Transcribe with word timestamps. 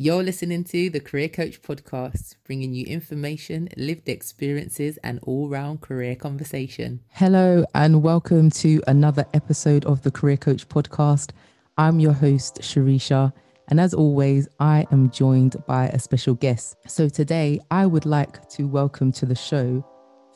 You're 0.00 0.22
listening 0.22 0.62
to 0.62 0.90
the 0.90 1.00
Career 1.00 1.28
Coach 1.28 1.60
podcast, 1.60 2.36
bringing 2.46 2.72
you 2.72 2.86
information, 2.86 3.68
lived 3.76 4.08
experiences, 4.08 4.96
and 5.02 5.18
all 5.24 5.48
round 5.48 5.80
career 5.80 6.14
conversation. 6.14 7.00
Hello, 7.08 7.64
and 7.74 8.00
welcome 8.00 8.48
to 8.50 8.80
another 8.86 9.26
episode 9.34 9.84
of 9.86 10.02
the 10.02 10.12
Career 10.12 10.36
Coach 10.36 10.68
podcast. 10.68 11.30
I'm 11.78 11.98
your 11.98 12.12
host, 12.12 12.60
Sharisha. 12.60 13.32
And 13.70 13.80
as 13.80 13.92
always, 13.92 14.46
I 14.60 14.86
am 14.92 15.10
joined 15.10 15.56
by 15.66 15.88
a 15.88 15.98
special 15.98 16.34
guest. 16.34 16.76
So 16.86 17.08
today, 17.08 17.58
I 17.72 17.84
would 17.84 18.06
like 18.06 18.48
to 18.50 18.68
welcome 18.68 19.10
to 19.10 19.26
the 19.26 19.34
show 19.34 19.84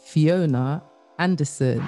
Fiona 0.05 0.83
Anderson. 1.21 1.81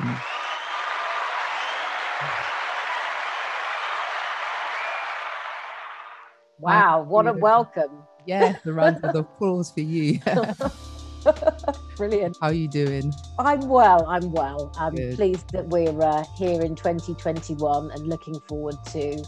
Wow, 6.64 7.02
what 7.02 7.26
a 7.26 7.34
welcome. 7.34 7.90
Yes, 8.24 8.56
the 8.64 8.72
round 8.72 8.96
of 9.04 9.14
applause 9.14 9.70
for 9.70 9.82
you. 9.82 10.18
Brilliant. 11.98 12.38
How 12.40 12.46
are 12.48 12.54
you 12.54 12.68
doing? 12.68 13.12
I'm 13.38 13.68
well. 13.68 14.06
I'm 14.08 14.32
well. 14.32 14.72
I'm 14.78 14.94
Good. 14.94 15.16
pleased 15.16 15.52
that 15.52 15.68
we're 15.68 16.02
uh, 16.02 16.24
here 16.38 16.62
in 16.62 16.74
2021 16.74 17.90
and 17.90 18.08
looking 18.08 18.40
forward 18.48 18.76
to 18.92 19.22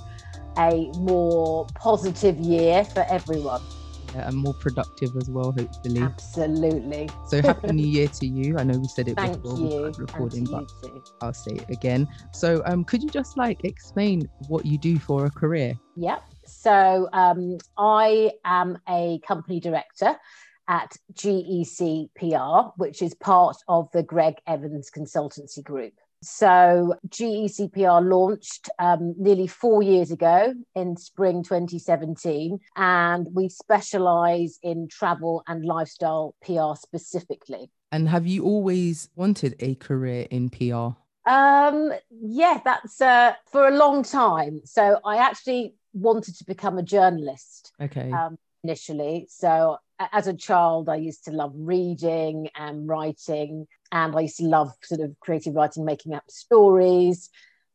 a 0.57 0.91
more 0.97 1.67
positive 1.75 2.39
year 2.39 2.85
for 2.85 3.05
everyone. 3.11 3.61
Yeah, 4.15 4.29
and 4.29 4.39
more 4.39 4.55
productive 4.55 5.15
as 5.19 5.29
well, 5.29 5.53
hopefully. 5.53 6.01
Absolutely. 6.01 7.11
So 7.27 7.43
happy 7.43 7.71
new 7.71 7.87
year 7.87 8.09
to 8.15 8.27
you. 8.27 8.57
I 8.57 8.63
know 8.63 8.79
we 8.79 8.89
said 8.89 9.09
it 9.09 9.17
Thank 9.17 9.43
before 9.43 9.59
you. 9.59 9.95
recording, 9.99 10.45
but 10.47 10.65
I'll 11.21 11.35
say 11.35 11.53
it 11.53 11.69
again. 11.69 12.09
So 12.33 12.63
um 12.65 12.83
could 12.83 13.03
you 13.03 13.11
just 13.11 13.37
like 13.37 13.63
explain 13.65 14.27
what 14.49 14.65
you 14.65 14.79
do 14.79 14.99
for 14.99 15.27
a 15.27 15.31
career? 15.31 15.75
Yep. 15.97 16.23
So 16.47 17.09
um, 17.13 17.59
I 17.77 18.33
am 18.45 18.79
a 18.89 19.21
company 19.27 19.61
director 19.61 20.17
at 20.69 20.97
GEC 21.15 22.09
PR, 22.17 22.73
which 22.77 23.03
is 23.03 23.15
part 23.15 23.57
of 23.69 23.89
the 23.93 24.03
Greg 24.03 24.35
Evans 24.47 24.91
Consultancy 24.91 25.63
Group. 25.63 25.93
So 26.23 26.97
GEC 27.09 27.73
PR 27.73 28.05
launched 28.05 28.69
um, 28.79 29.15
nearly 29.17 29.47
four 29.47 29.83
years 29.83 30.11
ago 30.11 30.55
in 30.75 30.97
spring 30.97 31.45
2017, 31.45 32.59
and 32.75 33.29
we 33.33 33.49
specialize 33.49 34.59
in 34.63 34.89
travel 34.89 35.45
and 35.47 35.65
lifestyle 35.65 36.35
PR 36.45 36.75
specifically. 36.75 37.71
And 37.93 38.09
have 38.09 38.27
you 38.27 38.45
always 38.45 39.09
wanted 39.15 39.55
a 39.61 39.77
career 39.77 40.27
in 40.31 40.51
PR? 40.51 40.97
Um, 41.27 41.93
yeah, 42.11 42.61
that's 42.65 43.01
uh, 43.01 43.35
for 43.51 43.69
a 43.69 43.77
long 43.77 44.03
time. 44.03 44.63
So 44.65 44.99
I 45.05 45.19
actually 45.19 45.75
wanted 45.97 46.37
to 46.37 46.45
become 46.45 46.79
a 46.79 46.83
journalist. 46.83 47.73
Okay. 47.81 48.13
Um, 48.13 48.39
initially, 48.63 49.27
so 49.31 49.79
as 50.13 50.27
a 50.27 50.35
child, 50.35 50.89
I 50.89 50.97
used 50.97 51.25
to 51.25 51.31
love 51.31 51.53
reading 51.55 52.49
and 52.55 52.89
writing, 52.89 53.67
and 53.93 54.15
I 54.15 54.21
used 54.21 54.39
to 54.39 54.45
love 54.45 54.73
sort 54.83 55.01
of 55.01 55.19
creative 55.21 55.55
writing, 55.55 55.85
making 55.85 56.15
up 56.15 56.25
stories. 56.29 57.31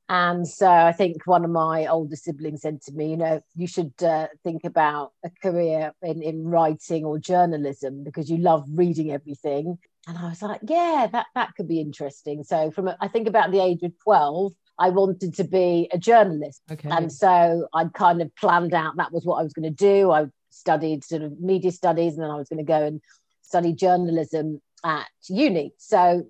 And 0.09 0.45
so 0.45 0.69
I 0.69 0.91
think 0.91 1.25
one 1.25 1.45
of 1.45 1.51
my 1.51 1.85
older 1.85 2.17
siblings 2.17 2.63
said 2.63 2.81
to 2.81 2.91
me, 2.91 3.11
you 3.11 3.17
know, 3.17 3.41
you 3.55 3.65
should 3.65 3.93
uh, 4.03 4.27
think 4.43 4.65
about 4.65 5.13
a 5.23 5.29
career 5.41 5.93
in, 6.01 6.21
in 6.21 6.43
writing 6.43 7.05
or 7.05 7.17
journalism 7.17 8.03
because 8.03 8.29
you 8.29 8.37
love 8.37 8.65
reading 8.73 9.11
everything. 9.11 9.79
And 10.07 10.17
I 10.17 10.27
was 10.27 10.41
like, 10.41 10.59
yeah, 10.67 11.07
that, 11.13 11.27
that 11.33 11.55
could 11.55 11.69
be 11.69 11.79
interesting. 11.79 12.43
So 12.43 12.71
from, 12.71 12.91
I 12.99 13.07
think 13.07 13.29
about 13.29 13.51
the 13.51 13.61
age 13.61 13.83
of 13.83 13.97
12, 14.03 14.51
I 14.79 14.89
wanted 14.89 15.35
to 15.35 15.43
be 15.43 15.89
a 15.91 15.97
journalist. 15.97 16.61
Okay. 16.71 16.89
And 16.89 17.11
so 17.11 17.67
I'd 17.73 17.93
kind 17.93 18.21
of 18.21 18.35
planned 18.35 18.73
out 18.73 18.97
that 18.97 19.11
was 19.11 19.25
what 19.25 19.35
I 19.35 19.43
was 19.43 19.53
going 19.53 19.69
to 19.69 19.75
do. 19.75 20.11
I 20.11 20.27
studied 20.49 21.03
sort 21.03 21.21
of 21.21 21.39
media 21.39 21.71
studies 21.71 22.13
and 22.13 22.23
then 22.23 22.31
I 22.31 22.35
was 22.35 22.49
going 22.49 22.57
to 22.57 22.63
go 22.63 22.83
and 22.83 23.01
study 23.41 23.73
journalism 23.73 24.61
at 24.83 25.07
uni. 25.29 25.73
So 25.77 26.25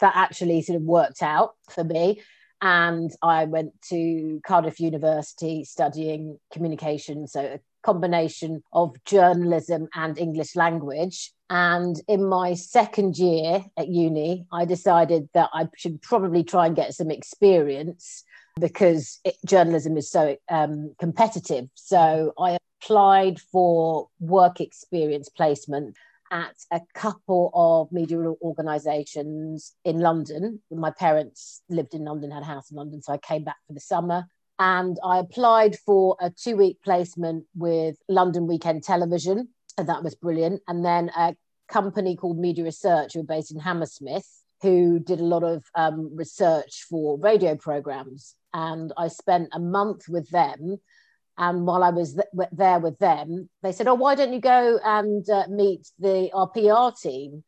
that 0.00 0.16
actually 0.16 0.62
sort 0.62 0.76
of 0.76 0.82
worked 0.82 1.22
out 1.22 1.54
for 1.70 1.84
me. 1.84 2.22
And 2.60 3.10
I 3.22 3.44
went 3.44 3.72
to 3.90 4.40
Cardiff 4.46 4.80
University 4.80 5.64
studying 5.64 6.38
communication. 6.52 7.26
So 7.26 7.58
combination 7.84 8.62
of 8.72 8.96
journalism 9.04 9.88
and 9.94 10.18
English 10.18 10.56
language. 10.56 11.32
And 11.50 12.00
in 12.08 12.28
my 12.28 12.54
second 12.54 13.16
year 13.18 13.64
at 13.76 13.88
uni, 13.88 14.46
I 14.50 14.64
decided 14.64 15.28
that 15.34 15.50
I 15.52 15.68
should 15.76 16.00
probably 16.02 16.42
try 16.42 16.66
and 16.66 16.74
get 16.74 16.94
some 16.94 17.10
experience 17.10 18.24
because 18.58 19.20
it, 19.24 19.36
journalism 19.46 19.96
is 19.96 20.10
so 20.10 20.36
um, 20.48 20.94
competitive. 20.98 21.68
So 21.74 22.32
I 22.38 22.58
applied 22.82 23.40
for 23.40 24.08
work 24.20 24.60
experience 24.60 25.28
placement 25.28 25.96
at 26.30 26.56
a 26.72 26.80
couple 26.94 27.50
of 27.54 27.92
media 27.92 28.18
organisations 28.18 29.72
in 29.84 30.00
London. 30.00 30.60
My 30.70 30.90
parents 30.90 31.62
lived 31.68 31.94
in 31.94 32.04
London, 32.04 32.30
had 32.30 32.42
a 32.42 32.46
house 32.46 32.70
in 32.70 32.76
London, 32.76 33.02
so 33.02 33.12
I 33.12 33.18
came 33.18 33.44
back 33.44 33.56
for 33.66 33.72
the 33.72 33.80
summer. 33.80 34.26
And 34.58 34.98
I 35.04 35.18
applied 35.18 35.76
for 35.84 36.16
a 36.20 36.30
two 36.30 36.56
week 36.56 36.78
placement 36.84 37.44
with 37.54 37.96
London 38.08 38.46
Weekend 38.46 38.84
Television, 38.84 39.48
and 39.76 39.88
that 39.88 40.04
was 40.04 40.14
brilliant. 40.14 40.62
And 40.68 40.84
then 40.84 41.10
a 41.16 41.34
company 41.68 42.16
called 42.16 42.38
Media 42.38 42.64
Research, 42.64 43.14
who 43.14 43.20
were 43.20 43.26
based 43.26 43.52
in 43.52 43.58
Hammersmith, 43.60 44.28
who 44.62 45.00
did 45.00 45.20
a 45.20 45.24
lot 45.24 45.42
of 45.42 45.64
um, 45.74 46.14
research 46.14 46.86
for 46.88 47.18
radio 47.18 47.56
programs. 47.56 48.36
And 48.52 48.92
I 48.96 49.08
spent 49.08 49.48
a 49.52 49.58
month 49.58 50.08
with 50.08 50.30
them. 50.30 50.78
And 51.36 51.66
while 51.66 51.82
I 51.82 51.90
was 51.90 52.14
th- 52.14 52.48
there 52.52 52.78
with 52.78 52.96
them, 52.98 53.50
they 53.64 53.72
said, 53.72 53.88
"Oh, 53.88 53.94
why 53.94 54.14
don't 54.14 54.32
you 54.32 54.40
go 54.40 54.78
and 54.84 55.28
uh, 55.28 55.46
meet 55.48 55.88
the 55.98 56.30
our 56.32 56.46
PR 56.46 56.96
team?" 56.96 57.42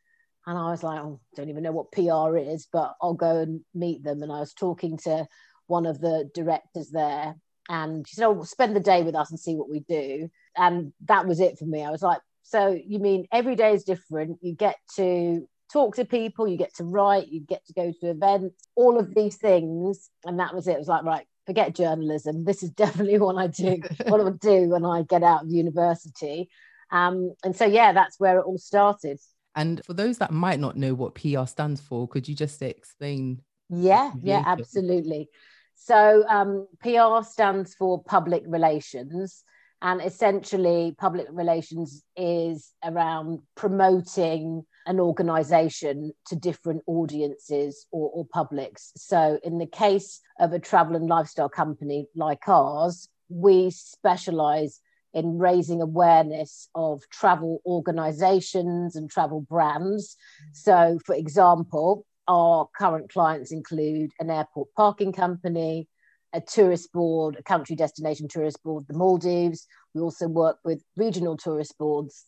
And 0.45 0.59
I 0.59 0.71
was 0.73 0.83
like, 0.83 1.01
"Oh, 1.01 1.21
don't 1.37 1.51
even 1.51 1.63
know 1.63 1.71
what 1.71 1.93
PR 1.93 2.37
is, 2.37 2.67
but 2.73 2.95
I'll 3.01 3.15
go 3.15 3.39
and 3.39 3.61
meet 3.75 4.03
them." 4.03 4.25
And 4.25 4.33
I 4.33 4.41
was 4.41 4.55
talking 4.55 4.97
to 5.05 5.29
one 5.67 5.87
of 5.87 6.01
the 6.01 6.31
directors 6.35 6.91
there, 6.91 7.37
and 7.69 8.07
she 8.07 8.15
said, 8.17 8.27
"Oh, 8.27 8.43
spend 8.45 8.77
the 8.77 8.81
day 8.81 9.03
with 9.03 9.15
us 9.15 9.31
and 9.31 9.41
see 9.41 9.55
what 9.55 9.71
we 9.71 9.81
do." 9.81 10.29
And 10.57 10.93
that 11.07 11.27
was 11.27 11.41
it 11.41 11.59
for 11.59 11.67
me. 11.67 11.85
I 11.85 11.91
was 11.91 12.03
like, 12.03 12.21
so 12.43 12.79
you 12.87 13.01
mean 13.01 13.27
every 13.33 13.57
day 13.57 13.75
is 13.75 13.83
different? 13.83 14.39
You 14.41 14.55
get 14.55 14.77
to 14.97 15.49
talk 15.73 15.97
to 15.97 16.05
people, 16.05 16.47
you 16.47 16.57
get 16.57 16.75
to 16.77 16.85
write, 16.85 17.29
you 17.29 17.41
get 17.41 17.67
to 17.67 17.73
go 17.73 17.93
to 18.01 18.11
events, 18.11 18.69
all 18.77 18.99
of 18.99 19.15
these 19.15 19.37
things. 19.37 20.11
And 20.25 20.39
that 20.39 20.55
was 20.55 20.69
it. 20.69 20.73
It 20.73 20.79
was 20.79 20.87
like, 20.87 21.03
right, 21.03 21.27
forget 21.45 21.75
journalism. 21.75 22.45
This 22.45 22.63
is 22.63 22.71
definitely 22.85 23.19
what 23.19 23.37
I 23.37 23.49
do, 23.49 23.83
what 24.07 24.21
I 24.21 24.25
would 24.25 24.41
do 24.41 24.69
when 24.69 24.85
I 24.85 25.03
get 25.03 25.25
out 25.25 25.43
of 25.43 25.51
university. 25.51 26.49
Um, 26.93 27.35
and 27.43 27.57
so, 27.57 27.65
yeah, 27.65 27.93
that's 27.93 28.21
where 28.21 28.39
it 28.39 28.45
all 28.47 28.59
started. 28.59 29.19
And 29.57 29.85
for 29.85 29.95
those 29.95 30.19
that 30.19 30.31
might 30.31 30.61
not 30.61 30.77
know 30.77 30.95
what 30.95 31.15
PR 31.15 31.47
stands 31.47 31.81
for, 31.81 32.07
could 32.07 32.29
you 32.29 32.37
just 32.37 32.63
explain? 32.63 33.41
Yeah, 33.71 34.13
yeah, 34.23 34.45
absolutely. 34.47 35.31
So, 35.77 36.25
um, 36.29 36.67
PR 36.81 37.23
stands 37.23 37.75
for 37.75 38.03
public 38.03 38.43
relations. 38.47 39.45
And 39.83 40.01
essentially, 40.01 40.95
public 40.99 41.27
relations 41.31 42.03
is 42.17 42.73
around 42.83 43.41
promoting 43.57 44.65
an 44.87 44.99
organization 44.99 46.13
to 46.29 46.37
different 46.37 46.83
audiences 46.87 47.87
or, 47.93 48.11
or 48.15 48.27
publics. 48.33 48.93
So, 48.97 49.39
in 49.45 49.59
the 49.59 49.67
case 49.67 50.21
of 50.41 50.53
a 50.53 50.59
travel 50.59 50.97
and 50.97 51.09
lifestyle 51.09 51.51
company 51.51 52.07
like 52.17 52.49
ours, 52.49 53.09
we 53.29 53.71
specialize 53.71 54.81
in 55.13 55.39
raising 55.39 55.81
awareness 55.81 56.69
of 56.75 57.03
travel 57.11 57.61
organizations 57.67 58.97
and 58.97 59.11
travel 59.11 59.43
brands. 59.43 60.17
So, 60.53 60.99
for 61.05 61.15
example, 61.15 62.07
our 62.29 62.69
current 62.77 63.11
clients 63.11 63.53
include 63.53 64.11
an 64.19 64.31
airport 64.31 64.69
parking 64.77 65.13
company, 65.13 65.89
a 66.33 66.41
tourist 66.41 66.93
board, 66.93 67.37
a 67.39 67.43
country 67.43 67.77
destination 67.77 68.29
tourist 68.29 68.63
board, 68.63 68.85
the 68.89 68.95
Maldives. 68.95 69.67
We 69.95 70.01
also 70.01 70.29
work 70.29 70.59
with 70.65 70.83
regional 70.97 71.37
tourist 71.37 71.77
boards 71.79 72.25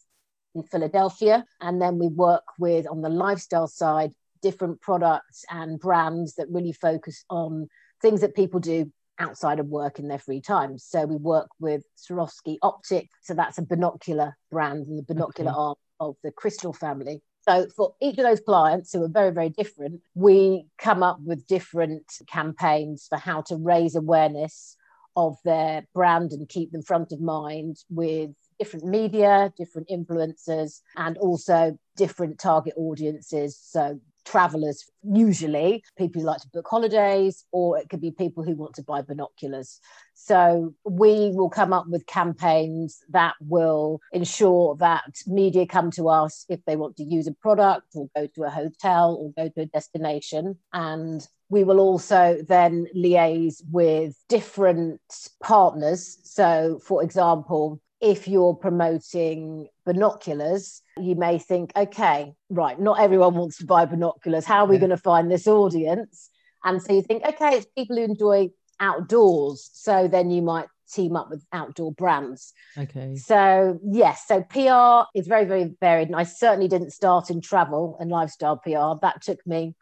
in 0.55 0.63
Philadelphia. 0.63 1.45
And 1.61 1.81
then 1.81 1.99
we 1.99 2.09
work 2.09 2.45
with, 2.59 2.87
on 2.87 3.03
the 3.03 3.09
lifestyle 3.09 3.69
side, 3.69 4.13
different 4.41 4.81
products 4.81 5.45
and 5.51 5.79
brands 5.79 6.35
that 6.37 6.49
really 6.49 6.73
focus 6.73 7.25
on 7.29 7.69
things 8.01 8.21
that 8.21 8.37
people 8.37 8.61
do 8.61 8.91
outside 9.19 9.59
of 9.59 9.67
work 9.67 9.99
in 9.99 10.09
their 10.09 10.19
free 10.19 10.41
time. 10.41 10.79
So 10.79 11.05
we 11.05 11.17
work 11.17 11.49
with 11.59 11.83
Swarovski 11.97 12.59
Optik. 12.63 13.09
So 13.23 13.35
that's 13.35 13.59
a 13.59 13.63
binocular 13.63 14.37
brand 14.51 14.87
and 14.87 14.99
the 14.99 15.03
binocular 15.03 15.51
okay. 15.51 15.59
arm 15.59 15.77
of 16.01 16.17
the 16.23 16.31
Crystal 16.31 16.73
family. 16.73 17.21
So 17.49 17.67
for 17.75 17.95
each 18.03 18.19
of 18.19 18.25
those 18.25 18.41
clients 18.41 18.93
who 18.93 19.03
are 19.03 19.09
very, 19.09 19.31
very 19.31 19.49
different, 19.49 20.03
we 20.15 20.67
come 20.77 21.03
up 21.03 21.19
with 21.25 21.47
different 21.47 22.05
campaigns 22.27 23.07
for 23.09 23.17
how 23.17 23.41
to 23.43 23.57
raise 23.57 23.97
awareness 23.97 24.77
of 25.17 25.39
their 25.47 25.87
brand 25.95 26.33
and 26.33 26.47
keep 26.47 26.73
them 26.73 26.83
front 26.83 27.11
of 27.11 27.23
mind 27.23 27.79
with 27.89 28.33
different 28.59 28.85
media, 28.85 29.51
different 29.57 29.89
influencers, 29.89 30.83
and 30.97 31.17
also 31.17 31.79
different 31.97 32.39
target 32.39 32.75
audiences. 32.77 33.59
So 33.59 33.99
travelers, 34.29 34.85
usually 35.03 35.83
people 35.97 36.21
who 36.21 36.27
like 36.27 36.41
to 36.41 36.49
book 36.53 36.67
holidays, 36.69 37.45
or 37.53 37.79
it 37.79 37.89
could 37.89 38.01
be 38.01 38.11
people 38.11 38.45
who 38.45 38.55
want 38.55 38.75
to 38.75 38.83
buy 38.83 39.03
binoculars. 39.03 39.81
So 40.15 40.75
we 40.85 41.31
will 41.33 41.49
come 41.49 41.73
up 41.73 41.87
with 41.89 42.07
campaigns 42.07 43.03
that 43.11 43.35
will 43.41 44.01
ensure 44.13 44.77
that 44.77 45.15
media 45.27 45.67
come 45.67 45.91
to 45.93 46.09
us 46.09 46.45
if 46.49 46.61
they 46.67 46.77
want 46.77 46.97
to 46.97 47.05
use 47.05 47.27
a 47.27 47.33
product 47.33 47.87
or 47.95 48.09
go 48.15 48.27
to 48.27 48.43
a 48.45 48.51
hotel 48.51 49.17
or 49.19 49.33
go 49.43 49.49
to 49.51 49.63
a 49.63 49.67
destination. 49.67 50.59
And 50.73 51.27
we 51.49 51.65
will 51.65 51.81
also 51.81 52.39
then 52.47 52.87
liaise 52.95 53.63
with 53.71 54.15
different 54.29 55.01
partners. 55.43 56.19
So, 56.25 56.79
for 56.85 57.03
example, 57.03 57.81
if 58.01 58.29
you're 58.29 58.55
promoting 58.55 59.69
binoculars, 59.85 60.83
you 60.97 61.17
may 61.17 61.39
think, 61.39 61.73
okay, 61.75 62.35
right, 62.49 62.79
not 62.79 63.01
everyone 63.01 63.35
wants 63.35 63.59
to 63.59 63.67
buy 63.67 63.85
binoculars. 63.87 64.45
How 64.45 64.65
are 64.65 64.67
we 64.69 64.77
yeah. 64.77 64.81
going 64.81 64.91
to 64.91 64.97
find 64.97 65.31
this 65.31 65.47
audience? 65.47 66.31
And 66.65 66.83
so 66.83 66.93
you 66.93 67.03
think, 67.03 67.25
okay, 67.25 67.57
it's 67.57 67.67
people 67.77 67.97
who 67.97 68.05
enjoy 68.05 68.51
outdoors. 68.79 69.69
So 69.73 70.07
then 70.07 70.31
you 70.31 70.43
might 70.43 70.67
team 70.93 71.17
up 71.17 71.31
with 71.31 71.45
outdoor 71.53 71.93
brands. 71.93 72.53
Okay. 72.77 73.17
So, 73.17 73.79
yes, 73.85 74.25
so 74.27 74.43
PR 74.43 75.09
is 75.19 75.27
very, 75.27 75.45
very 75.45 75.75
varied. 75.81 76.09
And 76.09 76.17
I 76.17 76.23
certainly 76.23 76.69
didn't 76.69 76.93
start 76.93 77.31
in 77.31 77.41
travel 77.41 77.97
and 78.01 78.11
lifestyle 78.11 78.57
PR. 78.57 79.01
That 79.03 79.23
took 79.23 79.45
me 79.47 79.75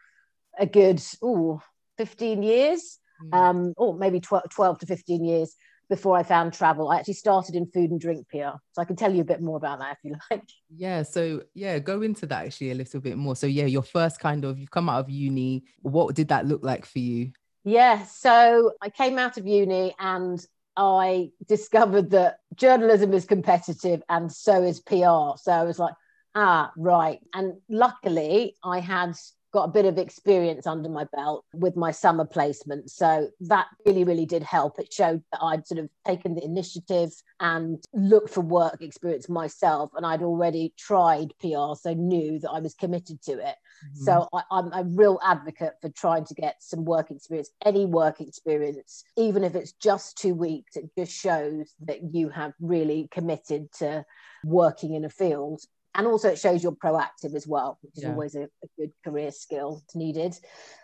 a 0.57 0.65
good, 0.65 1.01
ooh, 1.23 1.61
15 1.97 2.41
years, 2.41 2.97
mm. 3.23 3.37
um, 3.37 3.73
or 3.77 3.97
maybe 3.97 4.19
12, 4.19 4.49
12 4.49 4.79
to 4.79 4.85
15 4.87 5.23
years 5.23 5.55
before 5.89 6.17
I 6.17 6.23
found 6.23 6.53
travel. 6.53 6.89
I 6.89 6.97
actually 6.97 7.13
started 7.15 7.55
in 7.55 7.65
food 7.67 7.91
and 7.91 7.99
drink 7.99 8.27
PR. 8.29 8.57
So 8.73 8.81
I 8.81 8.85
can 8.85 8.95
tell 8.95 9.13
you 9.13 9.21
a 9.21 9.25
bit 9.25 9.41
more 9.41 9.57
about 9.57 9.79
that 9.79 9.93
if 9.93 9.97
you 10.03 10.15
like. 10.31 10.43
Yeah. 10.75 11.03
So, 11.03 11.43
yeah, 11.53 11.79
go 11.79 12.01
into 12.01 12.25
that 12.27 12.45
actually 12.45 12.71
a 12.71 12.75
little 12.75 12.99
bit 12.99 13.17
more. 13.17 13.35
So, 13.35 13.47
yeah, 13.47 13.65
your 13.65 13.83
first 13.83 14.19
kind 14.19 14.43
of, 14.45 14.59
you've 14.59 14.71
come 14.71 14.89
out 14.89 14.99
of 14.99 15.09
uni. 15.09 15.63
What 15.81 16.15
did 16.15 16.27
that 16.29 16.45
look 16.45 16.63
like 16.63 16.85
for 16.85 16.99
you? 16.99 17.31
Yeah. 17.63 18.05
So 18.05 18.71
I 18.81 18.89
came 18.89 19.17
out 19.17 19.37
of 19.37 19.45
uni 19.45 19.95
and 19.99 20.45
I 20.75 21.31
discovered 21.47 22.11
that 22.11 22.39
journalism 22.55 23.13
is 23.13 23.25
competitive 23.25 24.03
and 24.09 24.31
so 24.31 24.63
is 24.63 24.79
PR. 24.79 25.37
So 25.37 25.51
I 25.51 25.63
was 25.63 25.79
like, 25.79 25.95
ah, 26.35 26.71
right. 26.77 27.19
And 27.33 27.55
luckily, 27.67 28.55
I 28.63 28.79
had 28.79 29.15
got 29.53 29.63
a 29.63 29.71
bit 29.71 29.85
of 29.85 29.97
experience 29.97 30.67
under 30.67 30.89
my 30.89 31.05
belt 31.15 31.45
with 31.53 31.75
my 31.75 31.91
summer 31.91 32.25
placement. 32.25 32.89
So 32.89 33.29
that 33.41 33.67
really, 33.85 34.03
really 34.03 34.25
did 34.25 34.43
help. 34.43 34.79
It 34.79 34.91
showed 34.91 35.23
that 35.31 35.41
I'd 35.41 35.65
sort 35.65 35.79
of 35.79 35.89
taken 36.05 36.35
the 36.35 36.43
initiative 36.43 37.11
and 37.39 37.83
looked 37.93 38.29
for 38.29 38.41
work 38.41 38.81
experience 38.81 39.29
myself. 39.29 39.91
And 39.95 40.05
I'd 40.05 40.21
already 40.21 40.73
tried 40.77 41.33
PR, 41.39 41.75
so 41.79 41.93
knew 41.95 42.39
that 42.39 42.51
I 42.51 42.59
was 42.59 42.73
committed 42.73 43.21
to 43.23 43.33
it. 43.33 43.55
Mm-hmm. 43.85 44.03
So 44.03 44.27
I, 44.33 44.41
I'm 44.51 44.71
a 44.73 44.83
real 44.83 45.19
advocate 45.23 45.73
for 45.81 45.89
trying 45.89 46.25
to 46.25 46.33
get 46.33 46.55
some 46.59 46.83
work 46.85 47.11
experience, 47.11 47.51
any 47.65 47.85
work 47.85 48.19
experience, 48.19 49.03
even 49.15 49.43
if 49.43 49.55
it's 49.55 49.73
just 49.73 50.17
two 50.17 50.33
weeks, 50.33 50.75
it 50.75 50.89
just 50.97 51.13
shows 51.13 51.73
that 51.85 52.13
you 52.13 52.29
have 52.29 52.53
really 52.59 53.07
committed 53.11 53.71
to 53.73 54.05
working 54.43 54.93
in 54.93 55.05
a 55.05 55.09
field 55.09 55.61
and 55.95 56.07
also 56.07 56.29
it 56.29 56.39
shows 56.39 56.63
you're 56.63 56.71
proactive 56.71 57.35
as 57.35 57.47
well 57.47 57.77
which 57.81 57.97
is 57.97 58.03
yeah. 58.03 58.09
always 58.09 58.35
a, 58.35 58.43
a, 58.43 58.67
good 58.77 58.91
career 59.03 59.31
skill 59.31 59.83
needed. 59.95 60.35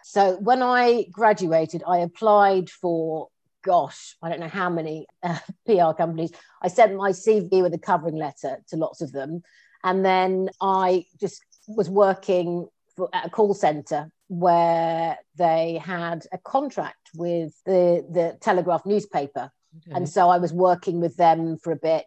So 0.03 0.37
when 0.37 0.61
i 0.61 1.05
graduated 1.11 1.83
i 1.87 1.99
applied 1.99 2.69
for 2.69 3.29
gosh 3.63 4.15
i 4.21 4.29
don't 4.29 4.41
know 4.41 4.47
how 4.47 4.69
many 4.69 5.07
uh, 5.21 5.39
pr 5.65 5.93
companies. 5.97 6.31
I 6.61 6.67
sent 6.67 6.95
my 6.95 7.11
cv 7.11 7.61
with 7.61 7.73
a 7.73 7.79
covering 7.79 8.17
letter 8.17 8.57
to 8.69 8.75
lots 8.75 9.01
of 9.01 9.11
them. 9.11 9.43
And 9.83 10.05
then 10.05 10.49
i 10.61 11.05
just 11.19 11.43
was 11.67 11.89
working 11.89 12.67
for, 12.95 13.09
at 13.13 13.25
a 13.25 13.29
call 13.29 13.53
center 13.53 14.11
where 14.27 15.17
they 15.37 15.79
had 15.83 16.25
a 16.31 16.37
contract 16.37 17.09
with 17.15 17.53
the 17.65 18.05
the 18.09 18.37
telegraph 18.41 18.85
newspaper. 18.85 19.51
Okay. 19.87 19.95
and 19.95 20.07
so 20.07 20.29
i 20.29 20.37
was 20.37 20.53
working 20.53 21.01
with 21.01 21.17
them 21.17 21.57
for 21.57 21.71
a 21.71 21.75
bit 21.75 22.05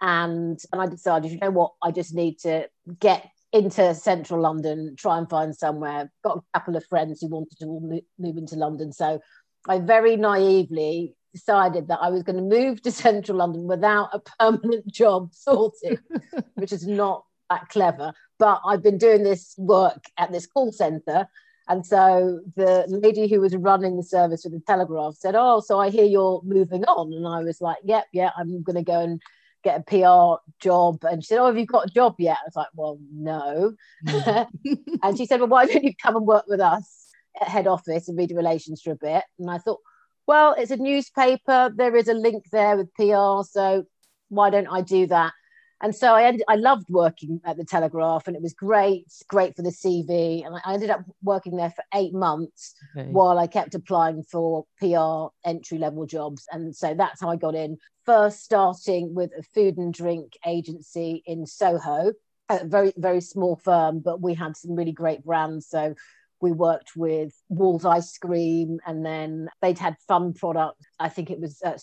and 0.00 0.58
and 0.72 0.82
I 0.82 0.86
decided, 0.86 1.32
you 1.32 1.38
know 1.38 1.50
what, 1.50 1.72
I 1.82 1.90
just 1.90 2.14
need 2.14 2.38
to 2.40 2.68
get 3.00 3.30
into 3.52 3.94
central 3.94 4.40
London, 4.40 4.94
try 4.98 5.18
and 5.18 5.28
find 5.28 5.54
somewhere. 5.54 6.10
Got 6.22 6.38
a 6.38 6.58
couple 6.58 6.76
of 6.76 6.84
friends 6.86 7.20
who 7.20 7.28
wanted 7.28 7.58
to 7.60 8.02
move 8.18 8.36
into 8.36 8.56
London, 8.56 8.92
so 8.92 9.20
I 9.68 9.78
very 9.78 10.16
naively 10.16 11.14
decided 11.32 11.88
that 11.88 11.98
I 12.00 12.08
was 12.08 12.22
going 12.22 12.36
to 12.36 12.56
move 12.56 12.82
to 12.82 12.90
central 12.90 13.38
London 13.38 13.66
without 13.66 14.10
a 14.12 14.20
permanent 14.38 14.86
job 14.86 15.34
sorted, 15.34 16.00
which 16.54 16.72
is 16.72 16.86
not 16.86 17.24
that 17.50 17.68
clever. 17.68 18.12
But 18.38 18.60
I've 18.66 18.82
been 18.82 18.98
doing 18.98 19.22
this 19.22 19.54
work 19.58 20.04
at 20.18 20.32
this 20.32 20.46
call 20.46 20.72
centre. 20.72 21.28
And 21.68 21.84
so 21.84 22.40
the 22.54 22.84
lady 22.88 23.26
who 23.28 23.40
was 23.40 23.56
running 23.56 23.96
the 23.96 24.02
service 24.02 24.44
with 24.44 24.52
the 24.52 24.60
Telegraph 24.60 25.14
said, 25.16 25.34
Oh, 25.36 25.60
so 25.60 25.80
I 25.80 25.90
hear 25.90 26.04
you're 26.04 26.40
moving 26.44 26.84
on. 26.84 27.12
And 27.12 27.26
I 27.26 27.42
was 27.42 27.60
like, 27.60 27.78
Yep, 27.84 28.04
yeah, 28.12 28.30
I'm 28.36 28.62
going 28.62 28.76
to 28.76 28.82
go 28.82 29.00
and 29.00 29.20
get 29.66 29.80
a 29.80 29.82
PR 29.82 30.42
job. 30.60 31.04
And 31.04 31.22
she 31.22 31.28
said, 31.28 31.38
Oh, 31.38 31.46
have 31.46 31.58
you 31.58 31.66
got 31.66 31.86
a 31.86 31.92
job 31.92 32.14
yet? 32.18 32.38
I 32.40 32.46
was 32.46 32.56
like, 32.56 32.68
Well, 32.74 32.98
no. 33.12 33.74
Mm. 34.06 34.48
and 35.02 35.18
she 35.18 35.26
said, 35.26 35.40
Well, 35.40 35.48
why 35.48 35.66
don't 35.66 35.84
you 35.84 35.92
come 36.00 36.16
and 36.16 36.26
work 36.26 36.44
with 36.46 36.60
us 36.60 37.10
at 37.40 37.48
head 37.48 37.66
office 37.66 38.08
and 38.08 38.16
media 38.16 38.36
relations 38.36 38.80
for 38.82 38.92
a 38.92 38.96
bit? 38.96 39.24
And 39.38 39.50
I 39.50 39.58
thought, 39.58 39.80
Well, 40.26 40.54
it's 40.56 40.70
a 40.70 40.76
newspaper. 40.76 41.72
There 41.74 41.96
is 41.96 42.08
a 42.08 42.14
link 42.14 42.44
there 42.52 42.76
with 42.76 42.94
PR. 42.94 43.42
So 43.48 43.84
why 44.28 44.50
don't 44.50 44.68
I 44.68 44.82
do 44.82 45.06
that? 45.08 45.32
And 45.82 45.94
so 45.94 46.14
I 46.14 46.24
ended, 46.24 46.42
I 46.48 46.56
loved 46.56 46.88
working 46.88 47.40
at 47.44 47.58
the 47.58 47.64
Telegraph, 47.64 48.26
and 48.26 48.34
it 48.34 48.42
was 48.42 48.54
great, 48.54 49.06
great 49.28 49.54
for 49.54 49.62
the 49.62 49.70
CV. 49.70 50.44
And 50.44 50.56
I 50.64 50.72
ended 50.72 50.88
up 50.88 51.04
working 51.22 51.56
there 51.56 51.70
for 51.70 51.84
eight 51.94 52.14
months 52.14 52.74
okay. 52.96 53.10
while 53.10 53.38
I 53.38 53.46
kept 53.46 53.74
applying 53.74 54.22
for 54.22 54.64
PR 54.78 55.26
entry 55.48 55.78
level 55.78 56.06
jobs. 56.06 56.46
And 56.50 56.74
so 56.74 56.94
that's 56.94 57.20
how 57.20 57.28
I 57.28 57.36
got 57.36 57.54
in. 57.54 57.76
First, 58.06 58.42
starting 58.42 59.14
with 59.14 59.32
a 59.38 59.42
food 59.42 59.76
and 59.76 59.92
drink 59.92 60.32
agency 60.46 61.22
in 61.26 61.44
Soho, 61.44 62.12
a 62.48 62.64
very 62.64 62.92
very 62.96 63.20
small 63.20 63.56
firm, 63.56 64.00
but 64.00 64.20
we 64.20 64.32
had 64.32 64.56
some 64.56 64.76
really 64.76 64.92
great 64.92 65.24
brands. 65.24 65.68
So 65.68 65.94
we 66.40 66.52
worked 66.52 66.92
with 66.96 67.34
Wall's 67.48 67.84
ice 67.84 68.16
cream, 68.16 68.78
and 68.86 69.04
then 69.04 69.50
they'd 69.60 69.78
had 69.78 69.96
fun 70.08 70.32
products. 70.32 70.86
I 70.98 71.10
think 71.10 71.30
it 71.30 71.40
was 71.40 71.60
uh, 71.62 71.76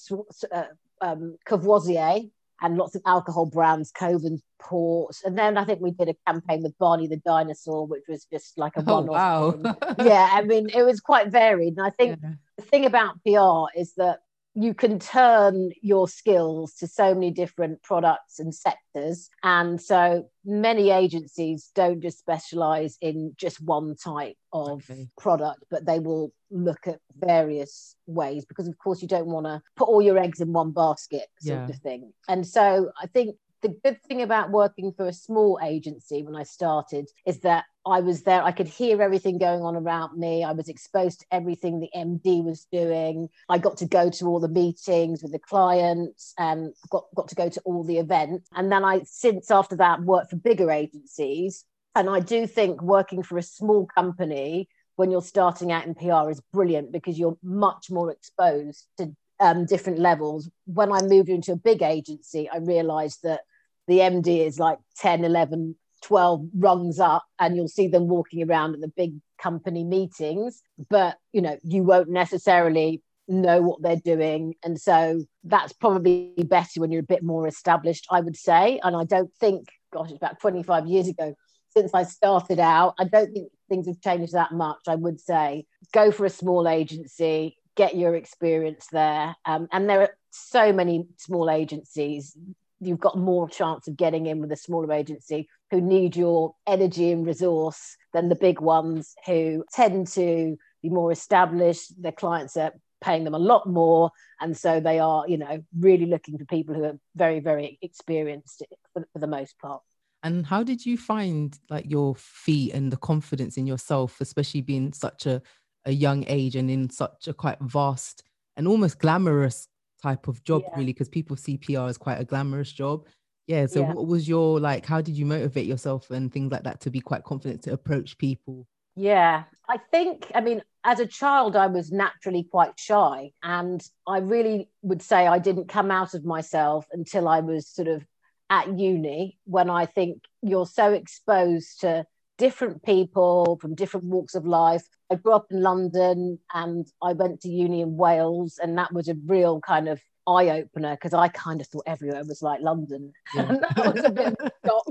uh, 0.52 0.64
um, 1.02 1.38
Courvoisier 1.46 2.22
and 2.64 2.78
lots 2.78 2.96
of 2.96 3.02
alcohol 3.06 3.46
brands, 3.46 3.92
Coven 3.92 4.42
Port. 4.60 5.18
And 5.26 5.38
then 5.38 5.58
I 5.58 5.66
think 5.66 5.82
we 5.82 5.92
did 5.92 6.08
a 6.08 6.16
campaign 6.26 6.64
with 6.64 6.78
Barney 6.80 7.08
the 7.08 7.18
dinosaur, 7.18 7.86
which 7.86 8.06
was 8.08 8.26
just 8.32 8.58
like 8.58 8.78
a 8.78 8.82
one 8.82 9.10
off. 9.10 9.56
Oh, 9.56 9.58
Wow. 9.58 9.96
yeah, 10.00 10.30
I 10.32 10.44
mean, 10.44 10.70
it 10.70 10.84
was 10.84 11.02
quite 11.02 11.28
varied. 11.28 11.76
And 11.78 11.86
I 11.86 11.90
think 11.90 12.20
yeah. 12.24 12.32
the 12.58 12.64
thing 12.64 12.86
about 12.86 13.22
PR 13.26 13.78
is 13.78 13.94
that 13.96 14.20
you 14.56 14.74
can 14.74 14.98
turn 14.98 15.72
your 15.82 16.08
skills 16.08 16.76
to 16.76 16.88
so 16.88 17.14
many 17.14 17.32
different 17.32 17.84
products 17.84 18.40
and 18.40 18.56
sectors. 18.56 19.30
And 19.44 19.82
so 19.82 20.30
many 20.46 20.90
agencies 20.90 21.72
don't 21.74 22.02
just 22.02 22.20
specialize 22.20 22.98
in 23.02 23.34
just 23.38 23.62
one 23.62 23.96
type 23.96 24.36
of 24.52 24.84
okay. 24.90 25.08
product, 25.18 25.64
but 25.70 25.86
they 25.86 26.00
will 26.00 26.32
look 26.52 26.88
at 26.88 27.00
various 27.18 27.96
ways 28.06 28.46
because, 28.46 28.68
of 28.68 28.78
course, 28.78 29.02
you 29.02 29.08
don't 29.08 29.28
want 29.28 29.46
to 29.46 29.62
put 29.76 29.88
all 29.88 30.02
your 30.02 30.18
eggs 30.18 30.42
in 30.42 30.54
one 30.54 30.72
basket, 30.72 31.28
sort 31.40 31.60
yeah. 31.60 31.68
of 31.68 31.76
thing. 31.80 32.14
And 32.28 32.46
so 32.46 32.92
I 33.02 33.08
think 33.08 33.36
the 33.64 33.76
good 33.84 34.02
thing 34.04 34.22
about 34.22 34.52
working 34.52 34.92
for 34.92 35.08
a 35.08 35.14
small 35.14 35.60
agency 35.64 36.22
when 36.22 36.36
I 36.36 36.44
started 36.44 37.10
is 37.26 37.40
that 37.40 37.66
I 37.86 38.02
was 38.02 38.24
there, 38.24 38.44
I 38.44 38.52
could 38.52 38.68
hear 38.68 39.02
everything 39.02 39.38
going 39.38 39.62
on 39.62 39.76
around 39.76 40.18
me. 40.18 40.44
I 40.44 40.52
was 40.52 40.70
exposed 40.70 41.22
to 41.22 41.26
everything 41.32 41.80
the 41.80 41.90
MD 41.96 42.44
was 42.44 42.68
doing. 42.72 43.30
I 43.50 43.58
got 43.58 43.78
to 43.78 43.88
go 43.88 44.10
to 44.10 44.28
all 44.28 44.40
the 44.40 44.48
meetings 44.48 45.24
with 45.24 45.32
the 45.32 45.40
clients 45.40 46.34
and 46.38 46.74
got, 46.90 47.06
got 47.16 47.30
to 47.30 47.36
go 47.36 47.50
to 47.50 47.62
all 47.66 47.84
the 47.84 47.98
events. 47.98 48.48
And 48.54 48.72
then 48.72 48.86
I, 48.86 49.02
since 49.06 49.50
after 49.50 49.76
that, 49.78 50.02
worked 50.02 50.30
for 50.30 50.38
bigger 50.38 50.70
agencies. 50.70 51.66
And 51.96 52.10
I 52.10 52.20
do 52.20 52.46
think 52.48 52.82
working 52.82 53.24
for 53.24 53.38
a 53.38 53.44
small 53.44 53.88
company 53.88 54.70
when 54.96 55.10
you're 55.10 55.22
starting 55.22 55.72
out 55.72 55.86
in 55.86 55.96
PR 55.96 56.30
is 56.30 56.42
brilliant 56.52 56.92
because 56.92 57.18
you're 57.18 57.38
much 57.42 57.90
more 57.90 58.12
exposed 58.12 58.88
to 58.98 59.14
um, 59.40 59.66
different 59.66 60.00
levels. 60.00 60.50
When 60.66 60.92
I 60.92 61.02
moved 61.02 61.30
into 61.30 61.52
a 61.52 61.58
big 61.58 61.82
agency, 61.82 62.50
I 62.50 62.58
realized 62.58 63.20
that 63.24 63.42
the 63.88 64.00
MD 64.00 64.46
is 64.46 64.60
like 64.60 64.80
10, 64.98 65.24
11, 65.26 65.76
12 66.02 66.48
rungs 66.56 67.00
up, 67.00 67.26
and 67.40 67.56
you'll 67.56 67.68
see 67.68 67.88
them 67.88 68.08
walking 68.08 68.48
around 68.48 68.74
at 68.74 68.82
the 68.82 68.88
big 68.88 69.16
company 69.42 69.84
meetings, 69.84 70.62
but 70.90 71.18
you 71.34 71.42
know, 71.42 71.58
you 71.64 71.84
won't 71.84 72.10
necessarily 72.10 73.02
know 73.28 73.62
what 73.62 73.82
they're 73.82 73.96
doing. 73.96 74.56
And 74.64 74.80
so 74.80 75.24
that's 75.44 75.74
probably 75.74 76.34
better 76.38 76.80
when 76.80 76.92
you're 76.92 77.02
a 77.02 77.04
bit 77.04 77.24
more 77.24 77.48
established, 77.48 78.08
I 78.10 78.22
would 78.22 78.36
say. 78.36 78.80
And 78.84 78.96
I 78.96 79.04
don't 79.04 79.34
think, 79.40 79.68
gosh, 79.92 80.10
it's 80.10 80.18
about 80.18 80.40
25 80.40 80.88
years 80.88 81.08
ago 81.08 81.36
since 81.70 81.94
I 81.94 82.04
started 82.04 82.60
out. 82.60 82.96
I 83.00 83.06
don't 83.06 83.34
think 83.34 83.50
things 83.70 83.88
have 83.88 84.02
changed 84.02 84.34
that 84.34 84.52
much. 84.52 84.80
I 84.88 84.96
would 84.96 85.20
say 85.20 85.66
go 85.94 86.12
for 86.12 86.26
a 86.26 86.30
small 86.30 86.68
agency, 86.68 87.58
get 87.76 87.96
your 87.96 88.16
experience 88.16 88.88
there. 88.92 89.36
Um, 89.46 89.68
and 89.72 89.90
there 89.90 90.02
are 90.02 90.16
so 90.32 90.74
many 90.74 91.08
small 91.18 91.50
agencies 91.50 92.38
you've 92.86 93.00
got 93.00 93.18
more 93.18 93.50
chance 93.50 93.88
of 93.88 93.98
getting 93.98 94.26
in 94.26 94.40
with 94.40 94.52
a 94.52 94.58
smaller 94.58 94.92
agency 94.94 95.48
who 95.72 95.82
need 95.82 96.16
your 96.16 96.56
energy 96.68 97.12
and 97.12 97.26
resource 97.26 97.98
than 98.14 98.30
the 98.30 98.36
big 98.36 98.60
ones 98.62 99.16
who 99.26 99.64
tend 99.74 100.08
to 100.08 100.58
be 100.82 100.90
more 100.90 101.12
established. 101.12 102.02
Their 102.02 102.12
clients 102.12 102.56
are 102.58 102.74
paying 103.02 103.24
them 103.24 103.34
a 103.34 103.40
lot 103.40 103.68
more. 103.68 104.12
And 104.40 104.56
so 104.58 104.80
they 104.80 105.00
are, 105.00 105.28
you 105.28 105.38
know, 105.38 105.64
really 105.78 106.06
looking 106.06 106.38
for 106.38 106.46
people 106.46 106.74
who 106.74 106.84
are 106.86 107.00
very, 107.16 107.40
very 107.40 107.78
experienced 107.82 108.64
for, 108.94 109.06
for 109.12 109.20
the 109.20 109.28
most 109.28 109.60
part. 109.60 109.82
And 110.24 110.46
how 110.46 110.64
did 110.64 110.86
you 110.86 110.98
find 110.98 111.58
like 111.70 111.90
your 111.90 112.16
feet 112.16 112.74
and 112.74 112.92
the 112.92 112.98
confidence 112.98 113.58
in 113.58 113.68
yourself, 113.68 114.22
especially 114.22 114.62
being 114.62 114.94
such 114.94 115.26
a, 115.26 115.42
a 115.86 115.92
young 115.92 116.24
age 116.28 116.56
and 116.56 116.72
in 116.72 116.90
such 116.90 117.28
a 117.28 117.34
quite 117.34 117.60
vast 117.60 118.24
and 118.56 118.68
almost 118.68 119.00
glamorous 119.00 119.68
type 120.04 120.28
of 120.28 120.44
job, 120.44 120.64
yeah. 120.66 120.76
really? 120.76 120.94
Because 120.94 121.10
people 121.10 121.36
see 121.36 121.58
PR 121.58 121.88
as 121.88 121.98
quite 121.98 122.20
a 122.20 122.26
glamorous 122.26 122.72
job. 122.72 123.08
Yeah. 123.48 123.66
So, 123.66 123.82
yeah. 123.82 123.94
what 123.94 124.08
was 124.08 124.28
your 124.28 124.60
like? 124.60 124.86
How 124.86 125.02
did 125.02 125.16
you 125.16 125.26
motivate 125.26 125.66
yourself 125.66 126.12
and 126.12 126.32
things 126.32 126.52
like 126.52 126.64
that 126.64 126.82
to 126.82 126.90
be 126.90 127.00
quite 127.00 127.24
confident 127.24 127.64
to 127.64 127.74
approach 127.74 128.18
people? 128.18 128.68
Yeah, 128.96 129.46
I 129.68 129.78
think, 129.92 130.32
I 130.36 130.42
mean, 130.42 130.62
as 130.84 131.00
a 131.00 131.08
child, 131.08 131.56
I 131.56 131.68
was 131.68 131.92
naturally 131.92 132.44
quite 132.44 132.80
shy. 132.80 133.32
And 133.42 133.84
I 134.08 134.20
really 134.20 134.70
would 134.82 135.02
say 135.02 135.26
I 135.26 135.40
didn't 135.40 135.68
come 135.68 135.90
out 135.90 136.14
of 136.14 136.26
myself 136.26 136.86
until 136.92 137.28
I 137.28 137.40
was 137.40 137.68
sort 137.68 137.88
of 137.88 138.06
at 138.50 138.78
uni, 138.78 139.40
when 139.46 139.70
I 139.70 139.88
think 139.88 140.24
you're 140.42 140.68
so 140.68 140.94
exposed 140.94 141.82
to 141.82 142.06
different 142.38 142.84
people 142.84 143.58
from 143.62 143.74
different 143.74 144.06
walks 144.06 144.36
of 144.36 144.46
life. 144.46 144.84
I 145.14 145.16
grew 145.16 145.34
up 145.34 145.46
in 145.52 145.62
London 145.62 146.40
and 146.56 146.88
I 147.02 147.14
went 147.14 147.42
to 147.42 147.50
uni 147.50 147.82
in 147.82 147.96
Wales, 147.98 148.60
and 148.62 148.76
that 148.80 148.92
was 148.92 149.08
a 149.08 149.16
real 149.28 149.62
kind 149.62 149.88
of 149.88 150.02
eye 150.26 150.50
opener 150.50 150.96
because 150.96 151.14
I 151.14 151.28
kind 151.28 151.62
of 151.62 151.68
thought 151.68 151.84
everywhere 151.86 152.24
was 152.24 152.42
like 152.42 152.62
London. 152.62 153.14
Yeah. 153.36 153.42
and 153.50 153.62
that 153.62 153.94
was 153.94 154.04
a 154.04 154.10
bit 154.10 154.28
of 154.28 154.36
a 154.40 154.52
shock 154.66 154.86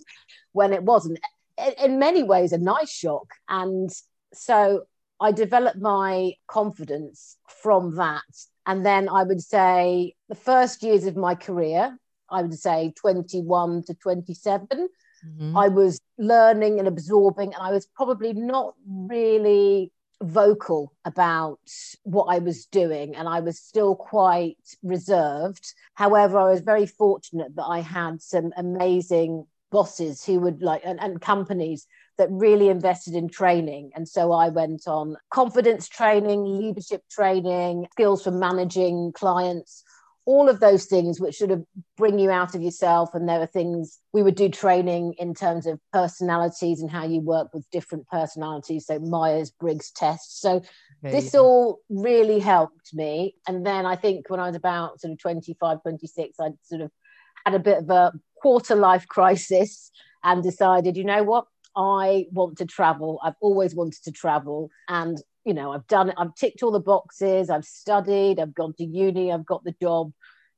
when 0.52 0.72
it 0.72 0.84
wasn't 0.84 1.18
in 1.82 1.98
many 1.98 2.22
ways 2.22 2.52
a 2.52 2.58
nice 2.58 2.92
shock. 2.92 3.26
And 3.48 3.90
so 4.32 4.84
I 5.20 5.32
developed 5.32 5.80
my 5.80 6.34
confidence 6.46 7.36
from 7.48 7.96
that. 7.96 8.22
And 8.64 8.86
then 8.86 9.08
I 9.08 9.24
would 9.24 9.42
say 9.42 10.14
the 10.28 10.36
first 10.36 10.84
years 10.84 11.04
of 11.06 11.16
my 11.16 11.34
career, 11.34 11.98
I 12.30 12.42
would 12.42 12.56
say 12.56 12.92
21 12.96 13.82
to 13.88 13.94
27, 13.94 14.68
mm-hmm. 14.70 15.56
I 15.56 15.66
was 15.66 16.00
learning 16.16 16.78
and 16.78 16.86
absorbing, 16.86 17.54
and 17.54 17.62
I 17.62 17.72
was 17.72 17.86
probably 17.86 18.32
not 18.34 18.74
really 18.86 19.90
vocal 20.24 20.92
about 21.04 21.60
what 22.04 22.24
I 22.24 22.38
was 22.38 22.66
doing, 22.66 23.16
and 23.16 23.28
I 23.28 23.40
was 23.40 23.58
still 23.58 23.94
quite 23.94 24.56
reserved. 24.82 25.74
However, 25.94 26.38
I 26.38 26.50
was 26.50 26.60
very 26.60 26.86
fortunate 26.86 27.54
that 27.56 27.64
I 27.66 27.80
had 27.80 28.22
some 28.22 28.52
amazing 28.56 29.46
bosses 29.70 30.24
who 30.24 30.38
would 30.40 30.62
like 30.62 30.82
and, 30.84 31.00
and 31.00 31.20
companies 31.20 31.86
that 32.18 32.28
really 32.30 32.68
invested 32.68 33.14
in 33.14 33.28
training. 33.28 33.90
And 33.94 34.06
so 34.06 34.32
I 34.32 34.50
went 34.50 34.86
on 34.86 35.16
confidence 35.30 35.88
training, 35.88 36.44
leadership 36.44 37.02
training, 37.10 37.86
skills 37.92 38.22
for 38.22 38.30
managing 38.30 39.12
clients, 39.12 39.82
all 40.24 40.48
of 40.48 40.60
those 40.60 40.84
things 40.84 41.20
which 41.20 41.36
sort 41.36 41.50
of 41.50 41.64
bring 41.96 42.18
you 42.18 42.30
out 42.30 42.54
of 42.54 42.62
yourself. 42.62 43.14
And 43.14 43.28
there 43.28 43.40
are 43.40 43.46
things 43.46 43.98
we 44.12 44.22
would 44.22 44.36
do 44.36 44.48
training 44.48 45.14
in 45.18 45.34
terms 45.34 45.66
of 45.66 45.80
personalities 45.92 46.80
and 46.80 46.90
how 46.90 47.04
you 47.04 47.20
work 47.20 47.52
with 47.52 47.68
different 47.70 48.06
personalities. 48.08 48.86
So 48.86 48.98
Myers 49.00 49.50
Briggs 49.50 49.90
tests. 49.90 50.40
So 50.40 50.62
this 51.02 51.34
yeah. 51.34 51.40
all 51.40 51.80
really 51.88 52.38
helped 52.38 52.94
me. 52.94 53.34
And 53.48 53.66
then 53.66 53.84
I 53.84 53.96
think 53.96 54.30
when 54.30 54.40
I 54.40 54.46
was 54.46 54.56
about 54.56 55.00
sort 55.00 55.12
of 55.12 55.18
25, 55.18 55.82
26, 55.82 56.38
I 56.38 56.50
sort 56.62 56.82
of 56.82 56.90
had 57.44 57.54
a 57.54 57.58
bit 57.58 57.78
of 57.78 57.90
a 57.90 58.12
quarter 58.40 58.76
life 58.76 59.08
crisis 59.08 59.90
and 60.22 60.42
decided, 60.42 60.96
you 60.96 61.04
know 61.04 61.24
what, 61.24 61.46
I 61.74 62.26
want 62.30 62.58
to 62.58 62.66
travel. 62.66 63.18
I've 63.24 63.34
always 63.40 63.74
wanted 63.74 64.02
to 64.04 64.12
travel. 64.12 64.70
And, 64.88 65.20
you 65.44 65.54
know, 65.54 65.72
I've 65.72 65.86
done 65.86 66.10
it, 66.10 66.14
I've 66.18 66.34
ticked 66.34 66.62
all 66.62 66.70
the 66.70 66.80
boxes, 66.80 67.50
I've 67.50 67.64
studied, 67.64 68.38
I've 68.38 68.54
gone 68.54 68.74
to 68.74 68.84
uni, 68.84 69.32
I've 69.32 69.46
got 69.46 69.64
the 69.64 69.74
job. 69.80 70.12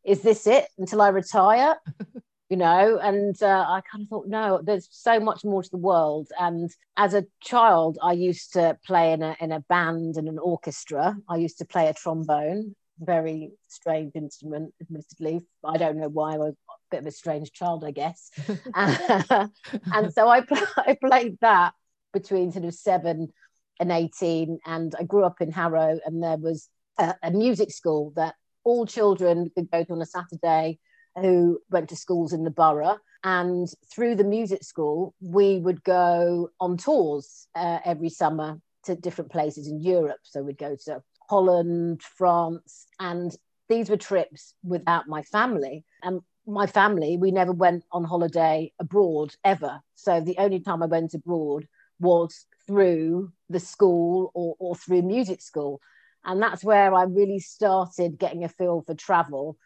Is 0.05 0.21
this 0.21 0.47
it 0.47 0.69
until 0.79 1.01
I 1.01 1.09
retire? 1.09 1.77
you 2.51 2.59
know, 2.59 2.99
and 3.03 3.43
uh, 3.43 3.65
I 3.67 3.81
kind 3.91 4.03
of 4.05 4.09
thought, 4.09 4.29
no, 4.29 4.61
there's 4.63 4.89
so 4.91 5.19
much 5.19 5.45
more 5.45 5.63
to 5.63 5.71
the 5.71 5.79
world. 5.79 6.29
And 6.39 6.71
as 6.97 7.15
a 7.15 7.25
child, 7.41 7.99
I 8.03 8.13
used 8.13 8.53
to 8.53 8.79
play 8.87 9.13
in 9.13 9.23
a 9.23 9.35
in 9.41 9.51
a 9.51 9.61
band 9.61 10.17
and 10.17 10.29
an 10.29 10.39
orchestra. 10.39 11.17
I 11.29 11.37
used 11.37 11.59
to 11.59 11.65
play 11.65 11.89
a 11.89 11.95
trombone, 11.95 12.77
very 12.99 13.53
strange 13.69 14.13
instrument, 14.15 14.75
admittedly. 14.81 15.41
I 15.65 15.79
don't 15.79 15.97
know 15.97 16.09
why 16.09 16.35
I 16.35 16.39
was 16.39 16.55
a 16.55 16.73
bit 16.91 17.01
of 17.01 17.07
a 17.07 17.13
strange 17.13 17.51
child, 17.53 17.83
I 17.85 17.93
guess. 17.93 18.31
and 18.75 20.13
so 20.13 20.29
I, 20.29 20.43
I 20.77 20.99
played 21.03 21.39
that 21.41 21.73
between 22.13 22.53
sort 22.53 22.67
of 22.67 22.75
seven 22.75 23.33
and 23.81 23.91
18. 23.91 24.59
And 24.67 24.95
I 24.99 25.05
grew 25.05 25.25
up 25.25 25.41
in 25.41 25.53
Harrow, 25.53 25.99
and 26.05 26.23
there 26.23 26.37
was 26.37 26.69
a, 26.99 27.15
a 27.23 27.31
music 27.31 27.71
school 27.71 28.13
that 28.17 28.35
all 28.65 28.87
children 28.87 29.51
could 29.55 29.71
go 29.71 29.85
to 29.85 29.93
on 29.93 30.03
a 30.03 30.07
Saturday 30.07 30.79
who 31.17 31.61
went 31.71 31.89
to 31.91 31.97
schools 31.97 32.33
in 32.33 32.45
the 32.45 32.51
borough. 32.51 32.99
And 33.23 33.69
through 33.93 34.17
the 34.17 34.25
music 34.25 34.65
school, 34.65 35.15
we 35.21 35.59
would 35.59 35.83
go 35.83 36.51
on 36.61 36.77
tours 36.77 37.47
uh, 37.55 37.79
every 37.85 38.11
summer 38.11 38.61
to 38.85 38.97
different 38.97 39.31
places 39.31 39.67
in 39.67 39.81
Europe. 39.81 40.21
So 40.23 40.43
we'd 40.43 40.59
go 40.59 40.77
to 40.85 41.03
Holland, 41.31 42.03
France, 42.03 42.87
and 43.01 43.35
these 43.69 43.89
were 43.89 43.97
trips 43.97 44.55
without 44.63 45.09
my 45.09 45.23
family. 45.23 45.85
And 46.03 46.21
my 46.47 46.67
family, 46.67 47.17
we 47.17 47.31
never 47.31 47.53
went 47.53 47.85
on 47.93 48.05
holiday 48.05 48.73
abroad 48.79 49.35
ever. 49.43 49.81
So 49.95 50.21
the 50.21 50.37
only 50.39 50.61
time 50.61 50.83
I 50.83 50.87
went 50.87 51.15
abroad 51.15 51.67
was 51.99 52.47
through 52.67 53.33
the 53.49 53.61
school 53.61 54.31
or, 54.35 54.57
or 54.59 54.77
through 54.77 55.03
music 55.03 55.43
school. 55.43 55.81
And 56.25 56.41
that's 56.41 56.65
where 56.65 56.95
I 56.95 57.05
really 57.05 57.39
started 57.39 58.19
getting 58.19 58.45
a 58.45 58.49
feel 58.49 58.83
for 58.87 58.95
travel. 58.95 59.59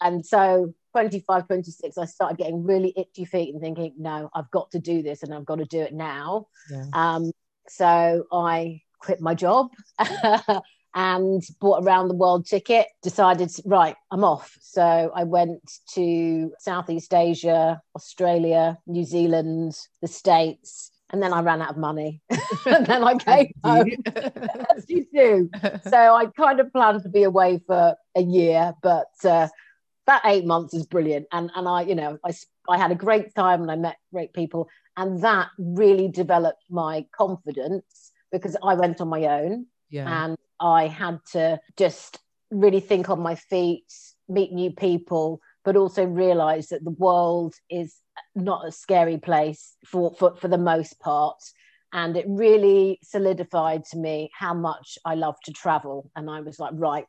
And 0.00 0.24
so 0.24 0.74
25, 0.92 1.46
26, 1.46 1.98
I 1.98 2.04
started 2.04 2.38
getting 2.38 2.64
really 2.64 2.92
itchy 2.96 3.24
feet 3.24 3.52
and 3.52 3.60
thinking, 3.60 3.94
no, 3.98 4.30
I've 4.34 4.50
got 4.50 4.70
to 4.72 4.78
do 4.78 5.02
this 5.02 5.22
and 5.22 5.34
I've 5.34 5.44
got 5.44 5.58
to 5.58 5.64
do 5.64 5.80
it 5.80 5.92
now. 5.92 6.46
Yeah. 6.70 6.84
Um, 6.92 7.32
so 7.68 8.24
I 8.32 8.82
quit 9.00 9.20
my 9.20 9.34
job 9.34 9.70
and 10.94 11.42
bought 11.60 11.82
a 11.82 11.82
round 11.82 12.08
the 12.08 12.14
world 12.14 12.46
ticket, 12.46 12.86
decided, 13.02 13.50
right, 13.64 13.96
I'm 14.10 14.22
off. 14.22 14.56
So 14.60 15.10
I 15.14 15.24
went 15.24 15.60
to 15.94 16.52
Southeast 16.58 17.12
Asia, 17.12 17.82
Australia, 17.96 18.78
New 18.86 19.04
Zealand, 19.04 19.76
the 20.00 20.08
States. 20.08 20.92
And 21.14 21.22
then 21.22 21.32
I 21.32 21.42
ran 21.42 21.62
out 21.62 21.70
of 21.70 21.76
money. 21.76 22.20
and 22.66 22.84
then 22.84 23.04
I 23.04 23.14
came 23.14 23.52
home, 23.64 23.88
as 24.76 24.84
you 24.88 25.06
do. 25.14 25.48
So 25.88 25.96
I 25.96 26.26
kind 26.36 26.58
of 26.58 26.72
planned 26.72 27.04
to 27.04 27.08
be 27.08 27.22
away 27.22 27.60
for 27.68 27.94
a 28.16 28.20
year, 28.20 28.74
but 28.82 29.12
uh, 29.22 29.46
that 30.08 30.22
eight 30.24 30.44
months 30.44 30.74
is 30.74 30.86
brilliant. 30.86 31.26
And, 31.30 31.52
and 31.54 31.68
I, 31.68 31.82
you 31.82 31.94
know, 31.94 32.18
I, 32.24 32.32
I 32.68 32.78
had 32.78 32.90
a 32.90 32.96
great 32.96 33.32
time 33.36 33.62
and 33.62 33.70
I 33.70 33.76
met 33.76 33.94
great 34.12 34.32
people. 34.32 34.68
And 34.96 35.22
that 35.22 35.50
really 35.56 36.08
developed 36.08 36.64
my 36.68 37.06
confidence 37.16 38.10
because 38.32 38.56
I 38.60 38.74
went 38.74 39.00
on 39.00 39.06
my 39.06 39.24
own. 39.26 39.66
Yeah. 39.90 40.24
And 40.24 40.36
I 40.58 40.88
had 40.88 41.20
to 41.34 41.60
just 41.76 42.18
really 42.50 42.80
think 42.80 43.08
on 43.08 43.20
my 43.20 43.36
feet, 43.36 43.86
meet 44.28 44.52
new 44.52 44.72
people, 44.72 45.40
but 45.64 45.76
also 45.76 46.04
realize 46.04 46.70
that 46.70 46.82
the 46.82 46.90
world 46.90 47.54
is 47.70 48.00
not 48.34 48.66
a 48.66 48.72
scary 48.72 49.18
place 49.18 49.76
for, 49.86 50.14
for, 50.18 50.36
for 50.36 50.48
the 50.48 50.58
most 50.58 50.98
part. 51.00 51.38
And 51.92 52.16
it 52.16 52.26
really 52.28 52.98
solidified 53.02 53.84
to 53.86 53.98
me 53.98 54.30
how 54.36 54.54
much 54.54 54.98
I 55.04 55.14
love 55.14 55.36
to 55.44 55.52
travel. 55.52 56.10
And 56.16 56.28
I 56.28 56.40
was 56.40 56.58
like, 56.58 56.72
right, 56.74 57.06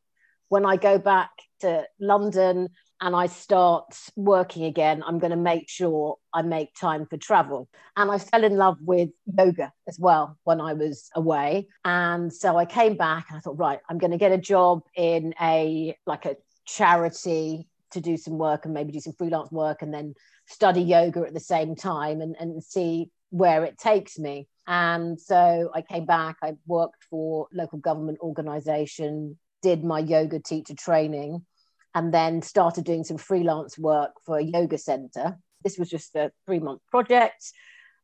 when 0.49 0.65
I 0.65 0.77
go 0.77 0.99
back 0.99 1.31
to 1.61 1.85
London 1.99 2.69
and 3.01 3.15
I 3.15 3.25
start 3.27 3.97
working 4.15 4.65
again, 4.65 5.03
I'm 5.05 5.19
going 5.19 5.31
to 5.31 5.37
make 5.37 5.67
sure 5.69 6.17
I 6.33 6.43
make 6.43 6.69
time 6.75 7.07
for 7.07 7.17
travel. 7.17 7.67
And 7.97 8.11
I 8.11 8.19
fell 8.19 8.43
in 8.43 8.55
love 8.55 8.77
with 8.79 9.09
yoga 9.37 9.73
as 9.87 9.99
well 9.99 10.37
when 10.43 10.61
I 10.61 10.73
was 10.73 11.09
away. 11.15 11.67
And 11.83 12.31
so 12.31 12.55
I 12.55 12.65
came 12.65 12.95
back 12.95 13.25
and 13.29 13.37
I 13.37 13.41
thought, 13.41 13.57
right, 13.57 13.79
I'm 13.89 13.97
going 13.97 14.11
to 14.11 14.17
get 14.17 14.31
a 14.31 14.37
job 14.37 14.83
in 14.95 15.33
a 15.41 15.97
like 16.05 16.25
a 16.25 16.37
charity 16.65 17.67
to 17.91 18.01
do 18.01 18.17
some 18.17 18.37
work 18.37 18.65
and 18.65 18.73
maybe 18.73 18.91
do 18.91 18.99
some 18.99 19.13
freelance 19.13 19.51
work 19.51 19.81
and 19.81 19.93
then 19.93 20.13
study 20.47 20.81
yoga 20.81 21.21
at 21.21 21.33
the 21.33 21.39
same 21.39 21.75
time 21.75 22.21
and, 22.21 22.35
and 22.39 22.63
see 22.63 23.09
where 23.29 23.63
it 23.63 23.77
takes 23.77 24.17
me. 24.17 24.47
And 24.67 25.19
so 25.19 25.69
I 25.73 25.81
came 25.81 26.05
back, 26.05 26.37
I 26.41 26.53
worked 26.65 27.03
for 27.09 27.47
local 27.53 27.79
government 27.79 28.19
organization, 28.21 29.37
did 29.61 29.83
my 29.83 29.99
yoga 29.99 30.39
teacher 30.39 30.75
training 30.75 31.45
and 31.93 32.13
then 32.13 32.41
started 32.41 32.83
doing 32.83 33.03
some 33.03 33.17
freelance 33.17 33.77
work 33.77 34.11
for 34.25 34.37
a 34.37 34.43
yoga 34.43 34.77
center. 34.77 35.37
This 35.63 35.77
was 35.77 35.89
just 35.89 36.15
a 36.15 36.31
three 36.45 36.59
month 36.59 36.81
project. 36.89 37.51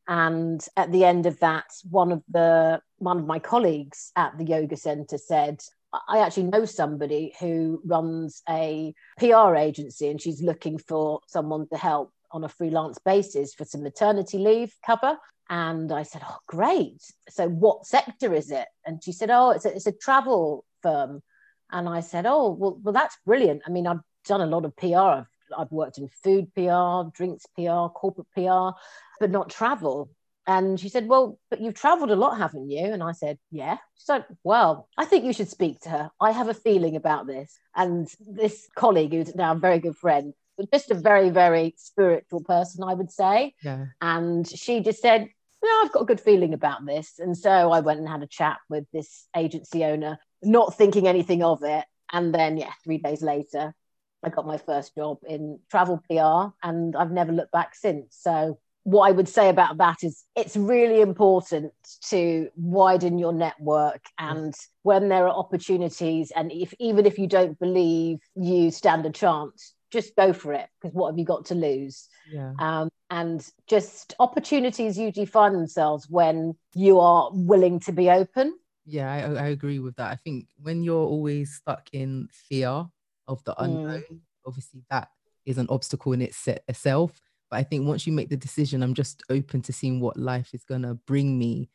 And 0.08 0.64
at 0.76 0.90
the 0.90 1.04
end 1.04 1.26
of 1.26 1.38
that, 1.40 1.66
one 1.88 2.10
of 2.10 2.22
the 2.28 2.80
one 2.98 3.18
of 3.18 3.26
my 3.26 3.38
colleagues 3.38 4.10
at 4.16 4.36
the 4.38 4.44
yoga 4.44 4.76
center 4.76 5.18
said, 5.18 5.60
I 6.08 6.20
actually 6.20 6.44
know 6.44 6.64
somebody 6.64 7.34
who 7.38 7.80
runs 7.84 8.42
a 8.48 8.94
PR 9.18 9.56
agency 9.56 10.08
and 10.08 10.20
she's 10.20 10.42
looking 10.42 10.78
for 10.78 11.20
someone 11.26 11.68
to 11.68 11.76
help 11.76 12.12
on 12.30 12.44
a 12.44 12.48
freelance 12.48 12.98
basis 13.04 13.54
for 13.54 13.64
some 13.64 13.82
maternity 13.82 14.38
leave 14.38 14.74
cover. 14.84 15.18
And 15.50 15.92
I 15.92 16.02
said, 16.02 16.22
Oh, 16.24 16.38
great. 16.46 17.02
So, 17.28 17.48
what 17.48 17.86
sector 17.86 18.32
is 18.32 18.50
it? 18.50 18.66
And 18.86 19.02
she 19.04 19.12
said, 19.12 19.30
Oh, 19.30 19.50
it's 19.50 19.66
a, 19.66 19.74
it's 19.74 19.86
a 19.86 19.92
travel 19.92 20.64
firm. 20.82 21.22
And 21.70 21.88
I 21.88 22.00
said, 22.00 22.24
Oh, 22.26 22.50
well, 22.50 22.78
well, 22.82 22.94
that's 22.94 23.18
brilliant. 23.26 23.62
I 23.66 23.70
mean, 23.70 23.86
I've 23.86 24.00
done 24.24 24.40
a 24.40 24.46
lot 24.46 24.64
of 24.64 24.74
PR. 24.76 24.96
I've, 24.96 25.26
I've 25.58 25.72
worked 25.72 25.98
in 25.98 26.08
food 26.08 26.54
PR, 26.54 27.10
drinks 27.14 27.44
PR, 27.54 27.88
corporate 27.92 28.28
PR, 28.34 28.78
but 29.20 29.30
not 29.30 29.50
travel. 29.50 30.10
And 30.46 30.78
she 30.78 30.88
said, 30.88 31.06
Well, 31.06 31.38
but 31.50 31.60
you've 31.60 31.74
traveled 31.74 32.10
a 32.10 32.16
lot, 32.16 32.38
haven't 32.38 32.70
you? 32.70 32.86
And 32.86 33.02
I 33.02 33.12
said, 33.12 33.38
Yeah. 33.50 33.78
She's 33.96 34.08
like, 34.08 34.26
Well, 34.42 34.88
I 34.96 35.04
think 35.04 35.24
you 35.24 35.32
should 35.32 35.48
speak 35.48 35.80
to 35.80 35.90
her. 35.90 36.10
I 36.20 36.32
have 36.32 36.48
a 36.48 36.54
feeling 36.54 36.96
about 36.96 37.26
this. 37.26 37.58
And 37.76 38.08
this 38.20 38.68
colleague, 38.76 39.12
who's 39.12 39.34
now 39.34 39.52
a 39.52 39.58
very 39.58 39.78
good 39.78 39.96
friend, 39.96 40.34
was 40.56 40.66
just 40.72 40.90
a 40.90 40.94
very, 40.94 41.30
very 41.30 41.74
spiritual 41.76 42.42
person, 42.42 42.84
I 42.84 42.94
would 42.94 43.10
say. 43.10 43.54
Yeah. 43.62 43.86
And 44.00 44.46
she 44.48 44.80
just 44.80 45.00
said, 45.00 45.28
No, 45.62 45.80
I've 45.82 45.92
got 45.92 46.02
a 46.02 46.06
good 46.06 46.20
feeling 46.20 46.54
about 46.54 46.84
this. 46.86 47.18
And 47.18 47.36
so 47.36 47.70
I 47.70 47.80
went 47.80 48.00
and 48.00 48.08
had 48.08 48.22
a 48.22 48.26
chat 48.28 48.58
with 48.68 48.84
this 48.92 49.26
agency 49.36 49.84
owner, 49.84 50.18
not 50.42 50.76
thinking 50.76 51.06
anything 51.06 51.42
of 51.42 51.62
it. 51.62 51.84
And 52.12 52.34
then, 52.34 52.56
yeah, 52.56 52.72
three 52.84 52.98
days 52.98 53.22
later, 53.22 53.74
I 54.22 54.28
got 54.28 54.46
my 54.46 54.58
first 54.58 54.94
job 54.94 55.18
in 55.26 55.58
travel 55.70 56.00
PR 56.08 56.54
and 56.66 56.94
I've 56.94 57.10
never 57.10 57.32
looked 57.32 57.52
back 57.52 57.74
since. 57.74 58.16
So 58.20 58.58
what 58.84 59.08
I 59.08 59.12
would 59.12 59.28
say 59.28 59.48
about 59.48 59.76
that 59.78 59.98
is 60.02 60.24
it's 60.34 60.56
really 60.56 61.00
important 61.00 61.72
to 62.08 62.48
widen 62.56 63.18
your 63.18 63.32
network 63.32 64.02
and 64.18 64.54
when 64.82 65.08
there 65.08 65.26
are 65.28 65.34
opportunities 65.34 66.32
and 66.34 66.50
if 66.50 66.74
even 66.78 67.06
if 67.06 67.18
you 67.18 67.26
don't 67.28 67.58
believe 67.58 68.18
you 68.34 68.70
stand 68.70 69.06
a 69.06 69.10
chance 69.10 69.74
just 69.92 70.16
go 70.16 70.32
for 70.32 70.52
it 70.52 70.68
because 70.80 70.94
what 70.94 71.10
have 71.10 71.18
you 71.18 71.24
got 71.24 71.44
to 71.46 71.54
lose 71.54 72.08
Yeah. 72.32 72.52
um, 72.58 72.88
and 73.10 73.46
just 73.68 74.14
opportunities 74.18 74.98
usually 74.98 75.26
find 75.26 75.54
themselves 75.54 76.06
when 76.08 76.54
you 76.74 76.98
are 76.98 77.30
willing 77.32 77.78
to 77.80 77.92
be 77.92 78.10
open 78.10 78.58
Yeah, 78.84 79.12
I, 79.12 79.18
I 79.44 79.48
agree 79.48 79.78
with 79.78 79.94
that. 79.96 80.10
I 80.10 80.16
think 80.16 80.48
when 80.60 80.82
you're 80.82 81.06
always 81.06 81.54
stuck 81.54 81.88
in 81.92 82.28
fear 82.32 82.86
of 83.28 83.44
the 83.44 83.54
Mm. 83.54 83.64
unknown, 83.64 84.20
obviously 84.44 84.82
that 84.90 85.08
is 85.46 85.56
an 85.58 85.66
obstacle 85.68 86.12
in 86.14 86.22
its- 86.22 86.48
itself. 86.48 87.12
But 87.52 87.58
I 87.58 87.64
think 87.64 87.86
once 87.86 88.06
you 88.06 88.14
make 88.14 88.30
the 88.30 88.36
decision, 88.38 88.82
I'm 88.82 88.94
just 88.94 89.22
open 89.28 89.60
to 89.60 89.74
seeing 89.74 90.00
what 90.00 90.16
life 90.16 90.54
is 90.54 90.64
gonna 90.64 90.94
bring 90.94 91.38
me. 91.38 91.68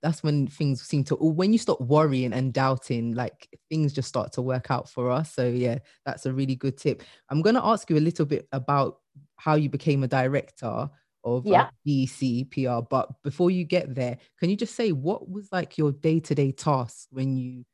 That's 0.00 0.22
when 0.22 0.46
things 0.46 0.80
seem 0.82 1.02
to, 1.04 1.16
or 1.16 1.32
when 1.32 1.52
you 1.52 1.58
stop 1.58 1.80
worrying 1.80 2.32
and 2.32 2.52
doubting, 2.52 3.14
like 3.14 3.48
things 3.68 3.92
just 3.92 4.06
start 4.08 4.32
to 4.34 4.42
work 4.42 4.70
out 4.70 4.88
for 4.88 5.10
us. 5.10 5.34
So 5.34 5.48
yeah, 5.48 5.78
that's 6.06 6.24
a 6.26 6.32
really 6.32 6.54
good 6.54 6.76
tip. 6.76 7.02
I'm 7.30 7.42
gonna 7.42 7.66
ask 7.66 7.90
you 7.90 7.96
a 7.96 8.06
little 8.06 8.26
bit 8.26 8.46
about 8.52 9.00
how 9.36 9.56
you 9.56 9.68
became 9.68 10.04
a 10.04 10.08
director 10.08 10.88
of 11.24 11.44
Yeah. 11.44 11.68
PR. 11.84 12.82
But 12.88 13.08
before 13.24 13.50
you 13.50 13.64
get 13.64 13.92
there, 13.92 14.18
can 14.38 14.50
you 14.50 14.56
just 14.56 14.76
say 14.76 14.92
what 14.92 15.28
was 15.28 15.48
like 15.50 15.76
your 15.78 15.90
day-to-day 15.90 16.52
task 16.52 17.08
when 17.10 17.36
you 17.36 17.64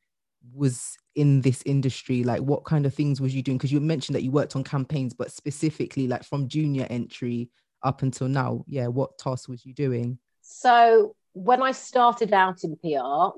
was 0.53 0.97
in 1.15 1.41
this 1.41 1.61
industry? 1.65 2.23
Like 2.23 2.41
what 2.41 2.63
kind 2.65 2.85
of 2.85 2.93
things 2.93 3.21
was 3.21 3.35
you 3.35 3.41
doing? 3.41 3.57
Because 3.57 3.71
you 3.71 3.79
mentioned 3.79 4.15
that 4.15 4.23
you 4.23 4.31
worked 4.31 4.55
on 4.55 4.63
campaigns, 4.63 5.13
but 5.13 5.31
specifically 5.31 6.07
like 6.07 6.23
from 6.23 6.47
junior 6.47 6.87
entry 6.89 7.49
up 7.83 8.01
until 8.01 8.27
now, 8.27 8.63
yeah, 8.67 8.87
what 8.87 9.17
tasks 9.17 9.47
was 9.47 9.65
you 9.65 9.73
doing? 9.73 10.17
So 10.41 11.15
when 11.33 11.61
I 11.61 11.71
started 11.71 12.33
out 12.33 12.63
in 12.63 12.75
PR, 12.75 13.37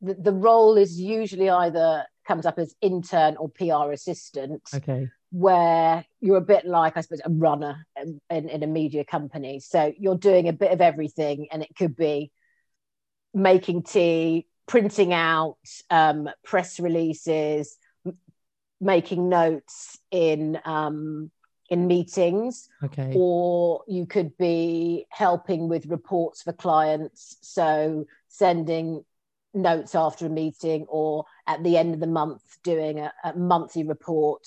the, 0.00 0.14
the 0.14 0.32
role 0.32 0.76
is 0.76 1.00
usually 1.00 1.50
either 1.50 2.04
comes 2.26 2.46
up 2.46 2.58
as 2.58 2.74
intern 2.82 3.36
or 3.36 3.48
PR 3.48 3.92
assistant, 3.92 4.62
Okay. 4.74 5.08
where 5.30 6.04
you're 6.20 6.36
a 6.36 6.42
bit 6.42 6.66
like, 6.66 6.96
I 6.96 7.00
suppose, 7.00 7.22
a 7.24 7.30
runner 7.30 7.86
in, 8.00 8.20
in, 8.28 8.48
in 8.48 8.62
a 8.62 8.66
media 8.66 9.04
company. 9.04 9.60
So 9.60 9.92
you're 9.98 10.18
doing 10.18 10.48
a 10.48 10.52
bit 10.52 10.72
of 10.72 10.80
everything, 10.80 11.48
and 11.50 11.62
it 11.62 11.74
could 11.76 11.96
be 11.96 12.30
making 13.32 13.84
tea, 13.84 14.46
printing 14.68 15.12
out 15.12 15.56
um, 15.90 16.28
press 16.44 16.78
releases, 16.78 17.76
m- 18.06 18.18
making 18.80 19.28
notes 19.28 19.98
in 20.12 20.60
um, 20.64 21.32
in 21.68 21.86
meetings 21.86 22.68
Okay. 22.82 23.12
or 23.14 23.82
you 23.86 24.06
could 24.06 24.36
be 24.38 25.06
helping 25.10 25.68
with 25.68 25.84
reports 25.86 26.42
for 26.42 26.52
clients 26.52 27.36
so 27.42 28.06
sending 28.28 29.04
notes 29.52 29.94
after 29.94 30.26
a 30.26 30.30
meeting 30.30 30.86
or 30.88 31.24
at 31.46 31.62
the 31.62 31.76
end 31.76 31.92
of 31.92 32.00
the 32.00 32.06
month 32.06 32.42
doing 32.62 33.00
a, 33.00 33.12
a 33.24 33.34
monthly 33.36 33.84
report 33.84 34.46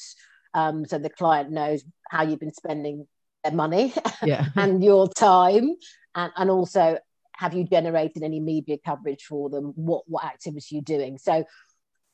um, 0.53 0.85
so 0.85 0.97
the 0.97 1.09
client 1.09 1.51
knows 1.51 1.83
how 2.09 2.23
you've 2.23 2.39
been 2.39 2.53
spending 2.53 3.07
their 3.43 3.53
money 3.53 3.93
yeah. 4.23 4.47
and 4.55 4.83
your 4.83 5.07
time 5.09 5.75
and, 6.15 6.31
and 6.35 6.49
also 6.49 6.97
have 7.41 7.55
you 7.55 7.63
generated 7.63 8.21
any 8.21 8.39
media 8.39 8.77
coverage 8.85 9.23
for 9.23 9.49
them? 9.49 9.73
What 9.75 10.03
what 10.07 10.23
activity 10.23 10.75
you're 10.75 10.83
doing? 10.83 11.17
So 11.17 11.43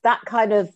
that 0.04 0.22
kind 0.26 0.54
of 0.54 0.74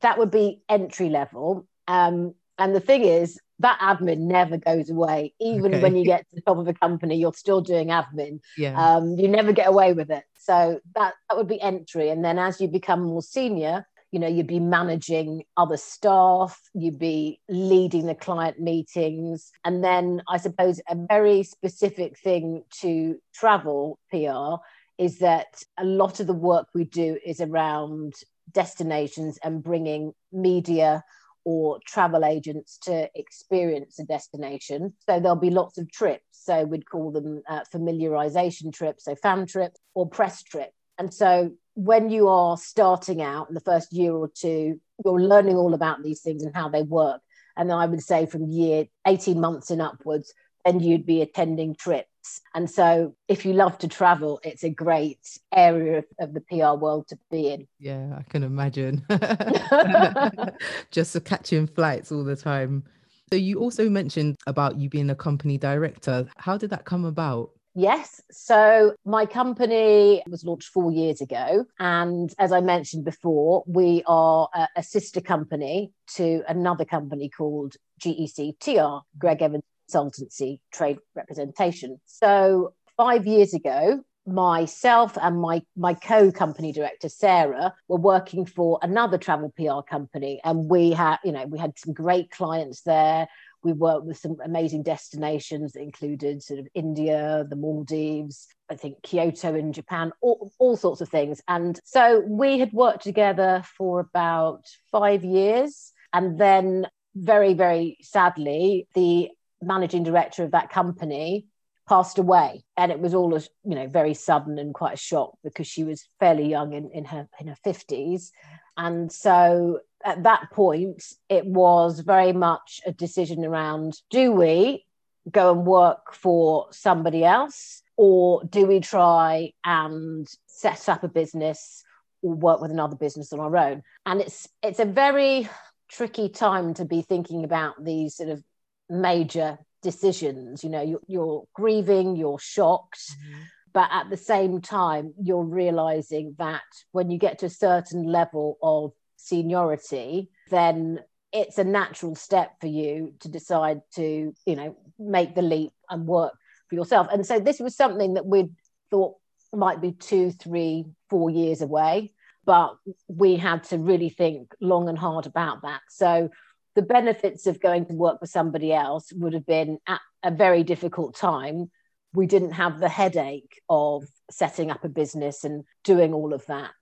that 0.00 0.18
would 0.18 0.32
be 0.32 0.60
entry 0.68 1.08
level. 1.08 1.68
Um, 1.86 2.34
and 2.58 2.74
the 2.74 2.80
thing 2.80 3.04
is 3.04 3.38
that 3.60 3.78
admin 3.78 4.18
never 4.18 4.56
goes 4.56 4.90
away. 4.90 5.34
Even 5.40 5.74
Okay. 5.74 5.82
when 5.82 5.94
you 5.96 6.04
get 6.04 6.28
to 6.28 6.34
the 6.34 6.42
top 6.42 6.58
of 6.58 6.66
a 6.66 6.74
company 6.74 7.16
you're 7.16 7.32
still 7.32 7.60
doing 7.60 7.88
admin. 7.88 8.40
Yeah. 8.58 8.96
um, 8.96 9.16
you 9.20 9.28
never 9.28 9.52
get 9.52 9.68
away 9.68 9.92
with 9.92 10.10
it. 10.10 10.24
So 10.38 10.80
that 10.96 11.14
that 11.28 11.36
would 11.36 11.48
be 11.48 11.60
entry. 11.60 12.10
And 12.10 12.24
then 12.24 12.38
as 12.40 12.60
you 12.60 12.66
become 12.66 13.02
more 13.04 13.22
senior 13.22 13.86
you 14.16 14.20
know 14.20 14.28
you'd 14.28 14.46
be 14.46 14.60
managing 14.60 15.44
other 15.58 15.76
staff 15.76 16.58
you'd 16.72 16.98
be 16.98 17.38
leading 17.50 18.06
the 18.06 18.14
client 18.14 18.58
meetings 18.58 19.52
and 19.62 19.84
then 19.84 20.22
i 20.26 20.38
suppose 20.38 20.80
a 20.88 20.96
very 21.06 21.42
specific 21.42 22.18
thing 22.18 22.62
to 22.70 23.20
travel 23.34 23.98
pr 24.10 24.56
is 24.96 25.18
that 25.18 25.62
a 25.76 25.84
lot 25.84 26.18
of 26.18 26.26
the 26.26 26.32
work 26.32 26.66
we 26.74 26.84
do 26.84 27.18
is 27.26 27.42
around 27.42 28.14
destinations 28.52 29.38
and 29.44 29.62
bringing 29.62 30.14
media 30.32 31.04
or 31.44 31.78
travel 31.86 32.24
agents 32.24 32.78
to 32.78 33.08
experience 33.14 34.00
a 34.00 34.04
destination. 34.04 34.94
So 35.08 35.20
there'll 35.20 35.36
be 35.36 35.50
lots 35.50 35.78
of 35.78 35.92
trips. 35.92 36.24
So 36.32 36.64
we'd 36.64 36.90
call 36.90 37.12
them 37.12 37.42
uh, 37.48 37.60
familiarization 37.72 38.72
trips, 38.72 39.04
so 39.04 39.14
fam 39.14 39.46
trips 39.46 39.78
or 39.94 40.08
press 40.08 40.42
trip. 40.42 40.70
And 40.98 41.12
so 41.12 41.52
when 41.74 42.10
you 42.10 42.28
are 42.28 42.56
starting 42.56 43.22
out 43.22 43.48
in 43.48 43.54
the 43.54 43.60
first 43.60 43.92
year 43.92 44.12
or 44.12 44.28
two, 44.28 44.80
you're 45.04 45.20
learning 45.20 45.56
all 45.56 45.74
about 45.74 46.02
these 46.02 46.22
things 46.22 46.42
and 46.42 46.54
how 46.54 46.68
they 46.68 46.82
work. 46.82 47.20
And 47.56 47.70
then 47.70 47.76
I 47.76 47.86
would 47.86 48.02
say 48.02 48.26
from 48.26 48.50
year 48.50 48.86
18 49.06 49.40
months 49.40 49.70
and 49.70 49.80
upwards, 49.80 50.32
then 50.64 50.80
you'd 50.80 51.06
be 51.06 51.22
attending 51.22 51.74
trips. 51.74 52.40
And 52.54 52.68
so 52.68 53.14
if 53.28 53.46
you 53.46 53.52
love 53.52 53.78
to 53.78 53.88
travel, 53.88 54.40
it's 54.42 54.64
a 54.64 54.70
great 54.70 55.20
area 55.52 55.98
of, 55.98 56.04
of 56.18 56.34
the 56.34 56.40
PR 56.40 56.78
world 56.78 57.06
to 57.08 57.18
be 57.30 57.50
in. 57.50 57.68
Yeah, 57.78 58.18
I 58.18 58.22
can 58.28 58.42
imagine. 58.42 59.06
Just 60.90 61.22
catching 61.24 61.66
flights 61.68 62.10
all 62.10 62.24
the 62.24 62.36
time. 62.36 62.84
So 63.30 63.36
you 63.36 63.58
also 63.60 63.88
mentioned 63.88 64.36
about 64.46 64.76
you 64.78 64.88
being 64.88 65.10
a 65.10 65.14
company 65.14 65.58
director. 65.58 66.26
How 66.36 66.56
did 66.56 66.70
that 66.70 66.84
come 66.84 67.04
about? 67.04 67.50
Yes. 67.78 68.22
So 68.30 68.94
my 69.04 69.26
company 69.26 70.22
was 70.30 70.44
launched 70.44 70.68
four 70.68 70.90
years 70.90 71.20
ago. 71.20 71.66
And 71.78 72.32
as 72.38 72.50
I 72.50 72.62
mentioned 72.62 73.04
before, 73.04 73.64
we 73.66 74.02
are 74.06 74.48
a, 74.74 74.82
sister 74.82 75.20
company 75.20 75.92
to 76.14 76.42
another 76.48 76.86
company 76.86 77.28
called 77.28 77.74
GEC 78.00 78.58
TR, 78.60 79.04
Greg 79.18 79.42
Evans 79.42 79.62
Consultancy 79.92 80.60
Trade 80.72 80.96
Representation. 81.14 82.00
So 82.06 82.72
five 82.96 83.26
years 83.26 83.52
ago, 83.52 84.02
myself 84.26 85.16
and 85.20 85.40
my 85.40 85.62
my 85.76 85.94
co-company 85.94 86.72
director 86.72 87.08
sarah 87.08 87.72
were 87.86 87.98
working 87.98 88.44
for 88.44 88.78
another 88.82 89.18
travel 89.18 89.52
pr 89.56 89.88
company. 89.88 90.40
And 90.44 90.68
we 90.68 90.90
had 90.90 91.18
you 91.24 91.32
know 91.32 91.46
we 91.46 91.58
had 91.58 91.78
some 91.78 91.94
great 91.94 92.30
clients 92.30 92.82
there. 92.82 93.28
We 93.62 93.72
worked 93.72 94.04
with 94.06 94.18
some 94.18 94.36
amazing 94.44 94.82
destinations 94.82 95.72
that 95.72 95.82
included 95.82 96.42
sort 96.42 96.60
of 96.60 96.68
india 96.74 97.46
the 97.48 97.56
maldives 97.56 98.48
i 98.70 98.74
think 98.74 99.02
kyoto 99.02 99.54
in 99.54 99.72
japan 99.72 100.12
all, 100.20 100.52
all 100.58 100.76
sorts 100.76 101.00
of 101.00 101.08
things. 101.08 101.40
And 101.46 101.78
so 101.84 102.20
we 102.26 102.58
had 102.58 102.72
worked 102.72 103.04
together 103.04 103.62
for 103.76 104.00
about 104.00 104.64
five 104.90 105.24
years. 105.24 105.92
And 106.12 106.38
then 106.38 106.86
very 107.14 107.54
very 107.54 107.98
sadly 108.02 108.88
the 108.94 109.30
managing 109.62 110.02
director 110.02 110.44
of 110.44 110.50
that 110.50 110.70
company 110.70 111.46
passed 111.88 112.18
away. 112.18 112.64
And 112.76 112.90
it 112.92 113.00
was 113.00 113.14
all 113.14 113.34
as 113.34 113.48
you 113.64 113.74
know 113.74 113.86
very 113.86 114.14
sudden 114.14 114.58
and 114.58 114.74
quite 114.74 114.94
a 114.94 114.98
shock 114.98 115.36
because 115.42 115.66
she 115.66 115.84
was 115.84 116.08
fairly 116.20 116.48
young 116.48 116.72
in, 116.72 116.90
in 116.90 117.04
her 117.04 117.28
in 117.40 117.48
her 117.48 117.56
50s 117.64 118.30
and 118.76 119.10
so 119.10 119.80
at 120.04 120.22
that 120.24 120.50
point 120.52 121.02
it 121.28 121.46
was 121.46 122.00
very 122.00 122.32
much 122.32 122.80
a 122.86 122.92
decision 122.92 123.44
around 123.44 124.00
do 124.10 124.32
we 124.32 124.84
go 125.30 125.52
and 125.52 125.66
work 125.66 126.14
for 126.14 126.68
somebody 126.70 127.24
else? 127.24 127.82
Or 127.96 128.44
do 128.44 128.66
we 128.66 128.80
try 128.80 129.52
and 129.64 130.28
set 130.46 130.88
up 130.88 131.02
a 131.02 131.08
business 131.08 131.82
or 132.22 132.34
work 132.34 132.60
with 132.60 132.70
another 132.70 132.96
business 132.96 133.32
on 133.32 133.40
our 133.40 133.56
own. 133.56 133.82
And 134.04 134.20
it's 134.20 134.48
it's 134.62 134.80
a 134.80 134.84
very 134.84 135.48
tricky 135.88 136.28
time 136.28 136.74
to 136.74 136.84
be 136.84 137.02
thinking 137.02 137.44
about 137.44 137.82
these 137.82 138.16
sort 138.16 138.30
of 138.30 138.42
major 138.88 139.58
decisions. 139.90 140.64
You 140.64 140.70
know, 140.70 140.82
you're, 140.90 141.04
you're 141.06 141.44
grieving, 141.54 142.16
you're 142.16 142.42
shocked. 142.56 143.04
Mm-hmm. 143.10 143.42
But 143.72 143.88
at 143.92 144.08
the 144.10 144.16
same 144.16 144.60
time, 144.60 145.14
you're 145.28 145.50
realizing 145.62 146.34
that 146.38 146.68
when 146.92 147.10
you 147.10 147.18
get 147.18 147.38
to 147.38 147.46
a 147.46 147.60
certain 147.68 148.02
level 148.18 148.56
of 148.62 148.92
seniority, 149.16 150.30
then 150.50 151.00
it's 151.30 151.58
a 151.58 151.64
natural 151.64 152.14
step 152.14 152.50
for 152.60 152.68
you 152.68 153.12
to 153.20 153.28
decide 153.28 153.80
to, 153.98 154.34
you 154.46 154.56
know, 154.56 154.76
make 154.98 155.34
the 155.34 155.42
leap 155.42 155.72
and 155.90 156.06
work 156.06 156.34
for 156.68 156.74
yourself. 156.74 157.06
And 157.12 157.26
so 157.26 157.38
this 157.38 157.60
was 157.60 157.76
something 157.76 158.14
that 158.14 158.26
we 158.26 158.50
thought 158.90 159.14
might 159.52 159.80
be 159.80 159.92
two, 159.92 160.30
three, 160.30 160.86
four 161.10 161.28
years 161.30 161.60
away, 161.60 162.14
but 162.44 162.76
we 163.08 163.36
had 163.36 163.64
to 163.64 163.78
really 163.78 164.08
think 164.08 164.54
long 164.60 164.88
and 164.88 164.98
hard 164.98 165.26
about 165.26 165.62
that. 165.62 165.82
So 165.90 166.30
the 166.76 166.82
benefits 166.82 167.46
of 167.46 167.58
going 167.58 167.86
to 167.86 167.94
work 167.94 168.20
for 168.20 168.26
somebody 168.26 168.72
else 168.72 169.10
would 169.14 169.32
have 169.32 169.46
been 169.46 169.78
at 169.88 170.00
a 170.22 170.30
very 170.30 170.62
difficult 170.62 171.16
time. 171.16 171.70
We 172.12 172.26
didn't 172.26 172.52
have 172.52 172.78
the 172.78 172.88
headache 172.88 173.60
of 173.68 174.04
setting 174.30 174.70
up 174.70 174.84
a 174.84 174.88
business 174.88 175.42
and 175.42 175.64
doing 175.84 176.12
all 176.12 176.34
of 176.34 176.44
that. 176.46 176.74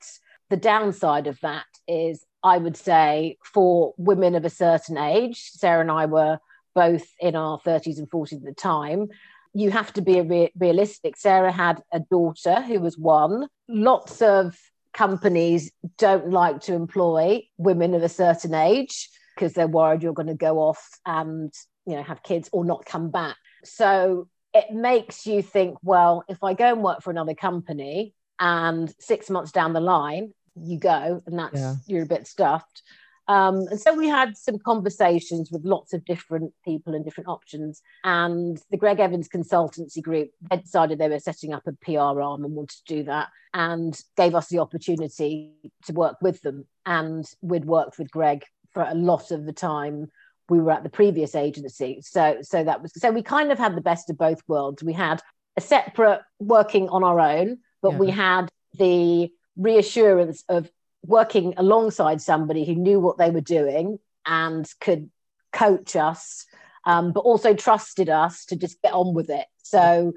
The 0.50 0.56
downside 0.56 1.28
of 1.28 1.38
that 1.40 1.66
is, 1.86 2.26
I 2.42 2.58
would 2.58 2.76
say, 2.76 3.38
for 3.44 3.94
women 3.96 4.34
of 4.34 4.44
a 4.44 4.50
certain 4.50 4.98
age, 4.98 5.50
Sarah 5.52 5.80
and 5.80 5.90
I 5.90 6.06
were 6.06 6.38
both 6.74 7.06
in 7.20 7.36
our 7.36 7.60
30s 7.60 7.98
and 7.98 8.10
40s 8.10 8.34
at 8.34 8.44
the 8.44 8.52
time, 8.52 9.08
you 9.54 9.70
have 9.70 9.92
to 9.92 10.02
be 10.02 10.20
re- 10.20 10.52
realistic. 10.58 11.16
Sarah 11.16 11.52
had 11.52 11.80
a 11.92 12.00
daughter 12.00 12.60
who 12.62 12.80
was 12.80 12.98
one. 12.98 13.46
Lots 13.68 14.20
of 14.20 14.58
companies 14.92 15.70
don't 15.98 16.30
like 16.30 16.62
to 16.62 16.74
employ 16.74 17.44
women 17.58 17.94
of 17.94 18.02
a 18.02 18.08
certain 18.08 18.54
age 18.54 19.08
because 19.34 19.52
they're 19.52 19.66
worried 19.66 20.02
you're 20.02 20.12
going 20.12 20.26
to 20.26 20.34
go 20.34 20.58
off 20.58 20.88
and 21.06 21.52
you 21.86 21.96
know 21.96 22.02
have 22.02 22.22
kids 22.22 22.48
or 22.52 22.64
not 22.64 22.84
come 22.84 23.10
back. 23.10 23.36
So 23.64 24.28
it 24.52 24.70
makes 24.70 25.26
you 25.26 25.42
think, 25.42 25.78
well, 25.82 26.24
if 26.28 26.42
I 26.44 26.54
go 26.54 26.72
and 26.72 26.82
work 26.82 27.02
for 27.02 27.10
another 27.10 27.34
company 27.34 28.14
and 28.38 28.92
six 29.00 29.30
months 29.30 29.52
down 29.52 29.72
the 29.72 29.80
line 29.80 30.32
you 30.56 30.78
go 30.78 31.20
and 31.26 31.38
that's 31.38 31.58
yeah. 31.58 31.74
you're 31.86 32.04
a 32.04 32.06
bit 32.06 32.28
stuffed 32.28 32.82
um, 33.26 33.66
and 33.70 33.80
so 33.80 33.94
we 33.94 34.08
had 34.08 34.36
some 34.36 34.58
conversations 34.58 35.50
with 35.50 35.64
lots 35.64 35.92
of 35.92 36.04
different 36.04 36.52
people 36.64 36.94
and 36.94 37.04
different 37.04 37.28
options. 37.28 37.80
And 38.04 38.60
the 38.70 38.76
Greg 38.76 39.00
Evans 39.00 39.28
Consultancy 39.28 40.02
Group 40.02 40.30
they 40.50 40.58
decided 40.58 40.98
they 40.98 41.08
were 41.08 41.18
setting 41.18 41.52
up 41.52 41.66
a 41.66 41.72
PR 41.72 42.20
arm 42.20 42.44
and 42.44 42.54
wanted 42.54 42.76
to 42.86 42.94
do 42.94 43.02
that 43.04 43.28
and 43.54 43.98
gave 44.16 44.34
us 44.34 44.48
the 44.48 44.58
opportunity 44.58 45.52
to 45.86 45.92
work 45.92 46.16
with 46.20 46.42
them. 46.42 46.66
And 46.84 47.24
we'd 47.40 47.64
worked 47.64 47.98
with 47.98 48.10
Greg 48.10 48.44
for 48.74 48.82
a 48.82 48.94
lot 48.94 49.30
of 49.30 49.46
the 49.46 49.52
time 49.52 50.10
we 50.48 50.60
were 50.60 50.72
at 50.72 50.82
the 50.82 50.90
previous 50.90 51.34
agency. 51.34 52.00
So 52.02 52.38
so 52.42 52.64
that 52.64 52.82
was 52.82 52.92
so 52.94 53.10
we 53.10 53.22
kind 53.22 53.50
of 53.50 53.58
had 53.58 53.76
the 53.76 53.80
best 53.80 54.10
of 54.10 54.18
both 54.18 54.42
worlds. 54.46 54.82
We 54.82 54.92
had 54.92 55.22
a 55.56 55.60
separate 55.60 56.22
working 56.38 56.88
on 56.88 57.02
our 57.02 57.20
own, 57.20 57.58
but 57.80 57.92
yeah. 57.92 57.98
we 57.98 58.10
had 58.10 58.48
the 58.76 59.30
reassurance 59.56 60.44
of 60.48 60.70
working 61.06 61.54
alongside 61.56 62.20
somebody 62.20 62.64
who 62.64 62.74
knew 62.74 62.98
what 62.98 63.18
they 63.18 63.30
were 63.30 63.40
doing 63.40 63.98
and 64.26 64.68
could 64.80 65.10
coach 65.52 65.96
us, 65.96 66.46
um, 66.86 67.12
but 67.12 67.20
also 67.20 67.54
trusted 67.54 68.08
us 68.08 68.44
to 68.46 68.56
just 68.56 68.80
get 68.82 68.92
on 68.92 69.14
with 69.14 69.30
it. 69.30 69.46
So, 69.62 70.12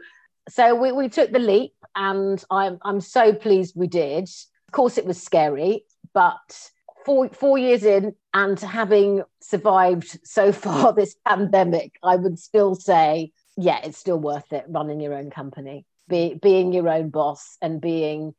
so 0.50 0.76
we, 0.76 0.92
we 0.92 1.10
took 1.10 1.32
the 1.32 1.40
leap, 1.40 1.74
and 1.96 2.44
I'm 2.50 2.80
I'm 2.82 3.02
so 3.02 3.34
pleased 3.34 3.76
we 3.76 3.88
did. 3.88 4.24
Of 4.24 4.72
course, 4.72 4.98
it 4.98 5.06
was 5.06 5.22
scary, 5.22 5.86
but 6.14 6.72
four 7.08 7.30
four 7.30 7.58
years 7.58 7.86
in, 7.86 8.14
and 8.34 8.60
having 8.60 9.24
survived 9.42 10.20
so 10.26 10.52
far 10.64 10.94
this 10.94 11.16
pandemic, 11.26 11.94
I 12.04 12.18
would 12.18 12.38
still 12.38 12.76
say, 12.76 13.32
yeah, 13.56 13.80
it's 13.84 13.98
still 13.98 14.20
worth 14.20 14.52
it 14.52 14.66
running 14.68 15.00
your 15.00 15.14
own 15.14 15.32
company, 15.32 15.86
be, 16.10 16.38
being 16.40 16.74
your 16.74 16.90
own 16.90 17.10
boss, 17.10 17.58
and 17.62 17.80
being 17.80 18.36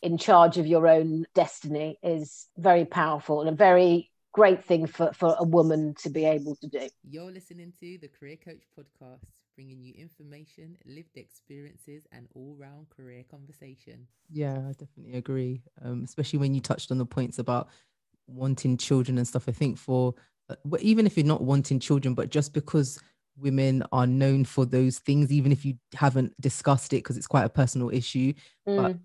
in 0.00 0.16
charge 0.16 0.56
of 0.56 0.66
your 0.66 0.88
own 0.88 1.26
destiny 1.34 1.98
is 2.02 2.46
very 2.56 2.86
powerful 2.86 3.40
and 3.40 3.50
a 3.50 3.52
very 3.52 4.10
great 4.32 4.64
thing 4.64 4.86
for, 4.86 5.12
for 5.12 5.34
a 5.38 5.44
woman 5.44 5.94
to 5.98 6.08
be 6.08 6.24
able 6.24 6.56
to 6.56 6.68
do. 6.68 6.88
You're 7.02 7.32
listening 7.32 7.72
to 7.80 7.98
the 7.98 8.08
Career 8.08 8.36
Coach 8.36 8.62
podcast, 8.78 9.24
bringing 9.56 9.82
you 9.82 9.92
information, 9.94 10.76
lived 10.86 11.16
experiences, 11.16 12.06
and 12.12 12.28
all 12.34 12.54
round 12.58 12.86
career 12.90 13.24
conversation. 13.28 14.06
Yeah, 14.30 14.58
I 14.68 14.72
definitely 14.78 15.16
agree. 15.16 15.62
Um, 15.82 16.04
especially 16.04 16.38
when 16.38 16.54
you 16.54 16.60
touched 16.60 16.92
on 16.92 16.98
the 16.98 17.06
points 17.06 17.40
about 17.40 17.68
wanting 18.28 18.76
children 18.76 19.18
and 19.18 19.26
stuff. 19.26 19.48
I 19.48 19.52
think 19.52 19.78
for 19.78 20.14
uh, 20.48 20.54
even 20.80 21.06
if 21.06 21.16
you're 21.16 21.26
not 21.26 21.42
wanting 21.42 21.80
children, 21.80 22.14
but 22.14 22.30
just 22.30 22.52
because 22.52 23.00
women 23.36 23.82
are 23.92 24.06
known 24.06 24.44
for 24.44 24.64
those 24.64 24.98
things, 24.98 25.32
even 25.32 25.52
if 25.52 25.64
you 25.64 25.74
haven't 25.94 26.38
discussed 26.40 26.92
it 26.92 26.98
because 26.98 27.16
it's 27.16 27.26
quite 27.26 27.44
a 27.44 27.50
personal 27.50 27.90
issue, 27.90 28.32
mm. 28.68 28.76
but 28.76 28.96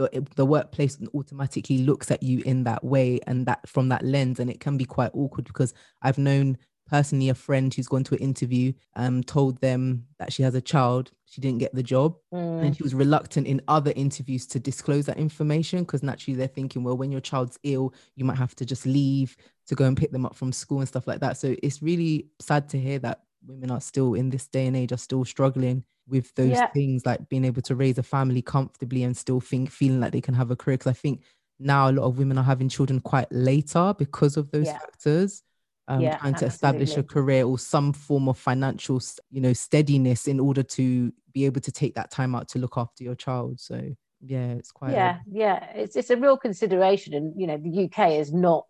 the, 0.00 0.26
the 0.36 0.46
workplace 0.46 0.98
automatically 1.14 1.78
looks 1.78 2.10
at 2.10 2.22
you 2.22 2.42
in 2.46 2.64
that 2.64 2.82
way 2.82 3.20
and 3.26 3.46
that 3.46 3.68
from 3.68 3.88
that 3.90 4.04
lens 4.04 4.40
and 4.40 4.50
it 4.50 4.60
can 4.60 4.76
be 4.78 4.86
quite 4.86 5.10
awkward 5.12 5.44
because 5.44 5.74
i've 6.00 6.16
known 6.16 6.56
personally 6.90 7.28
a 7.28 7.34
friend 7.34 7.72
who's 7.72 7.86
gone 7.86 8.04
to 8.04 8.14
an 8.14 8.20
interview 8.20 8.72
um 8.96 9.22
told 9.22 9.60
them 9.60 10.04
that 10.18 10.32
she 10.32 10.42
has 10.42 10.54
a 10.54 10.60
child 10.60 11.10
she 11.24 11.40
didn't 11.40 11.58
get 11.58 11.74
the 11.74 11.82
job 11.82 12.16
mm. 12.34 12.64
and 12.64 12.76
she 12.76 12.82
was 12.82 12.94
reluctant 12.94 13.46
in 13.46 13.60
other 13.68 13.92
interviews 13.94 14.46
to 14.46 14.58
disclose 14.58 15.06
that 15.06 15.16
information 15.16 15.80
because 15.80 16.02
naturally 16.02 16.36
they're 16.36 16.48
thinking 16.48 16.82
well 16.82 16.96
when 16.96 17.12
your 17.12 17.20
child's 17.20 17.58
ill 17.62 17.94
you 18.16 18.24
might 18.24 18.36
have 18.36 18.54
to 18.54 18.64
just 18.64 18.84
leave 18.86 19.36
to 19.66 19.74
go 19.74 19.84
and 19.84 19.96
pick 19.96 20.10
them 20.10 20.26
up 20.26 20.34
from 20.34 20.52
school 20.52 20.78
and 20.80 20.88
stuff 20.88 21.06
like 21.06 21.20
that 21.20 21.36
so 21.36 21.54
it's 21.62 21.80
really 21.80 22.26
sad 22.40 22.68
to 22.68 22.78
hear 22.78 22.98
that 22.98 23.20
women 23.46 23.70
are 23.70 23.80
still 23.80 24.14
in 24.14 24.28
this 24.28 24.46
day 24.48 24.66
and 24.66 24.76
age 24.76 24.92
are 24.92 24.98
still 24.98 25.24
struggling 25.24 25.84
with 26.06 26.34
those 26.34 26.50
yeah. 26.50 26.66
things 26.68 27.06
like 27.06 27.28
being 27.28 27.44
able 27.44 27.62
to 27.62 27.76
raise 27.76 27.96
a 27.96 28.02
family 28.02 28.42
comfortably 28.42 29.04
and 29.04 29.16
still 29.16 29.40
think 29.40 29.70
feeling 29.70 30.00
like 30.00 30.12
they 30.12 30.20
can 30.20 30.34
have 30.34 30.50
a 30.50 30.56
career 30.56 30.76
because 30.76 30.90
i 30.90 30.94
think 30.94 31.22
now 31.60 31.90
a 31.90 31.92
lot 31.92 32.06
of 32.06 32.18
women 32.18 32.38
are 32.38 32.44
having 32.44 32.68
children 32.68 33.00
quite 33.00 33.30
later 33.30 33.94
because 33.96 34.36
of 34.36 34.50
those 34.50 34.66
yeah. 34.66 34.78
factors 34.78 35.42
um, 35.90 36.00
yeah, 36.00 36.16
trying 36.18 36.34
to 36.34 36.46
establish 36.46 36.96
a 36.96 37.02
career 37.02 37.44
or 37.44 37.58
some 37.58 37.92
form 37.92 38.28
of 38.28 38.38
financial 38.38 39.00
you 39.30 39.40
know 39.40 39.52
steadiness 39.52 40.26
in 40.26 40.38
order 40.38 40.62
to 40.62 41.12
be 41.32 41.44
able 41.44 41.60
to 41.60 41.72
take 41.72 41.94
that 41.94 42.10
time 42.10 42.34
out 42.34 42.48
to 42.48 42.58
look 42.58 42.76
after 42.76 43.04
your 43.04 43.14
child 43.14 43.58
so 43.58 43.94
yeah 44.24 44.48
it's 44.52 44.70
quite 44.70 44.92
yeah 44.92 45.16
a- 45.16 45.20
yeah 45.30 45.64
it's, 45.74 45.96
it's 45.96 46.10
a 46.10 46.16
real 46.16 46.36
consideration 46.36 47.14
and 47.14 47.40
you 47.40 47.46
know 47.46 47.56
the 47.56 47.84
uk 47.84 48.10
is 48.10 48.32
not 48.32 48.66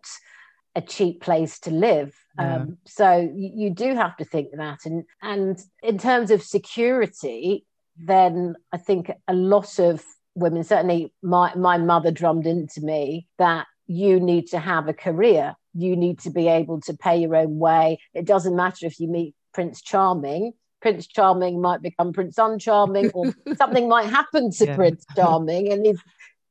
a 0.75 0.81
cheap 0.81 1.21
place 1.21 1.59
to 1.59 1.71
live. 1.71 2.15
Yeah. 2.39 2.55
Um, 2.55 2.77
so 2.85 3.19
you, 3.19 3.51
you, 3.55 3.69
do 3.71 3.93
have 3.93 4.15
to 4.17 4.25
think 4.25 4.49
that. 4.55 4.79
And 4.85 5.03
and 5.21 5.61
in 5.83 5.97
terms 5.97 6.31
of 6.31 6.43
security, 6.43 7.65
then 7.97 8.55
I 8.71 8.77
think 8.77 9.11
a 9.27 9.33
lot 9.33 9.79
of 9.79 10.03
women, 10.35 10.63
certainly 10.63 11.13
my 11.21 11.53
my 11.55 11.77
mother 11.77 12.11
drummed 12.11 12.47
into 12.47 12.81
me 12.81 13.27
that 13.37 13.67
you 13.87 14.19
need 14.19 14.47
to 14.47 14.59
have 14.59 14.87
a 14.87 14.93
career. 14.93 15.55
You 15.73 15.95
need 15.95 16.19
to 16.19 16.29
be 16.29 16.47
able 16.47 16.81
to 16.81 16.93
pay 16.93 17.17
your 17.17 17.35
own 17.35 17.59
way. 17.59 17.99
It 18.13 18.25
doesn't 18.25 18.55
matter 18.55 18.85
if 18.85 18.99
you 18.99 19.07
meet 19.07 19.35
Prince 19.53 19.81
Charming. 19.81 20.53
Prince 20.81 21.07
Charming 21.07 21.61
might 21.61 21.81
become 21.81 22.11
Prince 22.11 22.37
Uncharming, 22.37 23.11
or 23.13 23.33
something 23.55 23.87
might 23.87 24.07
happen 24.07 24.51
to 24.51 24.65
yeah. 24.65 24.75
Prince 24.75 25.05
Charming, 25.15 25.71
and 25.71 25.85
he's 25.85 25.99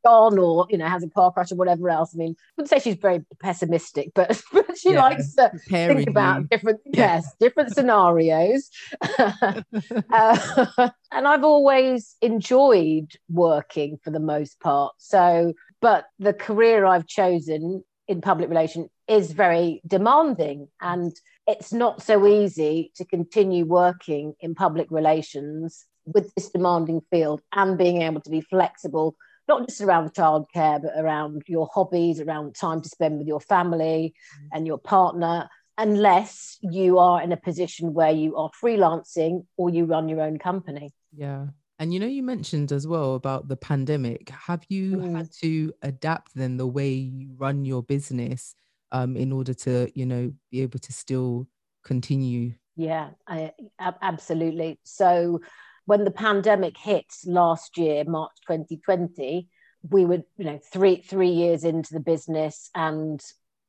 gone 0.05 0.39
or 0.39 0.67
you 0.71 0.79
know 0.79 0.87
has 0.87 1.03
a 1.03 1.09
car 1.09 1.33
crash 1.33 1.53
or 1.53 1.57
whatever 1.57 1.91
else. 1.91 2.15
I 2.15 2.19
mean, 2.19 2.37
I 2.39 2.45
wouldn't 2.57 2.71
say 2.71 2.79
she's 2.79 3.01
very 3.01 3.25
pessimistic, 3.41 4.13
but, 4.15 4.41
but 4.53 4.79
she 4.79 4.93
yeah, 4.93 5.01
likes 5.01 5.35
to 5.35 5.51
think 5.69 6.09
about 6.09 6.49
different 6.49 6.81
yeah. 6.87 7.17
yes 7.17 7.35
different 7.39 7.75
scenarios. 7.75 8.71
uh, 9.19 9.63
and 10.11 11.29
I've 11.29 11.45
always 11.45 12.17
enjoyed 12.21 13.13
working 13.29 13.99
for 14.03 14.11
the 14.11 14.21
most 14.21 14.61
part. 14.61 14.95
So, 14.99 15.55
but 15.81 16.07
the 16.19 16.33
career 16.33 16.85
I've 16.87 17.07
chosen 17.07 17.85
in 18.09 18.21
public 18.21 18.49
relation 18.49 18.89
is 19.11 19.33
very 19.33 19.83
demanding 19.87 20.69
and 20.81 21.13
it's 21.47 21.73
not 21.73 22.01
so 22.01 22.27
easy 22.27 22.93
to 22.95 23.05
continue 23.05 23.65
working 23.65 24.35
in 24.41 24.55
public 24.55 24.87
relations 24.91 25.85
with 26.07 26.33
this 26.35 26.51
demanding 26.51 27.01
field 27.11 27.43
and 27.53 27.77
being 27.77 28.03
able 28.03 28.21
to 28.21 28.31
be 28.31 28.41
flexible 28.41 29.17
not 29.49 29.67
just 29.67 29.81
around 29.81 30.15
childcare, 30.15 30.81
but 30.81 30.93
around 30.97 31.43
your 31.49 31.69
hobbies, 31.75 32.21
around 32.21 32.55
time 32.55 32.81
to 32.81 32.89
spend 32.89 33.19
with 33.19 33.27
your 33.27 33.41
family 33.41 34.15
mm. 34.15 34.49
and 34.53 34.65
your 34.65 34.79
partner, 34.79 35.49
unless 35.77 36.57
you 36.61 36.99
are 36.99 37.21
in 37.21 37.33
a 37.33 37.37
position 37.37 37.93
where 37.93 38.13
you 38.13 38.37
are 38.37 38.51
freelancing 38.63 39.45
or 39.57 39.69
you 39.69 39.87
run 39.87 40.09
your 40.09 40.21
own 40.21 40.39
company. 40.39 40.93
Yeah. 41.17 41.47
And 41.81 41.93
you 41.93 41.99
know, 41.99 42.07
you 42.07 42.23
mentioned 42.23 42.71
as 42.71 42.87
well 42.87 43.17
about 43.17 43.49
the 43.49 43.57
pandemic. 43.57 44.29
Have 44.29 44.65
you 44.69 44.99
mm. 44.99 45.17
had 45.17 45.33
to 45.41 45.73
adapt 45.83 46.33
then 46.37 46.57
the 46.57 46.67
way 46.69 46.91
you 46.91 47.31
run 47.37 47.65
your 47.65 47.83
business 47.83 48.55
um, 48.93 49.17
in 49.17 49.33
order 49.33 49.55
to, 49.55 49.91
you 49.95 50.07
know, 50.07 50.33
be 50.51 50.63
able 50.63 50.79
to 50.81 50.93
still 50.93 51.47
continue? 51.85 52.55
Yeah, 52.77 53.11
I, 53.27 53.53
absolutely. 53.79 54.79
So 54.85 55.41
when 55.87 56.05
the 56.05 56.11
pandemic 56.11 56.77
hit 56.77 57.07
last 57.27 57.77
year, 57.77 58.05
March 58.05 58.33
2020, 58.47 59.49
we 59.89 60.05
were, 60.05 60.23
you 60.37 60.45
know, 60.45 60.61
three 60.73 61.03
three 61.03 61.31
years 61.31 61.65
into 61.65 61.95
the 61.95 62.01
business 62.01 62.71
and 62.75 63.23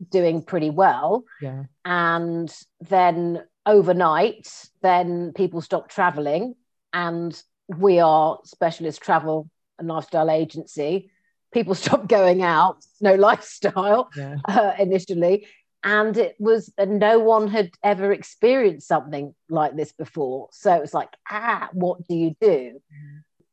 doing 0.09 0.43
pretty 0.43 0.69
well. 0.69 1.23
Yeah. 1.41 1.63
And 1.85 2.53
then 2.89 3.43
overnight, 3.65 4.47
then 4.81 5.33
people 5.33 5.61
stopped 5.61 5.91
traveling, 5.91 6.55
and 6.93 7.41
we 7.67 7.99
are 7.99 8.39
specialist 8.43 9.01
travel 9.01 9.49
and 9.79 9.87
lifestyle 9.87 10.29
agency. 10.29 11.10
People 11.51 11.75
stopped 11.83 12.07
going 12.07 12.41
out, 12.43 12.77
no 12.99 13.15
lifestyle 13.15 14.09
Yeah. 14.15 14.37
uh, 14.45 14.73
initially. 14.79 15.47
And 15.83 16.15
it 16.15 16.35
was, 16.39 16.71
and 16.77 16.99
no 16.99 17.17
one 17.19 17.47
had 17.47 17.71
ever 17.83 18.11
experienced 18.11 18.87
something 18.87 19.33
like 19.49 19.75
this 19.75 19.91
before. 19.91 20.49
So 20.51 20.71
it 20.75 20.79
was 20.81 20.93
like, 20.93 21.09
ah, 21.29 21.69
what 21.73 22.07
do 22.07 22.13
you 22.15 22.35
do? 22.39 22.79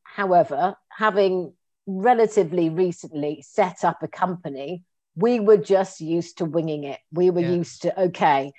However, 0.03 0.75
having 0.89 1.53
relatively 1.87 2.69
recently 2.69 3.41
set 3.41 3.83
up 3.83 4.03
a 4.03 4.07
company, 4.07 4.83
we 5.15 5.39
were 5.39 5.57
just 5.57 6.01
used 6.01 6.37
to 6.37 6.45
winging 6.45 6.83
it. 6.83 6.99
We 7.11 7.31
were 7.31 7.41
Yeah. 7.41 7.51
used 7.55 7.81
to, 7.81 7.99
okay, 7.99 8.51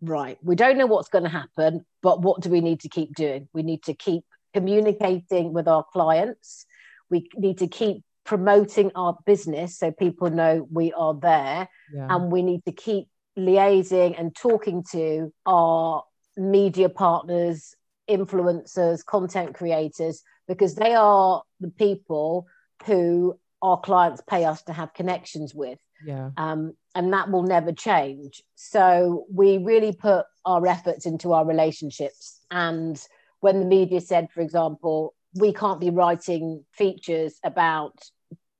right, 0.00 0.36
we 0.42 0.56
don't 0.56 0.76
know 0.76 0.86
what's 0.86 1.08
going 1.08 1.24
to 1.24 1.30
happen, 1.30 1.86
but 2.02 2.20
what 2.20 2.40
do 2.40 2.50
we 2.50 2.60
need 2.60 2.80
to 2.80 2.88
keep 2.88 3.14
doing? 3.14 3.48
We 3.52 3.62
need 3.62 3.84
to 3.84 3.94
keep 3.94 4.24
communicating 4.52 5.52
with 5.52 5.68
our 5.68 5.84
clients. 5.84 6.66
We 7.10 7.28
need 7.36 7.58
to 7.58 7.68
keep 7.68 8.02
promoting 8.24 8.90
our 8.94 9.16
business 9.26 9.78
so 9.78 9.92
people 9.92 10.30
know 10.30 10.66
we 10.70 10.92
are 10.92 11.14
there. 11.14 11.68
Yeah. 11.92 12.06
And 12.10 12.32
we 12.32 12.42
need 12.42 12.64
to 12.64 12.72
keep 12.72 13.08
liaising 13.38 14.18
and 14.18 14.34
talking 14.34 14.84
to 14.92 15.32
our 15.46 16.04
media 16.36 16.88
partners, 16.88 17.74
influencers, 18.08 19.04
content 19.04 19.54
creators, 19.54 20.22
because 20.48 20.74
they 20.74 20.94
are 20.94 21.42
the 21.60 21.70
people 21.70 22.46
who 22.86 23.38
our 23.62 23.80
clients 23.80 24.22
pay 24.28 24.44
us 24.44 24.62
to 24.62 24.72
have 24.72 24.92
connections 24.92 25.54
with 25.54 25.78
yeah. 26.04 26.30
um, 26.36 26.74
and 26.94 27.12
that 27.12 27.30
will 27.30 27.42
never 27.42 27.72
change. 27.72 28.42
So 28.54 29.26
we 29.32 29.58
really 29.58 29.92
put 29.92 30.26
our 30.44 30.66
efforts 30.66 31.06
into 31.06 31.32
our 31.32 31.44
relationships. 31.44 32.40
And 32.50 33.00
when 33.40 33.60
the 33.60 33.66
media 33.66 34.00
said, 34.00 34.30
for 34.30 34.40
example, 34.40 35.14
we 35.34 35.52
can't 35.52 35.80
be 35.80 35.90
writing 35.90 36.64
features 36.72 37.38
about 37.44 37.98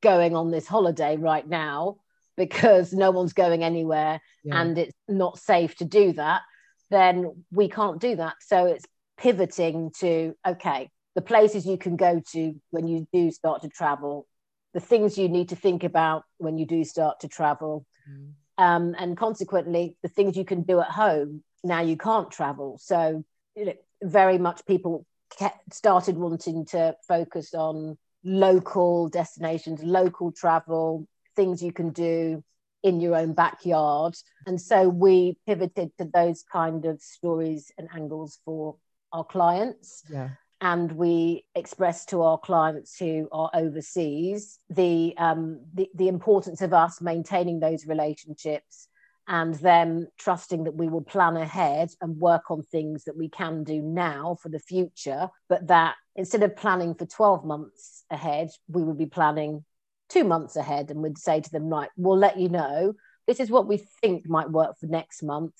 going 0.02 0.36
on 0.36 0.50
this 0.50 0.66
holiday 0.66 1.16
right 1.16 1.48
now 1.48 1.96
because 2.36 2.92
no 2.92 3.10
one's 3.10 3.32
going 3.32 3.62
anywhere 3.62 4.20
yeah. 4.44 4.60
and 4.60 4.76
it's 4.76 4.96
not 5.08 5.38
safe 5.38 5.76
to 5.76 5.84
do 5.84 6.12
that, 6.12 6.42
then 6.90 7.44
we 7.52 7.68
can't 7.68 8.00
do 8.00 8.16
that. 8.16 8.34
So 8.40 8.66
it's 8.66 8.84
pivoting 9.16 9.92
to 10.00 10.34
okay, 10.46 10.90
the 11.14 11.22
places 11.22 11.64
you 11.64 11.78
can 11.78 11.96
go 11.96 12.20
to 12.32 12.54
when 12.70 12.88
you 12.88 13.06
do 13.12 13.30
start 13.30 13.62
to 13.62 13.68
travel, 13.68 14.26
the 14.72 14.80
things 14.80 15.16
you 15.16 15.28
need 15.28 15.50
to 15.50 15.56
think 15.56 15.84
about 15.84 16.24
when 16.38 16.58
you 16.58 16.66
do 16.66 16.84
start 16.84 17.20
to 17.20 17.28
travel, 17.28 17.86
Mm. 18.06 18.32
um, 18.58 18.94
and 18.98 19.16
consequently, 19.16 19.96
the 20.02 20.10
things 20.10 20.36
you 20.36 20.44
can 20.44 20.60
do 20.60 20.78
at 20.78 20.90
home 20.90 21.42
now 21.64 21.80
you 21.80 21.96
can't 21.96 22.30
travel. 22.30 22.78
So, 22.80 23.24
you 23.56 23.64
know, 23.64 23.72
very 24.02 24.38
much 24.38 24.64
people 24.66 25.06
kept, 25.38 25.74
started 25.74 26.16
wanting 26.16 26.64
to 26.66 26.96
focus 27.06 27.54
on 27.54 27.96
local 28.24 29.08
destinations, 29.08 29.82
local 29.82 30.32
travel, 30.32 31.06
things 31.36 31.62
you 31.62 31.72
can 31.72 31.90
do 31.90 32.42
in 32.82 33.00
your 33.00 33.16
own 33.16 33.32
backyard. 33.32 34.14
And 34.46 34.60
so 34.60 34.88
we 34.88 35.38
pivoted 35.46 35.90
to 35.98 36.04
those 36.12 36.42
kind 36.42 36.84
of 36.84 37.00
stories 37.00 37.72
and 37.78 37.88
angles 37.94 38.38
for 38.44 38.76
our 39.12 39.24
clients 39.24 40.02
yeah. 40.10 40.30
and 40.60 40.92
we 40.92 41.44
express 41.54 42.04
to 42.06 42.22
our 42.22 42.38
clients 42.38 42.98
who 42.98 43.28
are 43.32 43.50
overseas 43.54 44.58
the, 44.68 45.14
um, 45.18 45.60
the 45.72 45.88
the 45.94 46.08
importance 46.08 46.60
of 46.60 46.72
us 46.72 47.00
maintaining 47.00 47.60
those 47.60 47.86
relationships 47.86 48.88
and 49.26 49.54
them 49.56 50.06
trusting 50.18 50.64
that 50.64 50.74
we 50.76 50.88
will 50.88 51.02
plan 51.02 51.36
ahead 51.36 51.90
and 52.00 52.18
work 52.18 52.50
on 52.50 52.62
things 52.62 53.04
that 53.04 53.16
we 53.16 53.28
can 53.28 53.64
do 53.64 53.80
now 53.80 54.36
for 54.42 54.48
the 54.48 54.58
future 54.58 55.28
but 55.48 55.66
that 55.68 55.94
instead 56.16 56.42
of 56.42 56.56
planning 56.56 56.94
for 56.94 57.06
12 57.06 57.44
months 57.44 58.04
ahead 58.10 58.50
we 58.68 58.82
would 58.82 58.98
be 58.98 59.06
planning 59.06 59.64
two 60.08 60.24
months 60.24 60.56
ahead 60.56 60.90
and 60.90 61.00
we'd 61.02 61.18
say 61.18 61.40
to 61.40 61.50
them 61.50 61.68
right 61.68 61.88
we'll 61.96 62.18
let 62.18 62.38
you 62.38 62.48
know 62.48 62.92
this 63.26 63.40
is 63.40 63.50
what 63.50 63.66
we 63.66 63.78
think 64.02 64.28
might 64.28 64.50
work 64.50 64.76
for 64.78 64.86
next 64.86 65.22
month 65.22 65.54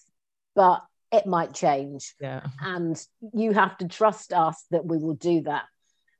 but 0.55 0.83
it 1.12 1.27
might 1.27 1.55
change 1.55 2.14
Yeah. 2.20 2.42
and 2.61 3.00
you 3.33 3.53
have 3.53 3.79
to 3.79 3.88
trust 3.88 4.33
us 4.33 4.64
that 4.72 4.85
we 4.85 4.98
will 4.98 5.14
do 5.14 5.42
that. 5.42 5.64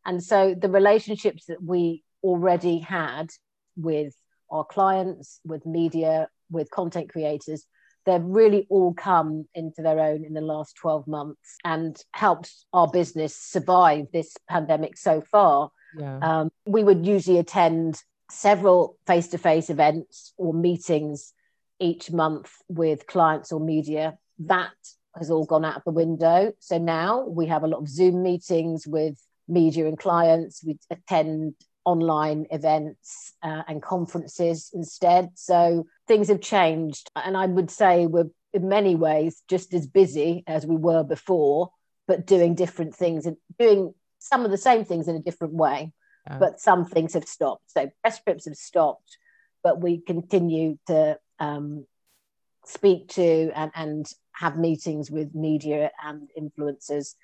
And 0.07 0.23
so 0.23 0.55
the 0.55 0.69
relationships 0.69 1.47
that 1.47 1.63
we 1.63 2.05
already 2.23 2.79
had 2.79 3.31
with 3.77 4.15
our 4.51 4.65
clients, 4.65 5.41
with 5.45 5.67
media, 5.67 6.29
with 6.51 6.71
content 6.71 7.11
creators, 7.11 7.67
they've 8.07 8.23
really 8.23 8.67
all 8.71 8.93
come 8.95 9.47
into 9.55 9.83
their 9.83 9.99
own 9.99 10.25
in 10.25 10.35
the 10.35 10.41
last 10.41 10.77
12 10.77 11.07
months 11.07 11.57
and 11.65 11.97
helped 12.13 12.53
our 12.73 12.89
business 12.89 13.37
survive 13.37 14.07
this 14.13 14.35
pandemic 14.49 14.97
so 14.97 15.21
far. 15.21 15.71
Yeah. 15.97 16.19
Um, 16.19 16.51
we 16.67 16.85
would 16.85 17.07
usually 17.07 17.39
attend 17.39 18.03
several 18.31 18.99
face 19.07 19.29
to 19.29 19.39
face 19.39 19.71
events 19.71 20.33
or 20.37 20.53
meetings 20.53 21.33
each 21.81 22.11
month 22.11 22.51
with 22.69 23.07
clients 23.07 23.53
or 23.53 23.61
media. 23.61 24.19
That 24.41 24.73
has 25.17 25.31
all 25.31 25.45
gone 25.45 25.65
out 25.65 25.85
the 25.85 25.93
window. 25.93 26.53
So 26.59 26.79
now 26.79 27.25
we 27.27 27.47
have 27.47 27.63
a 27.63 27.69
lot 27.69 27.81
of 27.81 27.89
Zoom 27.89 28.23
meetings 28.23 28.87
with 28.87 29.17
media 29.47 29.87
and 29.87 29.99
clients. 29.99 30.65
We 30.65 30.79
attend 30.91 31.55
online 31.85 32.47
events 32.51 33.35
uh, 33.43 33.63
and 33.69 33.83
conferences 33.83 34.71
instead. 34.73 35.31
So 35.35 35.87
things 36.09 36.29
have 36.29 36.41
changed. 36.41 37.11
And 37.17 37.37
I 37.37 37.47
would 37.47 37.71
say 37.71 38.07
we're 38.07 38.31
in 38.53 38.69
many 38.69 38.95
ways 38.95 39.43
just 39.49 39.75
as 39.75 39.87
busy 39.87 40.45
as 40.47 40.67
we 40.67 40.77
were 40.77 41.03
before, 41.03 41.71
but 42.07 42.27
doing 42.27 42.55
different 42.55 42.95
things 42.95 43.27
and 43.27 43.37
doing 43.59 43.95
some 44.19 44.45
of 44.45 44.51
the 44.51 44.57
same 44.59 44.85
things 44.85 45.09
in 45.09 45.17
a 45.17 45.23
different 45.23 45.55
way 45.55 45.93
but 46.39 46.61
some 46.61 46.85
things 46.85 47.15
have 47.15 47.27
stopped. 47.27 47.71
So 47.71 47.91
press 48.03 48.21
trips 48.23 48.47
have 48.47 48.57
stopped, 48.57 49.19
but 49.63 49.81
we 49.81 50.01
continue 50.01 50.79
to 50.87 51.19
um, 51.39 51.87
speak 52.65 53.09
to 53.09 53.51
and, 53.55 53.71
and 53.75 54.07
have 54.33 54.59
meetings 54.59 55.11
with 55.11 55.35
media 55.35 55.91
and 56.03 56.29
influencers 56.39 57.15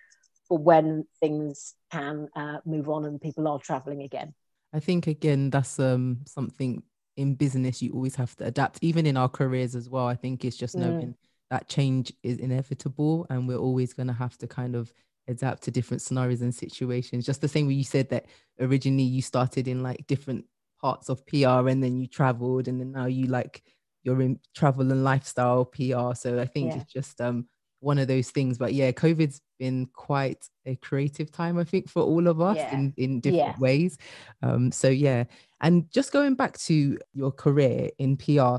for 0.46 0.58
when 0.58 1.06
things 1.20 1.74
can 1.90 2.28
uh, 2.36 2.58
move 2.66 2.88
on 2.88 3.04
and 3.04 3.20
people 3.20 3.48
are 3.48 3.58
traveling 3.58 4.02
again. 4.02 4.34
I 4.72 4.80
think 4.80 5.06
again 5.06 5.50
that's 5.50 5.78
um 5.78 6.20
something 6.26 6.82
in 7.16 7.34
business 7.34 7.82
you 7.82 7.92
always 7.92 8.14
have 8.16 8.34
to 8.36 8.44
adapt, 8.46 8.78
even 8.82 9.04
in 9.06 9.16
our 9.16 9.28
careers 9.28 9.74
as 9.74 9.88
well. 9.90 10.06
I 10.06 10.14
think 10.14 10.44
it's 10.44 10.56
just 10.56 10.76
Mm. 10.76 10.80
knowing 10.80 11.14
that 11.50 11.68
change 11.68 12.12
is 12.22 12.38
inevitable 12.38 13.26
and 13.28 13.48
we're 13.48 13.56
always 13.56 13.92
gonna 13.92 14.12
have 14.12 14.38
to 14.38 14.46
kind 14.46 14.76
of 14.76 14.92
adapt 15.28 15.62
to 15.64 15.70
different 15.70 16.02
scenarios 16.02 16.40
and 16.42 16.54
situations. 16.54 17.26
Just 17.26 17.40
the 17.40 17.48
same 17.48 17.66
way 17.66 17.74
you 17.74 17.84
said 17.84 18.08
that 18.10 18.26
originally 18.60 19.02
you 19.02 19.22
started 19.22 19.68
in 19.68 19.82
like 19.82 20.06
different 20.06 20.44
parts 20.80 21.08
of 21.08 21.26
PR 21.26 21.68
and 21.68 21.82
then 21.82 21.96
you 21.96 22.06
traveled 22.06 22.68
and 22.68 22.80
then 22.80 22.92
now 22.92 23.06
you 23.06 23.26
like 23.26 23.62
you're 24.02 24.22
in 24.22 24.38
travel 24.54 24.90
and 24.90 25.04
lifestyle 25.04 25.64
PR. 25.64 26.14
So 26.14 26.40
I 26.40 26.46
think 26.46 26.72
Yeah. 26.72 26.80
it's 26.82 26.92
just 26.92 27.20
um 27.20 27.48
one 27.80 27.98
of 27.98 28.08
those 28.08 28.30
things. 28.30 28.58
But 28.58 28.74
yeah, 28.74 28.92
COVID's 28.92 29.40
been 29.58 29.86
quite 29.94 30.48
a 30.66 30.76
creative 30.76 31.30
time, 31.32 31.58
I 31.58 31.64
think, 31.64 31.88
for 31.90 32.02
all 32.02 32.28
of 32.28 32.40
us 32.40 32.56
Yeah. 32.56 32.74
in, 32.74 32.94
in 32.96 33.20
different 33.20 33.56
Yeah. 33.56 33.58
ways. 33.58 33.98
Um, 34.42 34.70
so 34.72 34.88
yeah. 34.88 35.24
And 35.60 35.90
just 35.90 36.12
going 36.12 36.34
back 36.34 36.56
to 36.58 36.98
your 37.12 37.32
career 37.32 37.90
in 37.98 38.16
PR, 38.16 38.56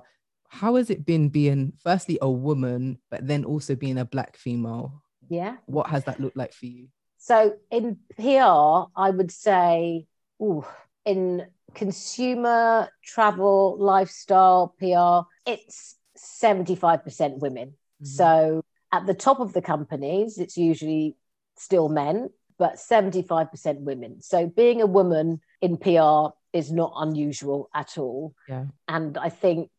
how 0.50 0.76
has 0.76 0.90
it 0.90 1.06
been 1.06 1.30
being 1.30 1.74
firstly 1.82 2.18
a 2.22 2.30
woman, 2.30 3.00
but 3.10 3.26
then 3.26 3.46
also 3.46 3.76
being 3.76 3.98
a 4.00 4.06
black 4.06 4.36
female? 4.38 5.02
Yeah. 5.30 5.58
What 5.66 5.88
has 5.88 6.04
that 6.06 6.20
looked 6.20 6.36
like 6.38 6.54
for 6.54 6.66
you? 6.66 6.88
So 7.18 7.56
in 7.70 7.98
PR, 8.18 8.90
I 8.96 9.12
would 9.12 9.32
say, 9.32 10.08
ooh, 10.42 10.66
in 11.06 11.46
consumer 11.74 12.90
travel, 13.04 13.78
lifestyle, 13.80 14.76
PR, 14.80 15.28
it's 15.50 15.96
75% 16.18 17.38
women. 17.40 17.76
Mhm. 18.02 18.08
So 18.08 18.64
at 18.92 19.06
the 19.06 19.14
top 19.14 19.40
of 19.40 19.54
the 19.54 19.62
companies, 19.62 20.38
it's 20.38 20.58
usually 20.58 21.16
still 21.58 21.90
men, 21.90 22.30
but 22.58 22.76
75% 22.76 23.80
women. 23.80 24.22
So 24.22 24.48
being 24.48 24.82
a 24.82 24.86
woman 24.86 25.42
in 25.62 25.78
PR 25.78 26.36
is 26.54 26.72
not 26.72 26.94
unusual 26.96 27.70
at 27.74 27.98
all. 27.98 28.34
Yeah. 28.48 28.66
And 28.88 29.18
I 29.18 29.30
think 29.30 29.70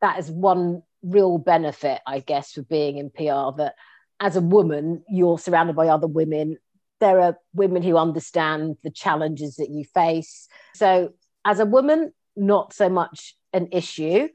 that 0.00 0.18
is 0.18 0.30
one 0.30 0.82
real 1.02 1.38
benefit, 1.38 2.00
I 2.06 2.20
guess, 2.20 2.52
for 2.52 2.62
being 2.62 2.98
in 2.98 3.10
PR 3.10 3.56
that 3.58 3.74
as 4.20 4.36
a 4.36 4.40
woman, 4.40 5.02
you're 5.08 5.38
surrounded 5.38 5.74
by 5.74 5.88
other 5.88 6.06
women. 6.06 6.58
There 7.00 7.20
are 7.20 7.38
women 7.54 7.82
who 7.82 7.96
understand 7.96 8.76
the 8.84 8.90
challenges 8.90 9.56
that 9.56 9.70
you 9.70 9.84
face. 9.84 10.48
So, 10.74 11.14
as 11.44 11.58
a 11.58 11.64
woman, 11.64 12.12
not 12.36 12.74
so 12.74 12.88
much 12.90 13.34
an 13.52 13.68
issue. 13.72 14.28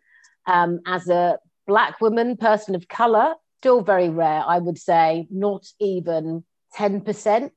Um, 0.48 0.82
as 0.86 1.08
a 1.08 1.38
Black 1.68 2.00
woman, 2.02 2.38
person 2.38 2.76
of 2.76 2.88
color, 2.88 3.34
still 3.58 3.82
very 3.82 4.10
rare. 4.10 4.44
I 4.46 4.60
would 4.60 4.78
say 4.78 5.28
not 5.30 5.66
even 5.80 6.44
10% 6.76 7.52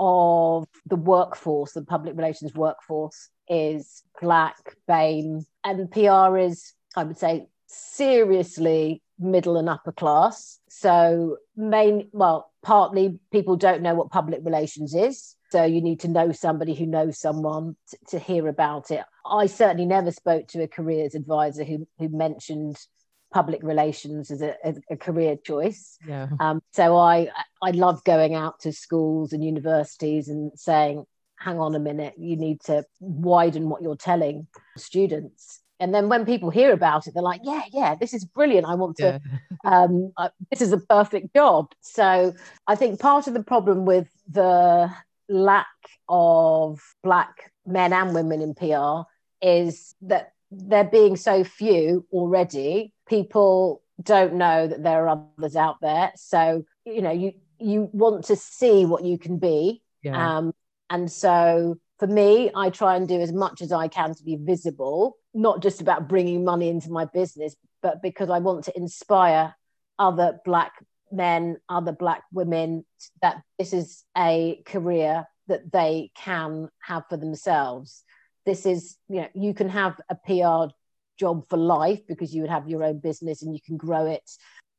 of 0.00 0.66
the 0.86 0.96
workforce, 0.96 1.72
the 1.72 1.82
public 1.82 2.16
relations 2.16 2.54
workforce 2.54 3.28
is 3.48 4.02
black, 4.20 4.76
BAME, 4.88 5.44
and 5.64 5.90
PR 5.90 6.38
is, 6.38 6.72
I 6.96 7.04
would 7.04 7.18
say, 7.18 7.48
seriously 7.66 9.02
middle 9.18 9.56
and 9.56 9.68
upper 9.68 9.92
class. 9.92 10.58
So, 10.68 11.36
main, 11.56 12.08
well, 12.12 12.50
partly 12.62 13.18
people 13.30 13.56
don't 13.56 13.82
know 13.82 13.94
what 13.94 14.10
public 14.10 14.40
relations 14.42 14.94
is. 14.94 15.36
So, 15.50 15.64
you 15.64 15.82
need 15.82 16.00
to 16.00 16.08
know 16.08 16.32
somebody 16.32 16.74
who 16.74 16.86
knows 16.86 17.20
someone 17.20 17.76
to, 17.90 17.98
to 18.08 18.18
hear 18.18 18.48
about 18.48 18.90
it. 18.90 19.04
I 19.24 19.46
certainly 19.46 19.86
never 19.86 20.10
spoke 20.10 20.48
to 20.48 20.62
a 20.62 20.68
careers 20.68 21.14
advisor 21.14 21.64
who, 21.64 21.86
who 21.98 22.08
mentioned 22.08 22.78
public 23.32 23.62
relations 23.62 24.30
as 24.30 24.42
a, 24.42 24.54
as 24.64 24.78
a 24.90 24.96
career 24.96 25.36
choice. 25.36 25.98
Yeah. 26.06 26.28
Um, 26.38 26.62
so 26.72 26.96
I 26.96 27.28
I 27.62 27.70
love 27.70 28.04
going 28.04 28.34
out 28.34 28.60
to 28.60 28.72
schools 28.72 29.32
and 29.32 29.44
universities 29.44 30.28
and 30.28 30.52
saying, 30.54 31.04
hang 31.38 31.58
on 31.58 31.74
a 31.74 31.78
minute, 31.78 32.14
you 32.18 32.36
need 32.36 32.60
to 32.62 32.84
widen 33.00 33.68
what 33.68 33.82
you're 33.82 33.96
telling 33.96 34.46
students. 34.76 35.60
And 35.80 35.92
then 35.92 36.08
when 36.08 36.24
people 36.24 36.50
hear 36.50 36.72
about 36.72 37.08
it, 37.08 37.14
they're 37.14 37.22
like, 37.22 37.40
yeah, 37.42 37.62
yeah, 37.72 37.96
this 37.96 38.14
is 38.14 38.24
brilliant. 38.24 38.66
I 38.66 38.76
want 38.76 38.96
to, 38.98 39.20
Yeah. 39.64 39.84
um, 39.88 40.12
this 40.50 40.60
is 40.60 40.72
a 40.72 40.78
perfect 40.78 41.34
job. 41.34 41.72
So 41.80 42.34
I 42.68 42.76
think 42.76 43.00
part 43.00 43.26
of 43.26 43.34
the 43.34 43.42
problem 43.42 43.84
with 43.84 44.08
the 44.30 44.92
lack 45.28 45.66
of 46.08 46.80
Black 47.02 47.50
men 47.66 47.92
and 47.92 48.14
women 48.14 48.40
in 48.40 48.54
PR 48.54 49.08
is 49.44 49.96
that 50.02 50.32
there 50.52 50.84
being 50.84 51.16
so 51.16 51.42
few 51.42 52.06
already, 52.12 52.92
people 53.12 53.82
don't 54.02 54.34
know 54.34 54.66
that 54.66 54.82
there 54.82 55.06
are 55.06 55.22
others 55.38 55.54
out 55.54 55.76
there. 55.82 56.12
So, 56.16 56.64
you 56.86 57.02
know, 57.02 57.10
you, 57.10 57.32
you 57.58 57.90
want 57.92 58.24
to 58.26 58.36
see 58.36 58.86
what 58.86 59.04
you 59.04 59.18
can 59.18 59.36
be. 59.36 59.82
Yeah. 60.02 60.38
Um, 60.38 60.54
and 60.88 61.12
so 61.12 61.76
for 61.98 62.06
me, 62.06 62.50
I 62.56 62.70
try 62.70 62.96
and 62.96 63.06
do 63.06 63.20
as 63.20 63.30
much 63.30 63.60
as 63.60 63.70
I 63.70 63.88
can 63.88 64.14
to 64.14 64.24
be 64.24 64.36
visible, 64.40 65.18
not 65.34 65.60
just 65.60 65.82
about 65.82 66.08
bringing 66.08 66.42
money 66.42 66.70
into 66.70 66.90
my 66.90 67.04
business, 67.04 67.54
but 67.82 68.00
because 68.00 68.30
I 68.30 68.38
want 68.38 68.64
to 68.64 68.76
inspire 68.78 69.54
other 69.98 70.40
Black 70.46 70.72
men, 71.10 71.58
other 71.68 71.92
Black 71.92 72.22
women 72.32 72.86
that 73.20 73.42
this 73.58 73.74
is 73.74 74.04
a 74.16 74.62
career 74.64 75.26
that 75.48 75.70
they 75.70 76.12
can 76.16 76.70
have 76.80 77.02
for 77.10 77.18
themselves. 77.18 78.04
This 78.46 78.64
is, 78.64 78.96
you 79.10 79.20
know, 79.20 79.28
you 79.34 79.52
can 79.52 79.68
have 79.68 80.00
a 80.08 80.14
PR 80.14 80.72
job 81.22 81.36
for 81.50 81.58
life 81.78 82.02
because 82.10 82.34
you 82.34 82.40
would 82.42 82.56
have 82.56 82.68
your 82.72 82.82
own 82.88 82.98
business 83.08 83.42
and 83.42 83.54
you 83.54 83.62
can 83.68 83.76
grow 83.76 84.04
it. 84.18 84.28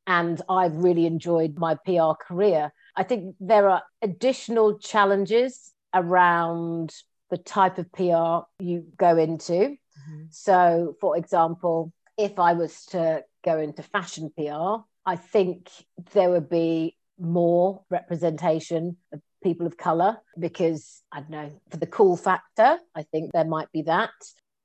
And 0.06 0.36
I've 0.58 0.76
really 0.86 1.06
enjoyed 1.14 1.54
my 1.66 1.74
PR 1.86 2.12
career. 2.28 2.62
I 3.00 3.02
think 3.08 3.20
there 3.52 3.66
are 3.72 3.82
additional 4.08 4.68
challenges 4.78 5.72
around 6.02 6.88
the 7.32 7.38
type 7.38 7.76
of 7.78 7.86
PR 7.98 8.34
you 8.68 8.76
go 9.06 9.12
into. 9.26 9.58
Mhm. 10.00 10.20
So, 10.30 10.96
for 11.00 11.16
example, 11.16 11.76
if 12.28 12.34
I 12.38 12.52
was 12.62 12.74
to 12.94 13.24
go 13.42 13.54
into 13.66 13.82
fashion 13.82 14.26
PR, 14.36 14.84
I 15.14 15.16
think 15.16 15.58
there 16.12 16.30
would 16.30 16.48
be 16.48 16.96
more 17.18 17.66
representation 17.98 18.82
of 19.12 19.20
people 19.42 19.66
of 19.66 19.76
color 19.76 20.12
because 20.46 21.02
I 21.14 21.20
don't 21.20 21.30
know, 21.38 21.50
for 21.70 21.78
the 21.84 21.92
cool 21.98 22.16
factor, 22.16 22.70
I 23.00 23.02
think 23.10 23.32
there 23.32 23.50
might 23.56 23.70
be 23.72 23.82
that. 23.94 24.16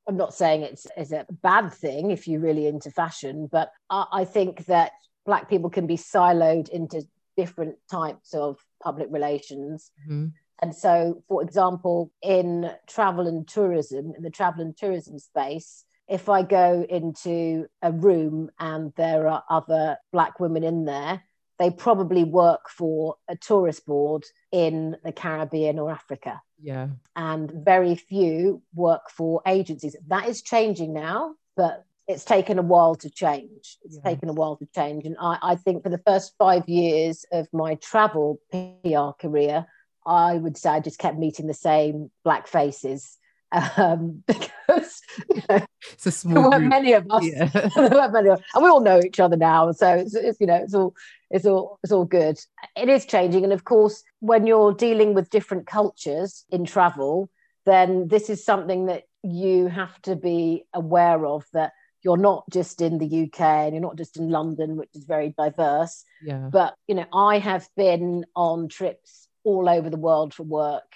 I'm 0.09 0.17
not 0.17 0.33
saying 0.33 0.63
it's, 0.63 0.87
it's 0.97 1.11
a 1.11 1.27
bad 1.29 1.71
thing 1.71 2.09
if 2.09 2.27
you're 2.27 2.41
really 2.41 2.65
into 2.65 2.89
fashion, 2.89 3.47
but 3.51 3.71
I, 3.91 4.05
I 4.11 4.25
think 4.25 4.65
that 4.65 4.93
Black 5.23 5.47
people 5.47 5.69
can 5.69 5.85
be 5.85 5.97
siloed 5.97 6.67
into 6.69 7.03
different 7.37 7.75
types 7.91 8.33
of 8.33 8.57
public 8.81 9.07
relations. 9.11 9.91
Mhm. 10.09 10.33
And 10.63 10.75
so, 10.75 11.23
for 11.27 11.43
example, 11.43 12.11
in 12.23 12.71
travel 12.87 13.27
and 13.27 13.47
tourism, 13.47 14.13
in 14.17 14.23
the 14.23 14.31
travel 14.31 14.61
and 14.61 14.75
tourism 14.75 15.19
space, 15.19 15.85
if 16.07 16.27
I 16.27 16.41
go 16.41 16.87
into 16.89 17.67
a 17.83 17.91
room 17.91 18.49
and 18.59 18.91
there 18.97 19.27
are 19.27 19.43
other 19.47 19.97
Black 20.11 20.39
women 20.39 20.63
in 20.63 20.85
there, 20.85 21.21
they 21.59 21.69
probably 21.69 22.23
work 22.23 22.69
for 22.69 23.17
a 23.27 23.35
tourist 23.35 23.85
board 23.85 24.23
in 24.51 24.95
the 25.03 25.11
Caribbean 25.11 25.77
or 25.77 25.91
Africa. 25.91 26.41
Yeah. 26.61 26.87
And 27.15 27.51
very 27.51 27.95
few 27.95 28.61
work 28.73 29.09
for 29.09 29.41
agencies. 29.45 29.95
That 30.07 30.27
is 30.27 30.41
changing 30.41 30.93
now, 30.93 31.35
but 31.55 31.85
it's 32.07 32.25
taken 32.25 32.57
a 32.57 32.63
while 32.63 32.95
to 32.95 33.09
change. 33.09 33.77
It's 33.83 33.97
Yeah. 33.97 34.09
taken 34.09 34.29
a 34.29 34.33
while 34.33 34.55
to 34.55 34.65
change. 34.73 35.05
And 35.05 35.15
I, 35.19 35.37
I 35.41 35.55
think 35.55 35.83
for 35.83 35.89
the 35.89 36.01
first 36.07 36.33
five 36.39 36.67
years 36.67 37.25
of 37.31 37.47
my 37.53 37.75
travel 37.75 38.39
PR 38.51 39.11
career, 39.19 39.67
I 40.05 40.37
would 40.37 40.57
say 40.57 40.69
I 40.71 40.79
just 40.79 40.97
kept 40.97 41.19
meeting 41.19 41.45
the 41.47 41.53
same 41.53 42.09
black 42.23 42.47
faces 42.47 43.18
um, 43.51 44.23
because 44.27 45.01
you 45.29 45.41
know, 45.49 45.65
It's 45.93 46.05
a 46.05 46.09
there 46.09 46.11
small 46.11 46.49
weren't 46.49 46.55
group. 46.61 46.69
many 46.69 46.93
of 46.93 47.05
us. 47.09 47.25
Yeah. 47.25 47.45
there 47.75 47.89
weren't 47.89 48.13
many 48.13 48.29
of- 48.29 48.41
and 48.53 48.63
we 48.63 48.69
all 48.69 48.81
know 48.81 48.99
each 49.03 49.19
other 49.19 49.37
now, 49.37 49.71
so 49.71 49.93
it's, 49.95 50.15
it's 50.15 50.39
you 50.39 50.47
know 50.47 50.55
it's 50.55 50.73
all 50.73 50.95
it's 51.29 51.45
all 51.45 51.79
it's 51.83 51.91
all 51.91 52.05
good. 52.05 52.39
It 52.75 52.89
is 52.89 53.05
changing, 53.05 53.43
and 53.43 53.53
of 53.53 53.63
course, 53.63 54.03
when 54.19 54.45
you're 54.47 54.73
dealing 54.73 55.13
with 55.13 55.29
different 55.29 55.67
cultures 55.67 56.45
in 56.49 56.65
travel, 56.65 57.29
then 57.65 58.07
this 58.07 58.29
is 58.29 58.43
something 58.43 58.85
that 58.87 59.03
you 59.23 59.67
have 59.67 60.01
to 60.03 60.15
be 60.15 60.65
aware 60.73 61.25
of 61.25 61.45
that 61.53 61.73
you're 62.01 62.15
not 62.15 62.45
just 62.49 62.79
in 62.79 62.97
the 62.97 63.23
UK 63.23 63.41
and 63.41 63.73
you're 63.73 63.81
not 63.81 63.97
just 63.97 64.15
in 64.15 64.29
London, 64.29 64.77
which 64.77 64.89
is 64.95 65.03
very 65.03 65.33
diverse 65.37 66.05
yeah. 66.23 66.49
but 66.51 66.75
you 66.87 66.95
know 66.95 67.05
i 67.13 67.37
have 67.39 67.67
been 67.75 68.25
on 68.35 68.67
trips 68.69 69.27
all 69.43 69.67
over 69.69 69.89
the 69.89 69.97
world 69.97 70.33
for 70.33 70.43
work 70.43 70.91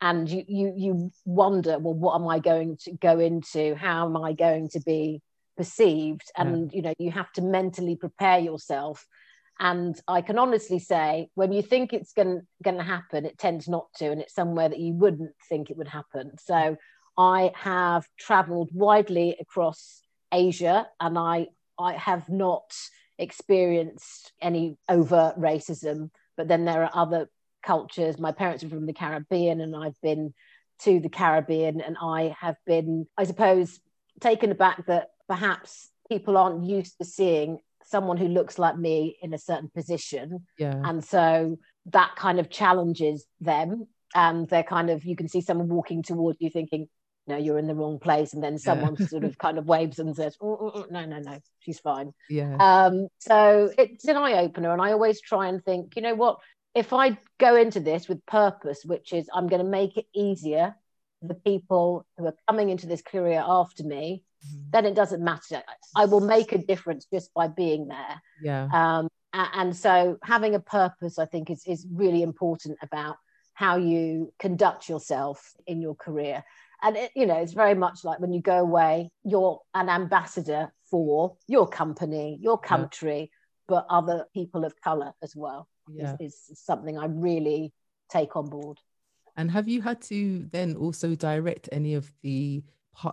and 0.00 0.28
you 0.28 0.44
you 0.46 0.72
you 0.76 1.10
wonder 1.24 1.78
well 1.78 1.94
what 1.94 2.14
am 2.14 2.28
i 2.28 2.38
going 2.38 2.76
to 2.84 2.92
go 2.92 3.18
into? 3.18 3.74
How 3.74 4.06
am 4.06 4.16
i 4.16 4.32
going 4.32 4.68
to 4.70 4.80
be 4.80 5.22
perceived? 5.56 6.30
And 6.36 6.72
you 6.72 6.82
know 6.82 6.94
you 6.98 7.10
have 7.10 7.32
to 7.32 7.42
mentally 7.42 7.96
prepare 7.96 8.38
yourself. 8.38 9.06
And 9.58 9.98
i 10.06 10.20
can 10.20 10.38
honestly 10.38 10.78
say 10.78 11.28
when 11.34 11.52
you 11.52 11.62
think 11.62 11.92
it's 11.92 12.12
going 12.12 12.42
going 12.62 12.76
to 12.76 12.82
happen 12.82 13.24
it 13.24 13.38
tends 13.38 13.68
not 13.68 13.86
to 13.96 14.10
and 14.10 14.20
it's 14.20 14.34
somewhere 14.34 14.68
that 14.68 14.78
you 14.78 14.92
wouldn't 14.92 15.32
think 15.48 15.70
it 15.70 15.76
would 15.76 15.88
happen. 15.88 16.32
So 16.38 16.76
i 17.16 17.50
have 17.54 18.06
traveled 18.18 18.68
widely 18.72 19.36
across 19.40 20.02
asia 20.32 20.86
and 21.00 21.18
i 21.18 21.46
i 21.78 21.92
have 21.94 22.28
not 22.28 22.70
experienced 23.18 24.32
any 24.40 24.76
overt 24.88 25.38
racism, 25.38 26.10
but 26.36 26.48
then 26.48 26.64
there 26.64 26.84
are 26.84 26.90
other 26.92 27.28
cultures. 27.66 28.18
My 28.18 28.32
parents 28.32 28.64
are 28.64 28.68
from 28.68 28.86
the 28.86 28.92
Caribbean, 28.92 29.60
and 29.60 29.74
I've 29.74 30.00
been 30.02 30.32
to 30.82 31.00
the 31.00 31.08
Caribbean, 31.08 31.80
and 31.80 31.96
I 32.00 32.34
have 32.40 32.56
been, 32.66 33.06
I 33.18 33.24
suppose, 33.24 33.80
taken 34.20 34.50
aback 34.50 34.86
that 34.86 35.08
perhaps 35.28 35.90
people 36.08 36.36
aren't 36.36 36.64
used 36.64 36.96
to 36.98 37.04
seeing 37.04 37.58
someone 37.84 38.16
who 38.16 38.28
looks 38.28 38.58
like 38.58 38.76
me 38.76 39.16
in 39.22 39.32
a 39.32 39.38
certain 39.38 39.70
position. 39.74 40.46
Yeah. 40.58 40.80
And 40.84 41.04
so 41.04 41.58
that 41.86 42.16
kind 42.16 42.40
of 42.40 42.50
challenges 42.50 43.26
them. 43.40 43.86
And 44.14 44.48
they're 44.48 44.62
kind 44.62 44.90
of, 44.90 45.04
you 45.04 45.16
can 45.16 45.28
see 45.28 45.40
someone 45.40 45.68
walking 45.68 46.02
towards 46.02 46.38
you 46.40 46.50
thinking, 46.50 46.88
no, 47.28 47.36
you're 47.36 47.58
in 47.58 47.66
the 47.66 47.74
wrong 47.74 47.98
place. 47.98 48.34
And 48.34 48.42
then 48.42 48.58
someone 48.58 48.96
sort 49.08 49.24
of 49.24 49.36
kind 49.38 49.58
of 49.58 49.66
waves 49.66 49.98
and 49.98 50.14
says, 50.14 50.36
"Oh, 50.40 50.58
oh, 50.60 50.72
oh, 50.74 50.86
no, 50.90 51.04
no, 51.04 51.18
no, 51.18 51.38
she's 51.60 51.80
fine. 51.80 52.12
Yeah. 52.30 52.56
Um, 52.58 53.08
so 53.18 53.70
it's 53.76 54.04
an 54.06 54.16
eye 54.16 54.34
opener. 54.34 54.72
And 54.72 54.80
I 54.80 54.92
always 54.92 55.20
try 55.20 55.48
and 55.48 55.64
think, 55.64 55.96
you 55.96 56.02
know 56.02 56.14
what, 56.14 56.38
if 56.76 56.92
I 56.92 57.16
go 57.38 57.56
into 57.56 57.80
this 57.80 58.06
with 58.06 58.24
purpose, 58.26 58.84
which 58.84 59.14
is 59.14 59.30
I'm 59.32 59.48
going 59.48 59.64
to 59.64 59.70
make 59.80 59.96
it 59.96 60.06
easier 60.14 60.76
for 61.20 61.28
the 61.28 61.34
people 61.34 62.06
who 62.18 62.26
are 62.26 62.36
coming 62.46 62.68
into 62.68 62.86
this 62.86 63.00
career 63.00 63.42
after 63.44 63.82
me, 63.82 64.22
Mhm. 64.44 64.70
then 64.72 64.84
it 64.84 64.94
doesn't 64.94 65.24
matter. 65.24 65.62
I 65.96 66.04
will 66.04 66.20
make 66.20 66.52
a 66.52 66.58
difference 66.58 67.06
just 67.06 67.32
by 67.32 67.48
being 67.48 67.88
there. 67.88 68.22
Yeah. 68.42 68.68
Um, 68.72 69.08
and 69.32 69.74
so 69.74 70.18
having 70.22 70.54
a 70.54 70.60
purpose, 70.60 71.18
I 71.18 71.24
think, 71.24 71.48
is, 71.50 71.66
is 71.66 71.86
really 71.90 72.22
important 72.22 72.76
about 72.82 73.16
how 73.54 73.76
you 73.76 74.34
conduct 74.38 74.86
yourself 74.90 75.54
in 75.66 75.80
your 75.80 75.94
career. 75.94 76.44
And, 76.82 76.94
it, 76.98 77.10
you 77.16 77.24
know, 77.24 77.36
it's 77.36 77.54
very 77.54 77.74
much 77.74 78.04
like 78.04 78.20
when 78.20 78.34
you 78.34 78.42
go 78.42 78.58
away, 78.58 79.10
you're 79.24 79.62
an 79.72 79.88
ambassador 79.88 80.74
for 80.90 81.38
your 81.48 81.66
company, 81.66 82.38
your 82.42 82.60
Yeah. 82.62 82.68
country, 82.68 83.30
but 83.66 83.86
other 83.88 84.26
people 84.34 84.66
of 84.66 84.78
color 84.82 85.14
as 85.22 85.34
well 85.34 85.68
Yeah. 85.88 86.16
is, 86.20 86.34
is 86.50 86.60
something 86.60 86.98
I 86.98 87.06
really 87.06 87.72
take 88.10 88.36
on 88.36 88.48
board. 88.48 88.78
And 89.36 89.50
have 89.50 89.68
you 89.68 89.82
had 89.82 90.00
to 90.02 90.48
then 90.50 90.76
also 90.76 91.14
direct 91.14 91.68
any 91.72 91.94
of 91.94 92.10
the 92.22 92.62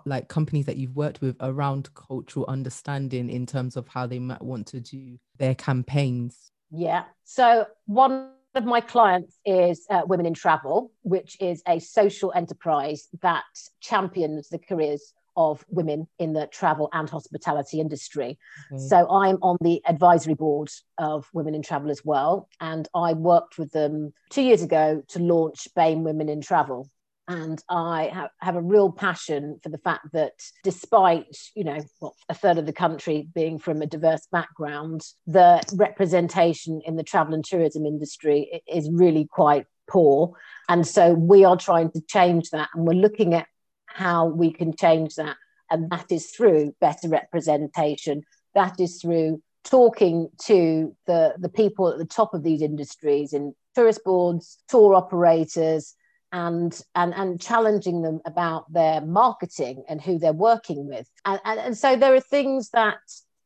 like 0.05 0.29
companies 0.29 0.65
that 0.65 0.77
you've 0.77 0.95
worked 0.95 1.21
with 1.21 1.35
around 1.41 1.93
cultural 1.93 2.45
understanding 2.47 3.29
in 3.29 3.45
terms 3.45 3.75
of 3.75 3.87
how 3.87 4.07
they 4.07 4.19
might 4.19 4.41
want 4.41 4.67
to 4.67 4.79
do 4.79 5.17
their 5.37 5.55
campaigns? 5.55 6.51
Yeah. 6.71 7.03
So 7.25 7.67
one 7.85 8.29
of 8.55 8.65
my 8.65 8.81
clients 8.81 9.39
is 9.45 9.85
uh, 9.89 10.03
Women 10.05 10.25
in 10.25 10.33
Travel, 10.33 10.91
which 11.01 11.37
is 11.41 11.61
a 11.67 11.79
social 11.79 12.31
enterprise 12.35 13.09
that 13.21 13.43
champions 13.81 14.49
the 14.49 14.59
careers 14.59 15.13
of 15.35 15.63
women 15.69 16.07
in 16.19 16.33
the 16.33 16.47
travel 16.47 16.89
and 16.93 17.09
hospitality 17.09 17.79
industry. 17.79 18.37
Okay. 18.71 18.79
So 18.79 19.09
I'm 19.09 19.37
on 19.41 19.57
the 19.61 19.81
advisory 19.85 20.33
board 20.33 20.69
of 20.97 21.27
Women 21.33 21.55
in 21.55 21.61
Travel 21.61 21.91
as 21.91 22.01
well. 22.03 22.49
And 22.59 22.87
I 22.95 23.13
worked 23.13 23.57
with 23.57 23.71
them 23.71 24.13
two 24.29 24.41
years 24.41 24.61
ago 24.61 25.03
to 25.09 25.19
launch 25.19 25.67
BAME 25.75 26.03
Women 26.03 26.29
in 26.29 26.41
Travel. 26.41 26.89
and 27.27 27.63
I 27.69 28.11
have, 28.13 28.29
have, 28.39 28.55
a 28.55 28.61
real 28.61 28.91
passion 28.91 29.59
for 29.63 29.69
the 29.69 29.77
fact 29.77 30.11
that 30.11 30.33
despite, 30.63 31.37
you 31.55 31.63
know, 31.63 31.79
well, 32.01 32.15
a 32.27 32.33
third 32.33 32.57
of 32.57 32.65
the 32.65 32.73
country 32.73 33.29
being 33.33 33.59
from 33.59 33.81
a 33.81 33.87
diverse 33.87 34.27
background, 34.31 35.01
the 35.25 35.61
representation 35.73 36.81
in 36.85 36.97
the 36.97 37.03
travel 37.03 37.33
and 37.33 37.45
tourism 37.45 37.85
industry 37.85 38.61
is 38.67 38.89
really 38.91 39.25
quite 39.25 39.65
poor. 39.89 40.33
And 40.69 40.85
so 40.85 41.13
we 41.13 41.45
are 41.45 41.57
trying 41.57 41.91
to 41.91 42.01
change 42.01 42.49
that 42.49 42.69
and 42.73 42.85
we're 42.85 42.93
looking 42.93 43.33
at 43.33 43.47
how 43.93 44.25
we 44.25 44.51
can 44.51 44.75
change 44.75 45.15
that. 45.15 45.37
And 45.69 45.89
that 45.89 46.11
is 46.11 46.31
through 46.31 46.75
better 46.79 47.07
representation. 47.07 48.23
That 48.53 48.79
is 48.79 49.01
through 49.01 49.41
talking 49.63 50.29
to 50.45 50.95
the, 51.07 51.35
the 51.37 51.49
people 51.49 51.89
at 51.89 51.97
the 51.97 52.05
top 52.05 52.33
of 52.33 52.43
these 52.43 52.61
industries 52.61 53.33
in 53.33 53.55
tourist 53.75 54.01
boards, 54.03 54.59
tour 54.67 54.93
operators, 54.93 55.95
and 56.33 56.81
and 56.95 57.13
and 57.13 57.39
challenging 57.39 58.01
them 58.01 58.19
about 58.25 58.71
their 58.73 58.99
marketing 59.01 59.83
and 59.87 60.01
who 60.01 60.17
they're 60.17 60.33
working 60.33 60.87
with 60.87 61.07
and, 61.25 61.39
and, 61.45 61.59
and 61.59 61.77
so 61.77 61.95
there 61.95 62.15
are 62.15 62.19
things 62.19 62.71
that 62.71 62.97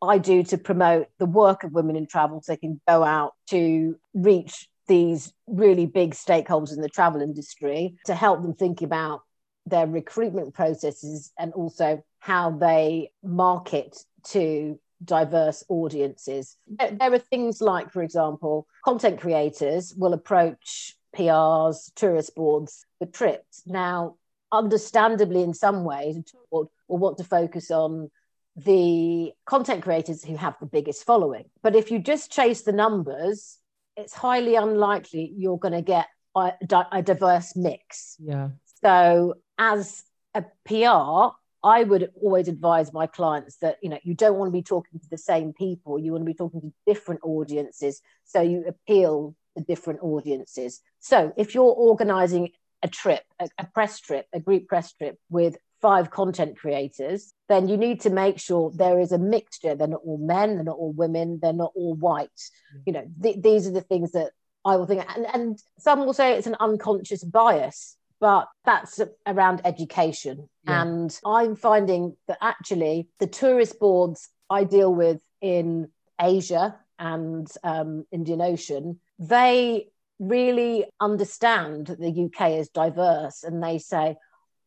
I 0.01 0.17
do 0.17 0.41
to 0.43 0.57
promote 0.57 1.07
the 1.19 1.25
work 1.25 1.63
of 1.63 1.73
women 1.73 1.95
in 1.95 2.07
travel 2.07 2.41
so 2.41 2.53
they 2.53 2.57
can 2.57 2.79
go 2.87 3.03
out 3.03 3.33
to 3.49 3.97
reach 4.13 4.67
these 4.87 5.33
really 5.47 5.85
big 5.85 6.11
stakeholders 6.13 6.73
in 6.73 6.81
the 6.81 6.89
travel 6.89 7.21
industry 7.21 7.97
to 8.05 8.15
help 8.15 8.41
them 8.41 8.53
think 8.53 8.81
about 8.81 9.21
their 9.69 9.87
recruitment 9.87 10.53
processes 10.53 11.31
and 11.37 11.53
also 11.53 12.03
how 12.19 12.51
they 12.51 13.11
market 13.23 13.97
to 14.23 14.79
diverse 15.03 15.63
audiences. 15.69 16.57
There 16.67 17.13
are 17.13 17.19
things 17.19 17.61
like, 17.61 17.91
for 17.91 18.01
example, 18.01 18.67
content 18.83 19.19
creators 19.19 19.93
will 19.95 20.13
approach 20.13 20.95
PRs, 21.15 21.91
tourist 21.95 22.35
boards 22.35 22.85
for 22.99 23.05
trips. 23.05 23.63
Now, 23.65 24.15
understandably, 24.51 25.43
in 25.43 25.53
some 25.53 25.83
ways, 25.83 26.17
a 26.17 26.23
tour 26.23 26.41
board 26.51 26.67
will 26.87 26.97
want 26.97 27.17
to 27.17 27.23
focus 27.23 27.71
on 27.71 28.09
the 28.55 29.31
content 29.45 29.83
creators 29.83 30.23
who 30.23 30.35
have 30.35 30.55
the 30.59 30.65
biggest 30.65 31.05
following. 31.05 31.45
But 31.61 31.75
if 31.75 31.91
you 31.91 31.99
just 31.99 32.31
chase 32.31 32.63
the 32.63 32.71
numbers, 32.71 33.59
it's 33.95 34.13
highly 34.13 34.55
unlikely 34.55 35.33
you're 35.37 35.59
going 35.59 35.73
to 35.73 35.81
get 35.81 36.07
a, 36.35 36.53
a 36.91 37.01
diverse 37.01 37.55
mix. 37.55 38.15
Yeah. 38.19 38.49
So, 38.83 39.35
as 39.57 40.03
a 40.33 40.43
PR, 40.65 41.35
I 41.63 41.83
would 41.83 42.11
always 42.21 42.47
advise 42.47 42.93
my 42.93 43.07
clients 43.07 43.57
that 43.57 43.77
you 43.81 43.89
know 43.89 43.99
you 44.03 44.13
don't 44.13 44.37
want 44.37 44.49
to 44.49 44.53
be 44.53 44.63
talking 44.63 44.99
to 44.99 45.09
the 45.09 45.17
same 45.17 45.53
people. 45.53 45.99
You 45.99 46.11
want 46.11 46.21
to 46.21 46.25
be 46.25 46.33
talking 46.33 46.61
to 46.61 46.73
different 46.85 47.21
audiences, 47.23 48.01
so 48.25 48.41
you 48.41 48.65
appeal 48.67 49.35
to 49.57 49.63
different 49.63 50.01
audiences. 50.01 50.81
So 50.99 51.33
if 51.37 51.55
you're 51.55 51.65
organizing 51.65 52.51
a 52.83 52.87
trip, 52.87 53.23
a, 53.39 53.49
a 53.57 53.65
press 53.73 53.99
trip, 53.99 54.27
a 54.33 54.39
group 54.39 54.67
press 54.67 54.93
trip 54.93 55.17
with 55.29 55.57
five 55.81 56.09
content 56.09 56.57
creators, 56.57 57.33
then 57.49 57.67
you 57.67 57.77
need 57.77 58.01
to 58.01 58.09
make 58.09 58.39
sure 58.39 58.71
there 58.73 58.99
is 58.99 59.11
a 59.11 59.17
mixture. 59.17 59.75
They're 59.75 59.87
not 59.87 60.01
all 60.05 60.17
men, 60.17 60.55
they're 60.55 60.63
not 60.63 60.77
all 60.77 60.93
women, 60.93 61.39
they're 61.41 61.53
not 61.53 61.71
all 61.75 61.95
white. 61.95 62.29
Mm. 62.75 62.81
You 62.85 62.93
know, 62.93 63.07
th- 63.21 63.41
these 63.41 63.67
are 63.67 63.71
the 63.71 63.81
things 63.81 64.11
that 64.13 64.31
I 64.65 64.75
will 64.75 64.85
think. 64.85 65.05
And, 65.15 65.25
and 65.33 65.59
some 65.79 66.05
will 66.05 66.13
say 66.13 66.33
it's 66.33 66.47
an 66.47 66.57
unconscious 66.59 67.23
bias, 67.23 67.95
but 68.19 68.47
that's 68.65 68.99
around 69.25 69.61
education. 69.65 70.49
Yeah. 70.65 70.81
And 70.81 71.19
I'm 71.25 71.55
finding 71.55 72.15
that 72.27 72.37
actually 72.41 73.07
the 73.19 73.27
tourist 73.27 73.79
boards 73.79 74.29
I 74.49 74.63
deal 74.63 74.93
with 74.93 75.21
in 75.41 75.89
Asia 76.19 76.75
and 76.99 77.47
um, 77.63 78.05
Indian 78.11 78.41
Ocean, 78.41 78.99
they 79.19 79.87
really 80.19 80.85
understand 80.99 81.87
that 81.87 81.99
the 81.99 82.25
UK 82.25 82.53
is 82.53 82.69
diverse 82.69 83.43
and 83.43 83.63
they 83.63 83.77
say, 83.77 84.15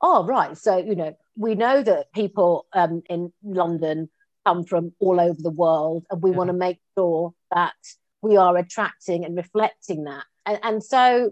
oh, 0.00 0.24
right. 0.24 0.56
So, 0.56 0.78
you 0.78 0.94
know, 0.94 1.16
we 1.36 1.54
know 1.54 1.82
that 1.82 2.12
people 2.12 2.66
um, 2.72 3.02
in 3.08 3.32
London 3.42 4.08
come 4.46 4.64
from 4.64 4.92
all 5.00 5.20
over 5.20 5.40
the 5.40 5.50
world 5.50 6.06
and 6.10 6.22
we 6.22 6.30
yeah. 6.30 6.36
want 6.36 6.48
to 6.48 6.54
make 6.54 6.78
sure 6.96 7.34
that 7.54 7.74
we 8.22 8.36
are 8.36 8.56
attracting 8.56 9.24
and 9.24 9.36
reflecting 9.36 10.04
that. 10.04 10.24
And, 10.46 10.58
and 10.62 10.84
so 10.84 11.30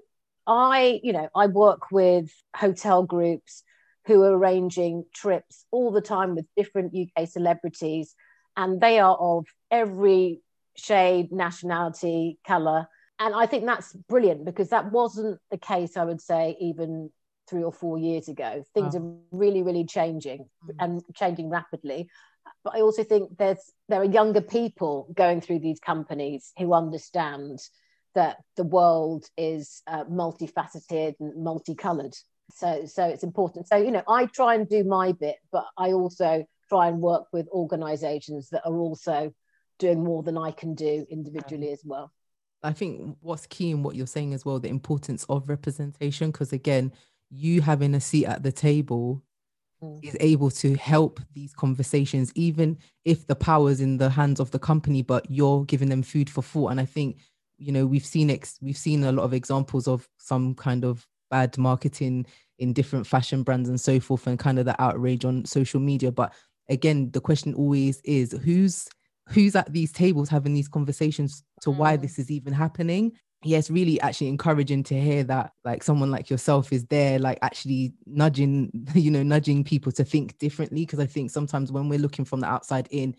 I, 0.49 1.01
you 1.03 1.13
know, 1.13 1.29
I 1.35 1.47
work 1.47 1.91
with 1.93 2.31
hotel 2.57 3.03
groups 3.03 3.63
who 4.07 4.23
are 4.23 4.37
arranging 4.37 5.05
trips 5.15 5.67
all 5.71 5.93
the 5.93 6.01
time 6.01 6.35
with 6.35 6.47
different 6.57 6.95
UK 6.97 7.29
celebrities 7.29 8.15
and 8.57 8.81
they 8.81 8.99
are 8.99 9.17
of 9.17 9.47
every 9.71 10.41
shade, 10.75 11.31
nationality, 11.31 12.39
color 12.47 12.89
and 13.19 13.35
I 13.35 13.47
think 13.47 13.67
that's 13.67 13.93
brilliant 13.93 14.45
because 14.45 14.69
that 14.69 14.93
wasn't 14.93 15.41
the 15.51 15.59
case, 15.59 15.97
I 15.97 16.05
would 16.05 16.21
say, 16.21 16.57
even 16.61 17.11
three 17.49 17.65
or 17.65 17.73
four 17.73 17.99
years 17.99 18.29
ago. 18.29 18.63
Things 18.75 18.95
oh. 18.95 19.01
are 19.01 19.15
really, 19.33 19.63
really 19.63 19.85
changing 19.85 20.47
mm. 20.67 20.75
and 20.79 21.03
changing 21.15 21.51
rapidly. 21.51 22.09
But 22.63 22.77
I 22.77 22.81
also 22.81 23.03
think 23.03 23.37
there's 23.37 23.61
there 23.89 24.01
are 24.01 24.05
younger 24.05 24.41
people 24.41 25.09
going 25.15 25.41
through 25.41 25.61
these 25.61 25.81
companies 25.81 26.53
who 26.59 26.73
understand 26.73 27.59
that 28.15 28.39
the 28.57 28.65
world 28.65 29.27
is 29.37 29.83
uh, 29.87 30.05
multifaceted 30.05 31.15
and 31.21 31.43
multicolored. 31.43 32.15
So 32.55 32.87
so 32.87 33.05
it's 33.05 33.23
important. 33.23 33.69
So 33.69 33.77
you 33.77 33.91
know, 33.91 34.03
I 34.09 34.27
try 34.27 34.55
and 34.55 34.69
do 34.69 34.85
my 34.85 35.13
bit, 35.13 35.37
but 35.53 35.67
I 35.77 35.93
also 35.93 36.45
try 36.69 36.89
and 36.89 37.01
work 37.01 37.27
with 37.33 37.49
organisations 37.49 38.51
that 38.51 38.67
are 38.67 38.77
also 38.77 39.33
doing 39.79 40.03
more 40.03 40.23
than 40.23 40.37
I 40.37 40.51
can 40.51 40.75
do 40.75 41.07
individually 41.11 41.71
as 41.71 41.83
well. 41.85 42.13
I 42.63 42.73
think 42.73 43.17
what's 43.21 43.47
key 43.47 43.71
in 43.71 43.83
what 43.83 43.95
you're 43.95 44.07
saying 44.07 44.35
as 44.35 44.45
well, 44.45 44.59
the 44.59 44.69
importance 44.69 45.25
of 45.29 45.49
representation, 45.49 46.31
because 46.31 46.53
again, 46.53 46.93
you 47.31 47.61
having 47.61 47.95
a 47.95 48.01
seat 48.01 48.27
at 48.27 48.43
the 48.43 48.51
table 48.53 49.23
mm. 49.83 50.05
is 50.05 50.17
able 50.19 50.51
to 50.51 50.75
help 50.75 51.21
these 51.35 51.53
conversations, 51.53 52.33
even 52.35 52.79
if 53.05 53.27
the 53.27 53.37
power's 53.37 53.81
in 53.81 53.99
the 53.99 54.11
hands 54.11 54.41
of 54.41 54.51
the 54.51 54.59
company, 54.59 55.03
but 55.03 55.31
you're 55.31 55.65
giving 55.65 55.89
them 55.89 56.03
food 56.03 56.29
for 56.29 56.43
thought. 56.43 56.71
And 56.71 56.81
I 56.81 56.85
think, 56.85 57.19
you 57.59 57.73
know, 57.73 57.87
we've 57.87 58.07
seen 58.07 58.31
ex- 58.31 58.59
we've 58.61 58.77
seen 58.77 59.05
a 59.05 59.13
lot 59.13 59.25
of 59.25 59.35
examples 59.35 59.89
of 59.89 60.09
some 60.19 60.55
kind 60.55 60.85
of 60.85 61.07
bad 61.31 61.57
marketing 61.59 62.27
in 62.59 62.73
different 62.73 63.07
fashion 63.07 63.43
brands 63.43 63.69
and 63.69 63.81
so 63.81 64.01
forth, 64.01 64.27
and 64.27 64.39
kind 64.39 64.59
of 64.59 64.65
the 64.65 64.81
outrage 64.81 65.25
on 65.25 65.45
social 65.45 65.81
media. 65.81 66.11
But 66.11 66.33
again, 66.69 67.11
the 67.11 67.21
question 67.21 67.55
always 67.55 68.01
is 68.05 68.33
who's 68.45 68.89
who's 69.29 69.55
at 69.55 69.73
these 69.73 69.93
tables 69.93 70.29
having 70.29 70.55
these 70.55 70.69
conversations 70.69 71.43
to 71.61 71.71
why 71.71 71.97
mm. 71.97 72.03
this 72.03 72.19
is 72.19 72.31
even 72.31 72.53
happening 72.53 73.13
yeah, 73.45 73.61
really 73.71 74.01
actually 74.01 74.29
encouraging 74.29 74.83
to 74.85 75.01
hear 75.01 75.23
that 75.25 75.53
like 75.65 75.85
someone 75.85 76.11
like 76.11 76.29
yourself 76.29 76.73
is 76.73 76.85
there, 76.87 77.19
like 77.21 77.39
actually 77.41 77.93
nudging, 78.07 78.71
you 78.95 79.11
know, 79.11 79.23
nudging 79.23 79.63
people 79.63 79.93
to 79.93 80.05
think 80.05 80.39
differently. 80.39 80.85
Because 80.85 80.99
I 80.99 81.07
think 81.07 81.31
sometimes 81.31 81.71
when 81.71 81.89
we're 81.89 82.01
looking 82.01 82.25
from 82.25 82.41
the 82.41 82.49
outside 82.49 82.89
in, 82.91 83.15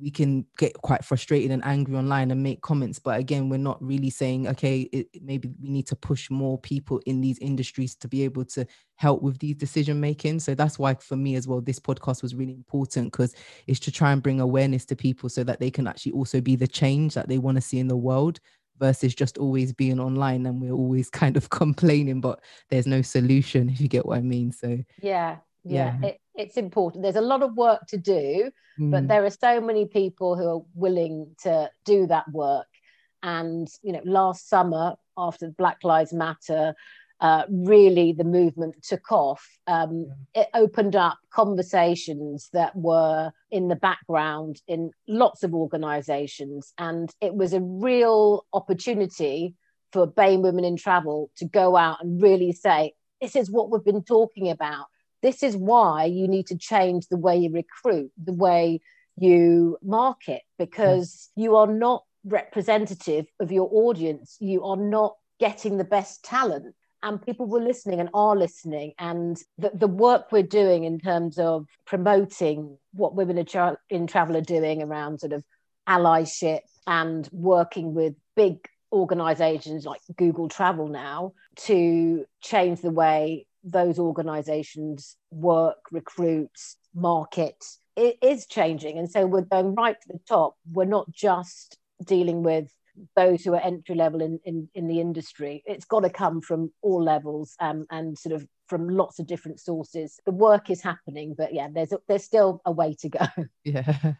we 0.00 0.10
can 0.10 0.46
get 0.56 0.72
quite 0.74 1.04
frustrated 1.04 1.50
and 1.50 1.64
angry 1.64 1.96
online 1.96 2.30
and 2.30 2.42
make 2.42 2.60
comments 2.62 2.98
but 2.98 3.18
again 3.18 3.48
we're 3.48 3.56
not 3.56 3.82
really 3.82 4.10
saying 4.10 4.46
okay 4.46 4.82
it, 4.92 5.08
maybe 5.22 5.50
we 5.60 5.68
need 5.68 5.86
to 5.86 5.96
push 5.96 6.30
more 6.30 6.58
people 6.58 7.00
in 7.06 7.20
these 7.20 7.38
industries 7.38 7.94
to 7.94 8.08
be 8.08 8.22
able 8.22 8.44
to 8.44 8.66
help 8.98 9.22
with 9.22 9.38
these 9.38 9.54
decision 9.54 10.00
making. 10.00 10.40
So 10.40 10.54
that's 10.54 10.78
why 10.78 10.94
for 10.94 11.16
me 11.16 11.36
as 11.36 11.46
well 11.46 11.60
this 11.60 11.78
podcast 11.78 12.20
was 12.20 12.34
really 12.34 12.52
important 12.52 13.12
because 13.12 13.34
it's 13.66 13.80
to 13.80 13.92
try 13.92 14.12
and 14.12 14.22
bring 14.22 14.40
awareness 14.40 14.84
to 14.86 14.96
people 14.96 15.28
so 15.28 15.44
that 15.44 15.60
they 15.60 15.70
can 15.70 15.86
actually 15.86 16.12
also 16.12 16.40
be 16.40 16.56
the 16.56 16.66
change 16.66 17.14
that 17.14 17.28
they 17.28 17.38
want 17.38 17.56
to 17.56 17.60
see 17.60 17.78
in 17.78 17.86
the 17.86 17.96
world 17.96 18.40
versus 18.78 19.14
just 19.14 19.38
always 19.38 19.72
being 19.72 20.00
online 20.00 20.46
and 20.46 20.60
we're 20.60 20.72
always 20.72 21.10
kind 21.22 21.36
of 21.36 21.48
complaining 21.50 22.20
but 22.20 22.40
there's 22.70 22.86
no 22.86 23.00
solution 23.00 23.68
if 23.68 23.80
you 23.80 23.88
get 23.88 24.04
what 24.04 24.18
i 24.18 24.20
mean. 24.20 24.52
So 24.52 24.78
yeah 25.00 25.38
yeah, 25.64 25.96
yeah. 26.00 26.08
It, 26.08 26.20
it's 26.34 26.56
important 26.56 27.02
there's 27.02 27.16
a 27.16 27.20
lot 27.20 27.42
of 27.42 27.56
work 27.56 27.86
to 27.88 27.98
do 27.98 28.50
mm. 28.78 28.90
but 28.90 29.08
there 29.08 29.24
are 29.24 29.30
so 29.30 29.60
many 29.60 29.86
people 29.86 30.36
who 30.36 30.48
are 30.48 30.62
willing 30.74 31.34
to 31.42 31.70
do 31.84 32.06
that 32.06 32.30
work 32.32 32.68
and 33.22 33.68
you 33.82 33.92
know 33.92 34.00
last 34.04 34.48
summer 34.48 34.94
after 35.16 35.50
black 35.50 35.78
lives 35.82 36.12
matter 36.12 36.74
uh, 37.20 37.42
really 37.50 38.12
the 38.12 38.22
movement 38.22 38.76
took 38.80 39.10
off 39.10 39.44
um, 39.66 40.06
yeah. 40.36 40.42
it 40.42 40.48
opened 40.54 40.94
up 40.94 41.18
conversations 41.30 42.48
that 42.52 42.76
were 42.76 43.32
in 43.50 43.66
the 43.66 43.74
background 43.74 44.62
in 44.68 44.92
lots 45.08 45.42
of 45.42 45.52
organizations 45.52 46.72
and 46.78 47.12
it 47.20 47.34
was 47.34 47.52
a 47.52 47.60
real 47.60 48.46
opportunity 48.52 49.56
for 49.92 50.06
BAME 50.06 50.42
Women 50.42 50.64
in 50.64 50.76
Travel 50.76 51.30
to 51.36 51.44
go 51.44 51.76
out 51.76 52.02
and 52.02 52.20
really 52.20 52.52
say, 52.52 52.92
this 53.20 53.36
is 53.36 53.50
what 53.50 53.70
we've 53.70 53.84
been 53.84 54.04
talking 54.04 54.50
about 54.50 54.86
this 55.22 55.42
is 55.42 55.56
why 55.56 56.04
you 56.04 56.28
need 56.28 56.46
to 56.48 56.58
change 56.58 57.08
the 57.08 57.16
way 57.16 57.36
you 57.36 57.52
recruit, 57.52 58.10
the 58.22 58.32
way 58.32 58.80
you 59.16 59.78
market, 59.82 60.42
because 60.58 61.30
you 61.34 61.56
are 61.56 61.66
not 61.66 62.04
representative 62.24 63.26
of 63.40 63.50
your 63.50 63.68
audience. 63.72 64.36
You 64.40 64.64
are 64.64 64.76
not 64.76 65.16
getting 65.40 65.76
the 65.76 65.84
best 65.84 66.24
talent. 66.24 66.74
And 67.02 67.22
people 67.22 67.46
were 67.46 67.60
listening 67.60 68.00
and 68.00 68.10
are 68.12 68.36
listening. 68.36 68.92
And 68.98 69.40
the, 69.56 69.70
the 69.72 69.86
work 69.86 70.32
we're 70.32 70.42
doing 70.42 70.84
in 70.84 70.98
terms 70.98 71.38
of 71.38 71.66
promoting 71.86 72.76
what 72.92 73.14
women 73.14 73.38
in 73.38 74.06
travel 74.06 74.36
are 74.36 74.40
doing 74.40 74.82
around 74.82 75.20
sort 75.20 75.32
of 75.32 75.44
allyship 75.88 76.60
and 76.86 77.28
working 77.32 77.94
with 77.94 78.14
big 78.34 78.68
organizations 78.92 79.84
like 79.84 80.00
Google 80.16 80.48
Travel 80.48 80.88
now 80.88 81.34
to 81.56 82.24
change 82.40 82.80
the 82.80 82.90
way 82.90 83.46
those 83.64 83.98
organizations 83.98 85.16
work, 85.30 85.78
recruit, 85.90 86.50
market, 86.94 87.64
it 87.96 88.16
is 88.22 88.46
changing. 88.46 88.98
And 88.98 89.10
so 89.10 89.26
we're 89.26 89.42
going 89.42 89.74
right 89.74 89.96
to 90.00 90.08
the 90.08 90.20
top. 90.28 90.56
We're 90.70 90.84
not 90.84 91.10
just 91.10 91.78
dealing 92.04 92.42
with 92.42 92.72
those 93.16 93.44
who 93.44 93.54
are 93.54 93.60
entry 93.60 93.94
level 93.94 94.20
in, 94.22 94.40
in, 94.44 94.68
in 94.74 94.86
the 94.86 95.00
industry. 95.00 95.62
It's 95.66 95.84
got 95.84 96.00
to 96.00 96.10
come 96.10 96.40
from 96.40 96.72
all 96.82 97.02
levels 97.02 97.54
um, 97.60 97.86
and 97.90 98.16
sort 98.18 98.34
of 98.34 98.46
from 98.68 98.88
lots 98.88 99.18
of 99.18 99.26
different 99.26 99.60
sources. 99.60 100.20
The 100.26 100.32
work 100.32 100.70
is 100.70 100.82
happening, 100.82 101.34
but 101.36 101.54
yeah, 101.54 101.68
there's 101.72 101.92
there's 102.06 102.24
still 102.24 102.60
a 102.64 102.72
way 102.72 102.96
to 103.00 103.08
go. 103.08 103.26
Yeah. 103.64 104.14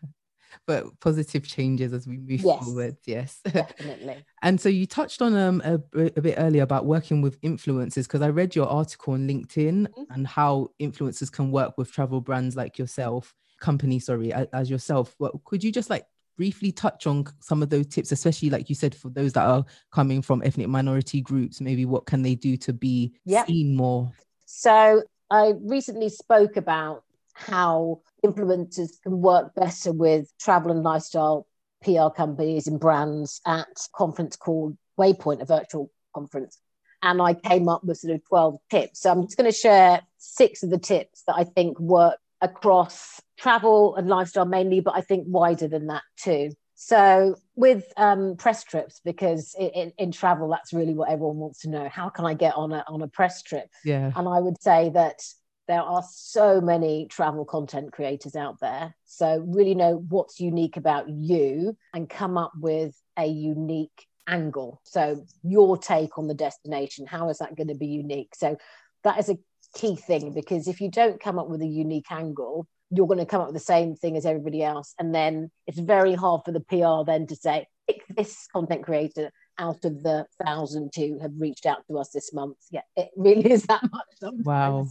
But 0.66 0.98
positive 1.00 1.46
changes 1.46 1.92
as 1.92 2.06
we 2.06 2.16
move 2.18 2.40
Yes. 2.42 2.64
forward. 2.64 2.96
Yes. 3.06 3.40
Definitely. 3.44 4.24
And 4.42 4.60
so 4.60 4.68
you 4.68 4.86
touched 4.86 5.20
on 5.20 5.34
um, 5.36 5.60
a, 5.64 5.74
a 5.94 6.20
bit 6.20 6.36
earlier 6.38 6.62
about 6.62 6.86
working 6.86 7.20
with 7.22 7.40
influencers 7.40 8.04
because 8.04 8.22
I 8.22 8.28
read 8.28 8.54
your 8.54 8.66
article 8.68 9.14
on 9.14 9.26
LinkedIn 9.26 9.88
Mhm. 9.88 10.06
and 10.10 10.26
how 10.28 10.68
influencers 10.80 11.30
can 11.32 11.50
work 11.50 11.76
with 11.76 11.90
travel 11.90 12.20
brands 12.20 12.54
like 12.54 12.78
yourself, 12.78 13.34
company, 13.60 13.98
sorry, 13.98 14.30
a- 14.30 14.48
as 14.52 14.70
yourself. 14.70 15.16
Well, 15.18 15.42
could 15.44 15.64
you 15.64 15.72
just 15.72 15.90
like 15.90 16.06
briefly 16.36 16.70
touch 16.70 17.08
on 17.08 17.24
some 17.40 17.64
of 17.64 17.68
those 17.70 17.88
tips, 17.88 18.12
especially 18.12 18.48
like 18.48 18.68
you 18.68 18.76
said, 18.76 18.94
for 18.94 19.08
those 19.10 19.32
that 19.32 19.44
are 19.44 19.64
coming 19.90 20.22
from 20.22 20.40
ethnic 20.44 20.68
minority 20.68 21.20
groups? 21.20 21.60
Maybe 21.60 21.84
what 21.84 22.06
can 22.06 22.22
they 22.22 22.36
do 22.36 22.56
to 22.58 22.72
be 22.72 23.12
Yeah. 23.24 23.44
seen 23.44 23.74
more? 23.74 24.12
So 24.46 25.02
I 25.30 25.54
recently 25.60 26.10
spoke 26.10 26.56
about 26.56 27.02
how 27.38 28.00
influencers 28.24 29.00
can 29.02 29.20
work 29.20 29.54
better 29.54 29.92
with 29.92 30.30
travel 30.38 30.70
and 30.70 30.82
lifestyle 30.82 31.46
PR 31.82 32.08
companies 32.14 32.66
and 32.66 32.80
brands 32.80 33.40
at 33.46 33.66
a 33.68 33.96
conference 33.96 34.36
called 34.36 34.76
Waypoint, 34.98 35.40
a 35.40 35.44
virtual 35.44 35.90
conference. 36.14 36.58
And 37.02 37.22
I 37.22 37.34
came 37.34 37.68
up 37.68 37.84
with 37.84 37.98
sort 37.98 38.14
of 38.14 38.26
12 38.28 38.58
tips. 38.70 39.00
So 39.02 39.10
I'm 39.12 39.22
just 39.22 39.36
going 39.36 39.50
to 39.50 39.56
share 39.56 40.02
six 40.18 40.62
of 40.64 40.70
the 40.70 40.78
tips 40.78 41.22
that 41.28 41.36
I 41.36 41.44
think 41.44 41.78
work 41.78 42.18
across 42.40 43.20
travel 43.38 43.94
and 43.96 44.08
lifestyle 44.08 44.44
mainly, 44.44 44.80
but 44.80 44.94
I 44.96 45.00
think 45.00 45.24
wider 45.28 45.68
than 45.68 45.86
that 45.88 46.02
too. 46.16 46.50
So 46.74 47.36
with 47.56 47.84
um, 47.96 48.36
press 48.36 48.62
trips, 48.62 49.00
because 49.04 49.54
in, 49.58 49.68
in, 49.70 49.92
in 49.98 50.12
travel, 50.12 50.48
that's 50.48 50.72
really 50.72 50.94
what 50.94 51.10
everyone 51.10 51.36
wants 51.36 51.62
to 51.62 51.70
know. 51.70 51.88
How 51.88 52.08
can 52.08 52.24
I 52.24 52.34
get 52.34 52.54
on 52.54 52.72
a, 52.72 52.84
on 52.86 53.02
a 53.02 53.08
press 53.08 53.42
trip? 53.42 53.68
Yeah. 53.84 54.12
And 54.14 54.28
I 54.28 54.40
would 54.40 54.60
say 54.62 54.90
that 54.94 55.20
there 55.68 55.82
are 55.82 56.02
so 56.10 56.60
many 56.60 57.06
travel 57.06 57.44
content 57.44 57.92
creators 57.92 58.34
out 58.34 58.58
there. 58.60 58.96
So, 59.04 59.44
really 59.46 59.74
know 59.74 60.04
what's 60.08 60.40
unique 60.40 60.76
about 60.76 61.08
you 61.08 61.76
and 61.94 62.08
come 62.08 62.38
up 62.38 62.52
with 62.58 63.00
a 63.18 63.26
unique 63.26 64.06
angle. 64.26 64.80
So, 64.84 65.24
your 65.42 65.76
take 65.76 66.18
on 66.18 66.26
the 66.26 66.34
destination, 66.34 67.06
how 67.06 67.28
is 67.28 67.38
that 67.38 67.54
going 67.54 67.68
to 67.68 67.74
be 67.74 67.86
unique? 67.86 68.34
So, 68.34 68.56
that 69.04 69.18
is 69.18 69.28
a 69.28 69.38
key 69.76 69.94
thing 69.94 70.32
because 70.32 70.66
if 70.66 70.80
you 70.80 70.90
don't 70.90 71.20
come 71.20 71.38
up 71.38 71.48
with 71.48 71.60
a 71.60 71.66
unique 71.66 72.10
angle, 72.10 72.66
you're 72.90 73.06
going 73.06 73.18
to 73.18 73.26
come 73.26 73.42
up 73.42 73.48
with 73.48 73.56
the 73.56 73.60
same 73.60 73.94
thing 73.94 74.16
as 74.16 74.24
everybody 74.24 74.62
else. 74.62 74.94
And 74.98 75.14
then 75.14 75.50
it's 75.66 75.78
very 75.78 76.14
hard 76.14 76.42
for 76.44 76.52
the 76.52 76.60
PR 76.60 77.04
then 77.06 77.26
to 77.26 77.36
say, 77.36 77.66
pick 77.86 78.02
this 78.08 78.46
content 78.52 78.84
creator 78.84 79.30
out 79.58 79.84
of 79.84 80.02
the 80.02 80.26
thousand 80.44 80.92
who 80.94 81.18
have 81.20 81.32
reached 81.38 81.66
out 81.66 81.84
to 81.88 81.98
us 81.98 82.10
this 82.10 82.32
month. 82.32 82.56
Yeah, 82.70 82.82
it 82.96 83.10
really 83.16 83.50
is 83.50 83.64
that 83.64 83.82
much. 83.90 84.06
sometimes. 84.20 84.46
Wow. 84.46 84.88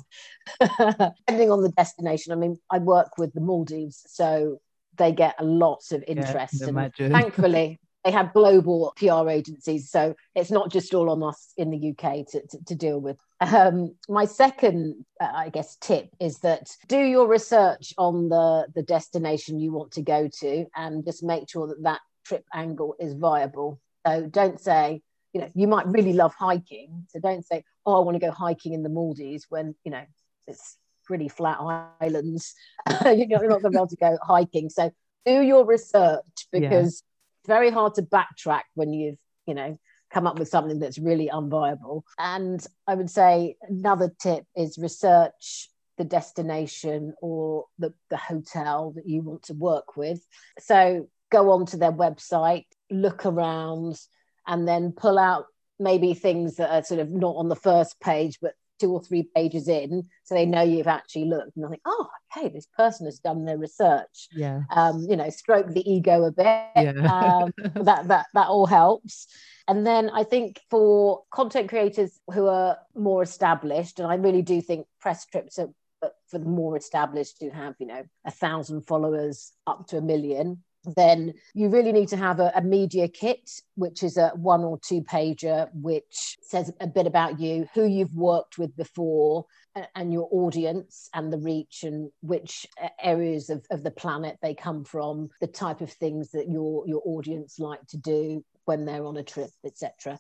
Depending 0.60 1.52
on 1.52 1.62
the 1.62 1.74
destination. 1.76 2.34
I 2.34 2.36
mean, 2.36 2.58
I 2.70 2.80
work 2.80 3.18
with 3.18 3.34
the 3.34 3.42
Maldives, 3.42 4.04
so 4.08 4.60
they 4.98 5.12
get 5.12 5.36
a 5.40 5.46
lot 5.46 5.84
of 5.92 6.04
interest. 6.08 6.64
can 6.64 6.78
and 6.78 6.94
thankfully, 6.98 7.80
they 8.04 8.12
have 8.12 8.34
global 8.34 8.94
PR 8.96 9.30
agencies, 9.30 9.90
so 9.90 10.16
it's 10.34 10.52
not 10.52 10.72
just 10.72 10.94
all 10.94 11.10
on 11.10 11.24
us 11.24 11.52
in 11.58 11.72
the 11.72 11.92
UK 11.92 12.26
to, 12.28 12.42
to, 12.48 12.64
to 12.68 12.76
deal 12.76 13.00
with. 13.00 13.18
Um, 13.42 13.96
my 14.08 14.26
second, 14.26 15.06
uh, 15.20 15.30
I 15.34 15.50
guess, 15.50 15.76
tip 15.82 16.10
is 16.20 16.40
that 16.40 16.76
do 16.88 17.00
your 17.00 17.28
research 17.28 17.94
on 17.98 18.30
the 18.30 18.68
the 18.74 18.84
destination 18.84 19.60
you 19.60 19.72
want 19.72 19.92
to 19.94 20.02
go 20.02 20.30
to, 20.40 20.66
and 20.76 21.06
just 21.06 21.22
make 21.22 21.50
sure 21.50 21.68
that 21.68 21.84
that 21.84 22.00
trip 22.26 22.46
angle 22.54 22.96
is 23.00 23.14
viable. 23.14 23.80
So 24.08 24.28
don't 24.28 24.60
say, 24.60 25.02
you 25.34 25.42
know, 25.42 25.52
you 25.54 25.68
might 25.68 25.88
really 25.88 26.14
love 26.14 26.34
hiking, 26.34 27.06
so 27.10 27.20
don't 27.20 27.46
say, 27.46 27.64
oh, 27.86 28.00
I 28.02 28.06
want 28.06 28.16
to 28.16 28.26
go 28.26 28.32
hiking 28.32 28.74
in 28.74 28.84
the 28.84 28.90
Maldives 28.90 29.46
when 29.50 29.76
you 29.84 29.92
know 29.92 30.04
it's 30.48 30.78
pretty 31.06 31.28
flat 31.28 31.58
islands. 32.02 32.54
you're 33.06 33.28
not 33.28 33.42
going 33.42 33.62
to 33.62 33.70
be 33.70 33.76
able 33.78 33.88
to 33.88 33.96
go 33.96 34.18
hiking. 34.22 34.70
So 34.70 34.92
do 35.26 35.42
your 35.42 35.66
research 35.66 36.24
Yeah. 36.52 36.70
because 36.70 36.88
it's 36.88 37.48
very 37.48 37.70
hard 37.70 37.96
to 37.96 38.02
backtrack 38.02 38.64
when 38.76 38.94
you've, 38.94 39.18
you 39.46 39.54
know, 39.54 39.78
come 40.12 40.28
up 40.28 40.40
with 40.40 40.50
something 40.50 40.80
that's 40.80 40.98
really 40.98 41.30
unviable. 41.30 42.04
And 42.18 42.66
I 42.88 42.96
would 42.96 43.10
say 43.10 43.56
another 43.62 44.14
tip 44.22 44.46
is 44.56 44.78
research 44.78 45.70
the 45.98 46.04
destination 46.06 47.14
or 47.22 47.66
the, 47.80 47.94
the 48.10 48.18
hotel 48.18 48.94
that 48.96 49.08
you 49.08 49.22
want 49.22 49.44
to 49.44 49.54
work 49.54 49.98
with. 49.98 50.26
So 50.60 51.10
go 51.32 51.52
onto 51.52 51.78
their 51.78 51.92
website, 51.92 52.66
look 52.90 53.26
around, 53.26 54.00
and 54.46 54.68
then 54.68 54.92
pull 54.92 55.20
out 55.20 55.46
maybe 55.80 56.14
things 56.14 56.56
that 56.56 56.72
are 56.72 56.84
sort 56.84 57.00
of 57.00 57.12
not 57.12 57.36
on 57.36 57.50
the 57.50 57.56
first 57.56 58.00
page, 58.00 58.40
but 58.42 58.54
two 58.80 58.92
or 58.92 59.02
three 59.02 59.24
pages 59.36 59.68
in, 59.68 60.08
so 60.24 60.36
they 60.36 60.46
know 60.46 60.62
you've 60.62 60.88
actually 60.88 61.26
looked. 61.26 61.56
And 61.56 61.66
I 61.66 61.70
think, 61.70 61.82
oh, 61.86 62.08
okay, 62.36 62.50
this 62.50 62.68
person 62.78 63.06
has 63.06 63.20
done 63.20 63.46
their 63.46 63.58
research. 63.58 64.28
Yeah. 64.32 64.62
Um, 64.76 65.06
you 65.10 65.16
know, 65.16 65.30
stroke 65.30 65.68
the 65.68 65.90
ego 65.90 66.24
a 66.24 66.32
bit. 66.32 66.68
Yeah. 66.76 66.92
Um, 67.12 67.52
that 67.84 68.08
that 68.08 68.28
that 68.34 68.48
all 68.48 68.66
helps. 68.66 69.28
And 69.68 69.86
then 69.86 70.10
I 70.10 70.24
think 70.24 70.62
for 70.70 71.24
content 71.32 71.70
creators 71.70 72.20
who 72.34 72.48
are 72.48 72.78
more 72.96 73.24
established, 73.24 74.00
and 74.00 74.10
I 74.10 74.16
really 74.16 74.42
do 74.42 74.62
think 74.62 74.88
press 75.02 75.26
trips 75.26 75.60
are 75.60 75.70
uh, 76.02 76.10
for 76.28 76.38
the 76.38 76.46
more 76.46 76.78
established 76.78 77.38
who 77.40 77.50
have, 77.50 77.74
you 77.80 77.88
know, 77.88 78.04
a 78.26 78.32
thousand 78.32 78.82
followers 78.86 79.52
up 79.66 79.88
to 79.88 79.98
a 79.98 80.02
million, 80.02 80.64
then 80.96 81.34
you 81.54 81.70
really 81.70 81.92
need 81.92 82.08
to 82.10 82.18
have 82.18 82.40
a, 82.40 82.52
a 82.56 82.62
media 82.62 83.08
kit, 83.08 83.50
which 83.76 84.04
is 84.04 84.18
a 84.18 84.30
one 84.30 84.64
or 84.64 84.80
two 84.80 85.02
pager, 85.02 85.70
which 85.74 86.38
says 86.42 86.72
a 86.80 86.88
bit 86.88 87.08
about 87.08 87.40
you, 87.40 87.68
who 87.74 87.86
you've 87.86 88.14
worked 88.16 88.58
with 88.58 88.76
before, 88.76 89.46
a- 89.76 89.88
and 89.96 90.14
your 90.14 90.28
audience 90.32 91.10
and 91.14 91.32
the 91.32 91.38
reach 91.38 91.84
and 91.84 92.10
which 92.22 92.66
areas 93.02 93.50
of, 93.50 93.66
of 93.72 93.84
the 93.84 93.92
planet 93.92 94.38
they 94.42 94.54
come 94.54 94.84
from, 94.84 95.30
the 95.42 95.48
type 95.48 95.82
of 95.82 95.92
things 95.92 96.32
that 96.32 96.50
your 96.50 96.88
your 96.88 97.02
audience 97.06 97.60
like 97.60 97.86
to 97.88 97.98
do 97.98 98.44
when 98.66 98.86
they're 98.86 99.06
on 99.06 99.18
a 99.18 99.24
trip, 99.24 99.50
etc. 99.66 100.20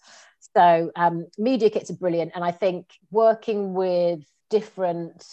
So 0.55 0.91
um, 0.95 1.27
media 1.37 1.69
kits 1.69 1.89
are 1.89 1.95
brilliant, 1.97 2.31
and 2.35 2.43
I 2.43 2.51
think 2.51 2.87
working 3.11 3.73
with 3.73 4.23
different 4.49 5.23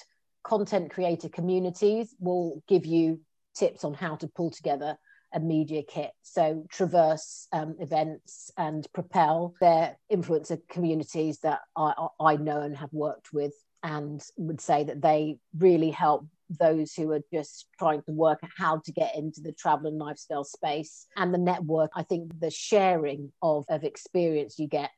content 0.42 0.90
creator 0.90 1.28
communities 1.28 2.14
will 2.18 2.62
give 2.68 2.84
you 2.84 3.20
tips 3.54 3.84
on 3.84 3.94
how 3.94 4.16
to 4.16 4.28
pull 4.28 4.50
together 4.50 4.96
a 5.34 5.40
media 5.40 5.82
kit. 5.82 6.12
So 6.22 6.64
Traverse 6.70 7.48
um, 7.52 7.76
events 7.80 8.50
and 8.56 8.86
Propel, 8.94 9.54
they're 9.60 9.96
influencer 10.10 10.58
communities 10.68 11.40
that 11.40 11.60
I, 11.76 11.92
I 12.20 12.36
know 12.36 12.60
and 12.60 12.76
have 12.76 12.92
worked 12.92 13.32
with 13.32 13.52
and 13.82 14.24
would 14.36 14.60
say 14.60 14.84
that 14.84 15.02
they 15.02 15.38
really 15.58 15.90
help 15.90 16.26
those 16.48 16.94
who 16.94 17.10
are 17.12 17.22
just 17.32 17.66
trying 17.78 18.02
to 18.02 18.12
work 18.12 18.38
out 18.42 18.50
how 18.56 18.78
to 18.84 18.92
get 18.92 19.16
into 19.16 19.40
the 19.40 19.52
travel 19.52 19.88
and 19.88 19.98
lifestyle 19.98 20.44
space 20.44 21.06
and 21.16 21.34
the 21.34 21.38
network. 21.38 21.90
I 21.94 22.02
think 22.02 22.40
the 22.40 22.50
sharing 22.50 23.32
of, 23.42 23.64
of 23.68 23.84
experience 23.84 24.58
you 24.58 24.68
get 24.68 24.90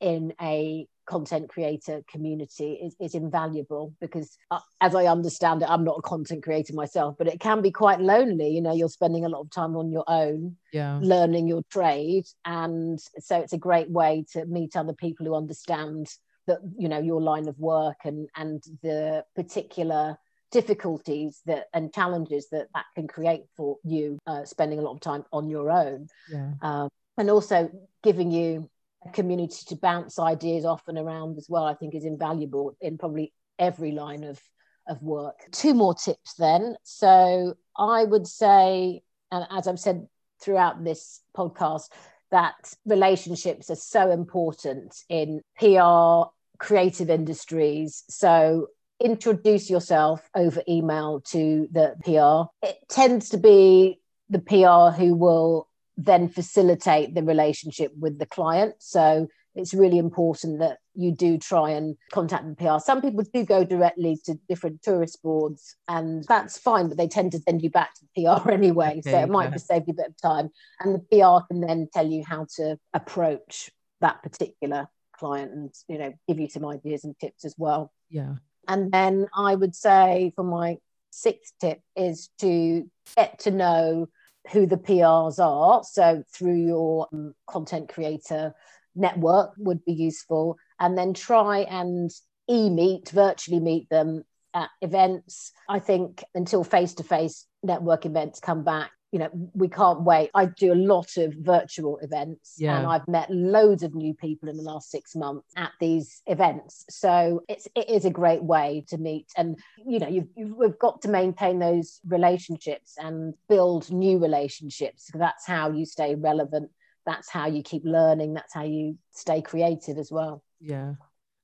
in 0.00 0.32
a 0.40 0.86
content 1.06 1.48
creator 1.48 2.02
community 2.08 2.74
is, 2.74 2.94
is 3.00 3.14
invaluable 3.14 3.92
because 4.00 4.36
uh, 4.50 4.60
as 4.80 4.94
i 4.94 5.06
understand 5.06 5.62
it 5.62 5.70
i'm 5.70 5.84
not 5.84 5.98
a 5.98 6.02
content 6.02 6.42
creator 6.42 6.74
myself 6.74 7.14
but 7.18 7.26
it 7.26 7.40
can 7.40 7.60
be 7.60 7.70
quite 7.70 8.00
lonely 8.00 8.48
you 8.48 8.60
know 8.60 8.72
you're 8.72 8.88
spending 8.88 9.24
a 9.24 9.28
lot 9.28 9.40
of 9.40 9.50
time 9.50 9.76
on 9.76 9.90
your 9.90 10.04
own 10.06 10.56
Yeah. 10.72 10.98
learning 11.02 11.48
your 11.48 11.62
trade 11.70 12.26
and 12.44 13.00
so 13.18 13.40
it's 13.40 13.52
a 13.52 13.58
great 13.58 13.90
way 13.90 14.24
to 14.32 14.44
meet 14.46 14.76
other 14.76 14.94
people 14.94 15.26
who 15.26 15.34
understand 15.34 16.08
that 16.46 16.58
you 16.76 16.88
know 16.88 16.98
your 17.00 17.20
line 17.20 17.48
of 17.48 17.58
work 17.58 17.98
and 18.04 18.28
and 18.36 18.62
the 18.82 19.24
particular 19.34 20.16
difficulties 20.50 21.40
that 21.46 21.66
and 21.72 21.92
challenges 21.92 22.48
that 22.50 22.68
that 22.74 22.84
can 22.94 23.08
create 23.08 23.44
for 23.56 23.78
you 23.84 24.18
uh, 24.26 24.44
spending 24.44 24.78
a 24.78 24.82
lot 24.82 24.92
of 24.92 25.00
time 25.00 25.24
on 25.32 25.48
your 25.48 25.70
own 25.70 26.06
Yeah. 26.30 26.52
um, 26.60 26.88
and 27.18 27.30
also 27.30 27.70
giving 28.02 28.30
you 28.30 28.70
community 29.12 29.64
to 29.66 29.76
bounce 29.76 30.18
ideas 30.18 30.64
off 30.64 30.82
and 30.88 30.98
around 30.98 31.36
as 31.36 31.46
well 31.48 31.64
i 31.64 31.74
think 31.74 31.94
is 31.94 32.04
invaluable 32.04 32.76
in 32.80 32.98
probably 32.98 33.32
every 33.58 33.92
line 33.92 34.24
of 34.24 34.40
of 34.88 35.02
work. 35.02 35.40
Two 35.52 35.74
more 35.74 35.94
tips 35.94 36.34
then. 36.34 36.76
So 36.82 37.54
i 37.76 38.04
would 38.04 38.26
say 38.26 39.02
and 39.30 39.46
as 39.50 39.66
i've 39.66 39.80
said 39.80 40.06
throughout 40.42 40.84
this 40.84 41.20
podcast 41.36 41.88
that 42.30 42.74
relationships 42.84 43.70
are 43.70 43.76
so 43.76 44.10
important 44.10 44.94
in 45.08 45.40
pr 45.58 46.28
creative 46.58 47.10
industries. 47.10 48.04
So 48.08 48.68
introduce 49.00 49.68
yourself 49.68 50.28
over 50.34 50.62
email 50.68 51.20
to 51.20 51.68
the 51.72 51.94
pr 52.04 52.66
it 52.66 52.78
tends 52.88 53.30
to 53.30 53.38
be 53.38 54.00
the 54.30 54.38
pr 54.38 54.96
who 54.96 55.14
will 55.14 55.68
then 56.04 56.28
facilitate 56.28 57.14
the 57.14 57.22
relationship 57.22 57.92
with 57.98 58.18
the 58.18 58.26
client. 58.26 58.74
So 58.78 59.28
it's 59.54 59.74
really 59.74 59.98
important 59.98 60.60
that 60.60 60.78
you 60.94 61.12
do 61.12 61.38
try 61.38 61.70
and 61.70 61.96
contact 62.10 62.44
the 62.48 62.54
PR. 62.54 62.78
Some 62.78 63.02
people 63.02 63.24
do 63.32 63.44
go 63.44 63.64
directly 63.64 64.18
to 64.24 64.34
different 64.48 64.82
tourist 64.82 65.22
boards, 65.22 65.76
and 65.88 66.24
that's 66.28 66.58
fine, 66.58 66.88
but 66.88 66.96
they 66.96 67.08
tend 67.08 67.32
to 67.32 67.38
send 67.40 67.62
you 67.62 67.70
back 67.70 67.94
to 67.94 68.06
the 68.14 68.24
PR 68.24 68.50
anyway. 68.50 68.98
Okay, 68.98 69.10
so 69.10 69.18
it 69.18 69.28
might 69.28 69.44
yeah. 69.44 69.50
just 69.50 69.66
save 69.66 69.84
you 69.86 69.92
a 69.92 69.96
bit 69.96 70.08
of 70.08 70.20
time. 70.22 70.50
And 70.80 70.94
the 70.94 71.00
PR 71.00 71.46
can 71.46 71.60
then 71.60 71.88
tell 71.92 72.06
you 72.06 72.24
how 72.26 72.46
to 72.56 72.78
approach 72.94 73.70
that 74.00 74.22
particular 74.22 74.88
client 75.16 75.52
and 75.52 75.72
you 75.86 75.98
know 75.98 76.12
give 76.26 76.40
you 76.40 76.48
some 76.48 76.66
ideas 76.66 77.04
and 77.04 77.18
tips 77.18 77.44
as 77.44 77.54
well. 77.58 77.92
Yeah. 78.10 78.34
And 78.68 78.92
then 78.92 79.28
I 79.34 79.54
would 79.54 79.74
say 79.74 80.32
for 80.34 80.44
my 80.44 80.78
sixth 81.10 81.52
tip 81.60 81.80
is 81.94 82.30
to 82.40 82.88
get 83.16 83.38
to 83.40 83.50
know 83.50 84.08
who 84.50 84.66
the 84.66 84.76
PRs 84.76 85.38
are. 85.38 85.82
So 85.84 86.22
through 86.34 86.66
your 86.66 87.08
um, 87.12 87.34
content 87.46 87.88
creator 87.88 88.54
network 88.94 89.52
would 89.58 89.84
be 89.84 89.92
useful. 89.92 90.58
And 90.78 90.96
then 90.98 91.14
try 91.14 91.60
and 91.60 92.10
e 92.48 92.70
meet, 92.70 93.10
virtually 93.10 93.60
meet 93.60 93.88
them 93.88 94.24
at 94.54 94.70
events. 94.80 95.52
I 95.68 95.78
think 95.78 96.22
until 96.34 96.64
face 96.64 96.94
to 96.94 97.04
face 97.04 97.46
network 97.62 98.04
events 98.04 98.40
come 98.40 98.64
back, 98.64 98.90
you 99.12 99.18
know, 99.18 99.28
we 99.52 99.68
can't 99.68 100.00
wait. 100.00 100.30
I 100.34 100.46
do 100.46 100.72
a 100.72 100.74
lot 100.74 101.18
of 101.18 101.34
virtual 101.34 101.98
events 101.98 102.54
yeah. 102.56 102.78
and 102.78 102.86
I've 102.86 103.06
met 103.06 103.30
loads 103.30 103.82
of 103.82 103.94
new 103.94 104.14
people 104.14 104.48
in 104.48 104.56
the 104.56 104.62
last 104.62 104.90
six 104.90 105.14
months 105.14 105.52
at 105.54 105.72
these 105.80 106.22
events. 106.26 106.86
So 106.88 107.42
it's 107.46 107.68
it 107.76 107.90
is 107.90 108.06
a 108.06 108.10
great 108.10 108.42
way 108.42 108.84
to 108.88 108.96
meet. 108.96 109.26
And 109.36 109.58
you 109.86 109.98
know, 109.98 110.08
you've, 110.08 110.28
you've 110.34 110.56
we've 110.56 110.78
got 110.78 111.02
to 111.02 111.08
maintain 111.08 111.58
those 111.58 112.00
relationships 112.08 112.94
and 112.96 113.34
build 113.50 113.92
new 113.92 114.18
relationships. 114.18 115.10
That's 115.12 115.46
how 115.46 115.70
you 115.70 115.84
stay 115.84 116.14
relevant. 116.14 116.70
That's 117.04 117.28
how 117.28 117.46
you 117.48 117.62
keep 117.62 117.82
learning. 117.84 118.32
That's 118.32 118.54
how 118.54 118.64
you 118.64 118.96
stay 119.10 119.42
creative 119.42 119.98
as 119.98 120.10
well. 120.10 120.42
Yeah. 120.58 120.94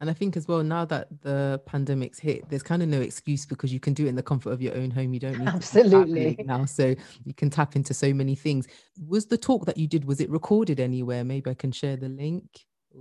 And 0.00 0.08
I 0.08 0.12
think 0.12 0.36
as 0.36 0.46
well, 0.46 0.62
now 0.62 0.84
that 0.84 1.08
the 1.22 1.60
pandemic's 1.66 2.20
hit, 2.20 2.48
there's 2.48 2.62
kind 2.62 2.82
of 2.82 2.88
no 2.88 3.00
excuse 3.00 3.44
because 3.44 3.72
you 3.72 3.80
can 3.80 3.94
do 3.94 4.06
it 4.06 4.08
in 4.08 4.14
the 4.14 4.22
comfort 4.22 4.52
of 4.52 4.62
your 4.62 4.76
own 4.76 4.90
home. 4.92 5.12
You 5.12 5.20
don't 5.20 5.38
need 5.38 5.48
absolutely 5.48 6.36
now, 6.44 6.64
so 6.66 6.94
you 7.24 7.34
can 7.34 7.50
tap 7.50 7.74
into 7.74 7.92
so 7.92 8.14
many 8.14 8.36
things. 8.36 8.68
Was 9.08 9.26
the 9.26 9.38
talk 9.38 9.66
that 9.66 9.76
you 9.76 9.88
did 9.88 10.04
was 10.04 10.20
it 10.20 10.30
recorded 10.30 10.78
anywhere? 10.78 11.24
Maybe 11.24 11.50
I 11.50 11.54
can 11.54 11.72
share 11.72 11.96
the 11.96 12.08
link. 12.08 12.44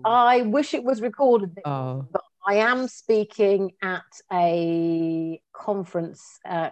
I 0.05 0.41
wish 0.41 0.73
it 0.73 0.83
was 0.83 1.01
recorded, 1.01 1.59
oh. 1.65 2.05
but 2.11 2.21
I 2.47 2.55
am 2.55 2.87
speaking 2.87 3.73
at 3.81 4.03
a 4.31 5.41
conference 5.53 6.39
uh, 6.47 6.69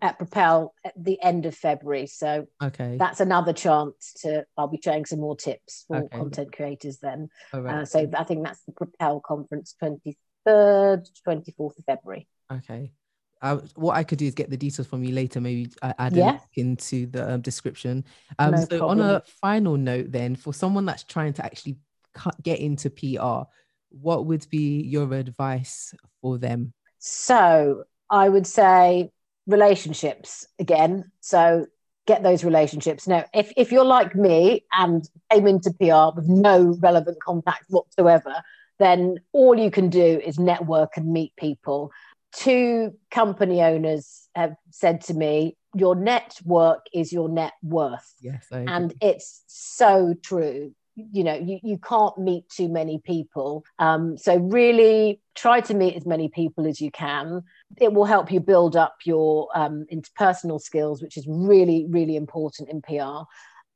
at 0.00 0.18
Propel 0.18 0.74
at 0.84 0.92
the 0.96 1.20
end 1.22 1.46
of 1.46 1.54
February. 1.54 2.06
So 2.06 2.46
okay, 2.62 2.96
that's 2.98 3.20
another 3.20 3.52
chance 3.52 4.14
to. 4.22 4.44
I'll 4.56 4.68
be 4.68 4.80
sharing 4.82 5.04
some 5.04 5.20
more 5.20 5.36
tips 5.36 5.84
for 5.88 5.98
okay. 5.98 6.16
content 6.16 6.52
creators 6.54 6.98
then. 6.98 7.28
Uh, 7.52 7.84
so 7.84 8.10
I 8.16 8.24
think 8.24 8.44
that's 8.44 8.62
the 8.64 8.72
Propel 8.72 9.20
conference, 9.20 9.74
twenty 9.78 10.16
third, 10.44 11.08
twenty 11.24 11.52
fourth 11.52 11.78
of 11.78 11.84
February. 11.84 12.28
Okay. 12.52 12.92
Uh, 13.40 13.58
what 13.74 13.96
I 13.96 14.04
could 14.04 14.18
do 14.18 14.26
is 14.26 14.34
get 14.34 14.50
the 14.50 14.56
details 14.56 14.86
from 14.86 15.02
you 15.02 15.12
later, 15.12 15.40
maybe 15.40 15.68
uh, 15.82 15.92
add 15.98 16.12
yeah. 16.12 16.38
into 16.54 17.06
the 17.06 17.34
um, 17.34 17.40
description. 17.40 18.04
Um, 18.38 18.52
no 18.52 18.60
so, 18.60 18.78
problem. 18.78 19.00
on 19.00 19.10
a 19.16 19.22
final 19.40 19.76
note, 19.76 20.12
then, 20.12 20.36
for 20.36 20.54
someone 20.54 20.86
that's 20.86 21.02
trying 21.02 21.32
to 21.34 21.44
actually 21.44 21.78
cut, 22.14 22.40
get 22.40 22.60
into 22.60 22.88
PR, 22.88 23.48
what 23.88 24.26
would 24.26 24.46
be 24.48 24.82
your 24.82 25.12
advice 25.12 25.92
for 26.20 26.38
them? 26.38 26.72
So, 27.00 27.82
I 28.08 28.28
would 28.28 28.46
say 28.46 29.10
relationships 29.46 30.46
again. 30.58 31.10
So 31.20 31.66
get 32.06 32.22
those 32.22 32.44
relationships. 32.44 33.06
Now, 33.06 33.24
if, 33.34 33.52
if 33.56 33.72
you're 33.72 33.84
like 33.84 34.14
me 34.14 34.64
and 34.72 35.08
came 35.30 35.46
into 35.46 35.72
PR 35.72 36.16
with 36.16 36.28
no 36.28 36.76
relevant 36.80 37.18
contacts 37.22 37.66
whatsoever, 37.68 38.42
then 38.78 39.18
all 39.32 39.58
you 39.58 39.70
can 39.70 39.88
do 39.88 40.20
is 40.24 40.38
network 40.38 40.96
and 40.96 41.12
meet 41.12 41.34
people. 41.36 41.92
Two 42.32 42.94
company 43.10 43.62
owners 43.62 44.28
have 44.34 44.54
said 44.70 45.02
to 45.02 45.14
me, 45.14 45.56
Your 45.74 45.94
network 45.94 46.86
is 46.92 47.12
your 47.12 47.28
net 47.28 47.52
worth. 47.62 48.14
Yes, 48.20 48.46
and 48.50 48.94
it's 49.00 49.42
so 49.46 50.14
true 50.22 50.74
you 50.94 51.24
know 51.24 51.34
you, 51.34 51.58
you 51.62 51.78
can't 51.78 52.16
meet 52.18 52.48
too 52.48 52.68
many 52.68 52.98
people. 52.98 53.64
Um, 53.78 54.16
so 54.16 54.36
really 54.36 55.20
try 55.34 55.60
to 55.62 55.74
meet 55.74 55.96
as 55.96 56.06
many 56.06 56.28
people 56.28 56.66
as 56.66 56.80
you 56.80 56.90
can. 56.90 57.42
It 57.80 57.92
will 57.92 58.04
help 58.04 58.30
you 58.30 58.40
build 58.40 58.76
up 58.76 58.96
your 59.04 59.48
um, 59.54 59.86
interpersonal 59.92 60.60
skills 60.60 61.02
which 61.02 61.16
is 61.16 61.26
really 61.28 61.86
really 61.88 62.16
important 62.16 62.68
in 62.68 62.82
pr 62.82 63.24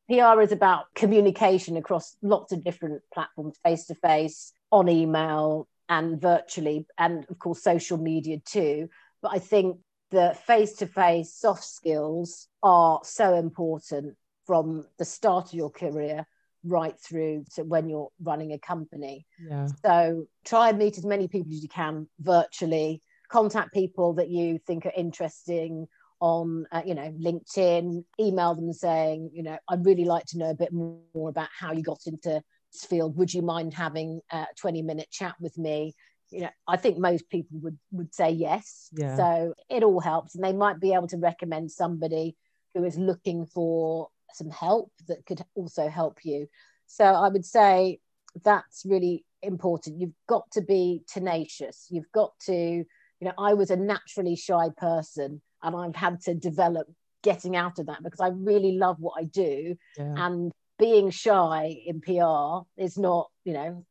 pr 0.08 0.40
is 0.40 0.52
about 0.52 0.86
communication 0.94 1.76
across 1.76 2.16
lots 2.22 2.52
of 2.52 2.62
different 2.62 3.02
platforms 3.12 3.58
face 3.64 3.86
to 3.86 3.94
face 3.94 4.52
on 4.70 4.88
email 4.88 5.68
and 5.88 6.20
virtually 6.20 6.86
and 6.98 7.24
of 7.30 7.38
course 7.38 7.62
social 7.62 7.98
media 7.98 8.38
too. 8.44 8.88
But 9.22 9.32
i 9.32 9.38
think 9.38 9.78
the 10.10 10.36
face 10.46 10.74
to 10.74 10.86
face 10.86 11.34
soft 11.34 11.64
skills 11.64 12.48
are 12.62 13.00
so 13.02 13.34
important 13.34 14.16
from 14.46 14.86
the 14.98 15.04
start 15.04 15.48
of 15.48 15.54
your 15.54 15.70
career 15.70 16.26
right 16.66 16.94
through 17.00 17.44
to 17.54 17.62
when 17.62 17.88
you're 17.88 18.10
running 18.22 18.52
a 18.52 18.58
company. 18.58 19.26
Yeah. 19.38 19.68
So 19.84 20.26
try 20.44 20.68
and 20.70 20.78
meet 20.78 20.98
as 20.98 21.04
many 21.04 21.28
people 21.28 21.52
as 21.52 21.62
you 21.62 21.68
can 21.68 22.08
virtually. 22.20 23.02
Contact 23.30 23.72
people 23.74 24.14
that 24.14 24.28
you 24.28 24.58
think 24.66 24.86
are 24.86 24.92
interesting 24.96 25.88
on, 26.20 26.66
uh, 26.72 26.82
you 26.84 26.94
know, 26.94 27.12
LinkedIn. 27.20 28.04
Email 28.20 28.54
them 28.54 28.72
saying, 28.72 29.30
you 29.32 29.42
know, 29.42 29.58
I'd 29.68 29.84
really 29.84 30.04
like 30.04 30.26
to 30.26 30.38
know 30.38 30.50
a 30.50 30.54
bit 30.54 30.72
more 30.72 31.28
about 31.28 31.48
how 31.58 31.72
you 31.72 31.82
got 31.82 32.00
into 32.06 32.42
this 32.72 32.84
field. 32.84 33.16
Would 33.16 33.34
you 33.34 33.42
mind 33.42 33.74
having 33.74 34.20
a 34.30 34.46
20 34.56 34.82
minute 34.82 35.10
chat 35.10 35.34
with 35.40 35.56
me? 35.58 35.94
You 36.30 36.42
know, 36.42 36.50
I 36.66 36.76
think 36.76 36.98
most 36.98 37.28
people 37.28 37.58
would 37.60 37.78
would 37.92 38.12
say 38.14 38.30
yes. 38.30 38.88
Yeah. 38.92 39.16
So 39.16 39.54
it 39.70 39.84
all 39.84 40.00
helps, 40.00 40.34
and 40.34 40.42
they 40.42 40.52
might 40.52 40.80
be 40.80 40.92
able 40.92 41.06
to 41.08 41.18
recommend 41.18 41.70
somebody 41.70 42.36
who 42.74 42.84
is 42.84 42.98
looking 42.98 43.46
for 43.46 44.08
some 44.34 44.50
help 44.50 44.90
that 45.08 45.24
could 45.26 45.42
also 45.54 45.88
help 45.88 46.18
you. 46.24 46.48
So 46.86 47.04
I 47.04 47.28
would 47.28 47.44
say 47.44 48.00
that's 48.44 48.84
really 48.84 49.24
important. 49.42 50.00
You've 50.00 50.14
got 50.28 50.50
to 50.52 50.60
be 50.60 51.02
tenacious. 51.08 51.86
You've 51.90 52.10
got 52.12 52.32
to, 52.46 52.52
you 52.54 52.86
know, 53.20 53.32
I 53.38 53.54
was 53.54 53.70
a 53.70 53.76
naturally 53.76 54.36
shy 54.36 54.68
person 54.76 55.40
and 55.62 55.76
I've 55.76 55.96
had 55.96 56.20
to 56.22 56.34
develop 56.34 56.86
getting 57.22 57.56
out 57.56 57.78
of 57.78 57.86
that 57.86 58.02
because 58.02 58.20
I 58.20 58.28
really 58.28 58.72
love 58.72 58.96
what 58.98 59.14
I 59.18 59.24
do. 59.24 59.76
Yeah. 59.96 60.14
And 60.16 60.52
being 60.78 61.10
shy 61.10 61.76
in 61.86 62.00
PR 62.00 62.66
is 62.80 62.98
not, 62.98 63.30
you 63.44 63.54
know, 63.54 63.84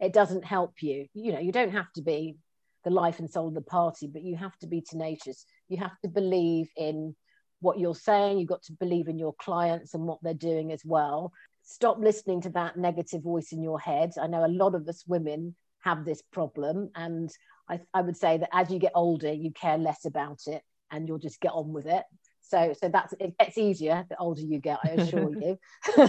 it 0.00 0.12
doesn't 0.12 0.44
help 0.44 0.74
you. 0.80 1.06
You 1.12 1.32
know, 1.32 1.40
you 1.40 1.52
don't 1.52 1.72
have 1.72 1.92
to 1.94 2.02
be 2.02 2.36
the 2.84 2.90
life 2.90 3.18
and 3.18 3.28
soul 3.28 3.48
of 3.48 3.54
the 3.54 3.60
party, 3.60 4.06
but 4.06 4.22
you 4.22 4.36
have 4.36 4.56
to 4.60 4.66
be 4.66 4.80
tenacious. 4.80 5.44
You 5.68 5.78
have 5.78 5.98
to 6.02 6.08
believe 6.08 6.68
in 6.76 7.16
what 7.60 7.78
you're 7.78 7.94
saying. 7.94 8.38
You've 8.38 8.48
got 8.48 8.62
to 8.64 8.72
believe 8.72 9.08
in 9.08 9.18
your 9.18 9.34
clients 9.34 9.94
and 9.94 10.04
what 10.04 10.18
they're 10.22 10.34
doing 10.34 10.72
as 10.72 10.82
well. 10.84 11.32
Stop 11.64 11.98
listening 11.98 12.40
to 12.42 12.50
that 12.50 12.76
negative 12.76 13.22
voice 13.22 13.52
in 13.52 13.62
your 13.62 13.78
head. 13.78 14.12
I 14.20 14.26
know 14.26 14.44
a 14.44 14.48
lot 14.48 14.74
of 14.74 14.88
us 14.88 15.04
women 15.06 15.54
have 15.80 16.04
this 16.04 16.22
problem. 16.32 16.90
And 16.94 17.30
I, 17.68 17.80
I 17.92 18.00
would 18.00 18.16
say 18.16 18.38
that 18.38 18.48
as 18.52 18.70
you 18.70 18.78
get 18.78 18.92
older, 18.94 19.32
you 19.32 19.50
care 19.52 19.78
less 19.78 20.04
about 20.04 20.40
it 20.46 20.62
and 20.90 21.06
you'll 21.06 21.18
just 21.18 21.40
get 21.40 21.52
on 21.52 21.72
with 21.72 21.86
it. 21.86 22.04
So, 22.40 22.74
so 22.80 22.88
that's 22.88 23.12
it 23.20 23.36
gets 23.38 23.58
easier 23.58 24.06
the 24.08 24.16
older 24.16 24.40
you 24.40 24.58
get, 24.58 24.78
I 24.82 24.88
assure 24.90 25.34
you. 25.38 25.58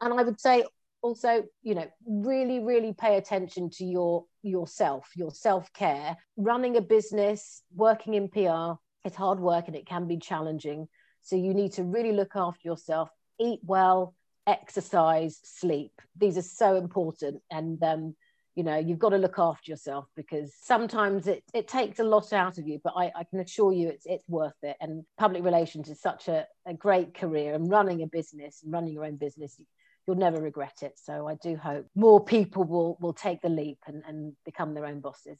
and 0.00 0.12
I 0.18 0.22
would 0.22 0.40
say 0.40 0.64
also, 1.02 1.44
you 1.62 1.76
know, 1.76 1.86
really, 2.04 2.58
really 2.58 2.92
pay 2.92 3.16
attention 3.16 3.70
to 3.70 3.84
your 3.84 4.24
yourself, 4.42 5.08
your 5.14 5.30
self-care. 5.30 6.16
Running 6.36 6.76
a 6.76 6.80
business, 6.80 7.62
working 7.74 8.14
in 8.14 8.28
PR, 8.28 8.80
it's 9.06 9.16
hard 9.16 9.40
work 9.40 9.68
and 9.68 9.76
it 9.76 9.86
can 9.86 10.06
be 10.06 10.18
challenging. 10.18 10.88
So 11.22 11.36
you 11.36 11.54
need 11.54 11.72
to 11.72 11.84
really 11.84 12.12
look 12.12 12.36
after 12.36 12.68
yourself, 12.68 13.08
eat 13.40 13.60
well, 13.62 14.14
exercise, 14.46 15.40
sleep. 15.42 15.92
These 16.16 16.36
are 16.36 16.42
so 16.42 16.76
important. 16.76 17.42
And, 17.50 17.82
um, 17.82 18.16
you 18.54 18.62
know, 18.62 18.76
you've 18.76 18.98
got 18.98 19.10
to 19.10 19.18
look 19.18 19.38
after 19.38 19.70
yourself 19.70 20.06
because 20.16 20.54
sometimes 20.62 21.26
it, 21.26 21.42
it 21.52 21.68
takes 21.68 21.98
a 21.98 22.04
lot 22.04 22.32
out 22.32 22.58
of 22.58 22.66
you, 22.66 22.80
but 22.82 22.94
I, 22.96 23.12
I 23.14 23.24
can 23.24 23.40
assure 23.40 23.72
you 23.72 23.88
it's, 23.88 24.06
it's 24.06 24.28
worth 24.28 24.54
it. 24.62 24.76
And 24.80 25.04
public 25.18 25.44
relations 25.44 25.88
is 25.88 26.00
such 26.00 26.28
a, 26.28 26.46
a 26.66 26.74
great 26.74 27.14
career 27.14 27.54
and 27.54 27.70
running 27.70 28.02
a 28.02 28.06
business 28.06 28.62
and 28.62 28.72
running 28.72 28.94
your 28.94 29.04
own 29.04 29.16
business, 29.16 29.60
you'll 30.06 30.16
never 30.16 30.40
regret 30.40 30.78
it. 30.82 30.92
So 30.96 31.28
I 31.28 31.34
do 31.34 31.56
hope 31.56 31.86
more 31.94 32.24
people 32.24 32.64
will, 32.64 32.96
will 33.00 33.12
take 33.12 33.42
the 33.42 33.48
leap 33.48 33.78
and, 33.86 34.02
and 34.06 34.34
become 34.44 34.74
their 34.74 34.86
own 34.86 35.00
bosses. 35.00 35.38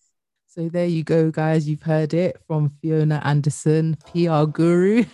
So 0.48 0.68
there 0.70 0.86
you 0.86 1.04
go, 1.04 1.30
guys. 1.30 1.68
You've 1.68 1.82
heard 1.82 2.14
it 2.14 2.40
from 2.46 2.72
Fiona 2.80 3.20
Anderson, 3.24 3.98
PR 4.06 4.44
guru. 4.44 5.04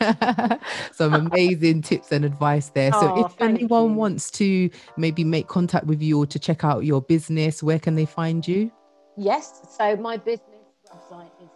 Some 0.92 1.14
amazing 1.14 1.82
tips 1.88 2.12
and 2.12 2.24
advice 2.24 2.70
there. 2.70 2.92
So 2.92 3.14
oh, 3.16 3.24
if 3.26 3.40
anyone 3.40 3.90
you. 3.90 3.96
wants 3.96 4.30
to 4.32 4.70
maybe 4.96 5.24
make 5.24 5.48
contact 5.48 5.86
with 5.86 6.00
you 6.00 6.18
or 6.18 6.26
to 6.26 6.38
check 6.38 6.62
out 6.64 6.84
your 6.84 7.02
business, 7.02 7.60
where 7.62 7.80
can 7.80 7.96
they 7.96 8.04
find 8.04 8.46
you? 8.46 8.70
Yes. 9.16 9.62
So 9.76 9.96
my 9.96 10.16
business 10.16 10.48
website 10.88 11.30
is 11.42 11.48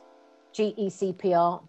gecpr.co.uk 0.52 1.66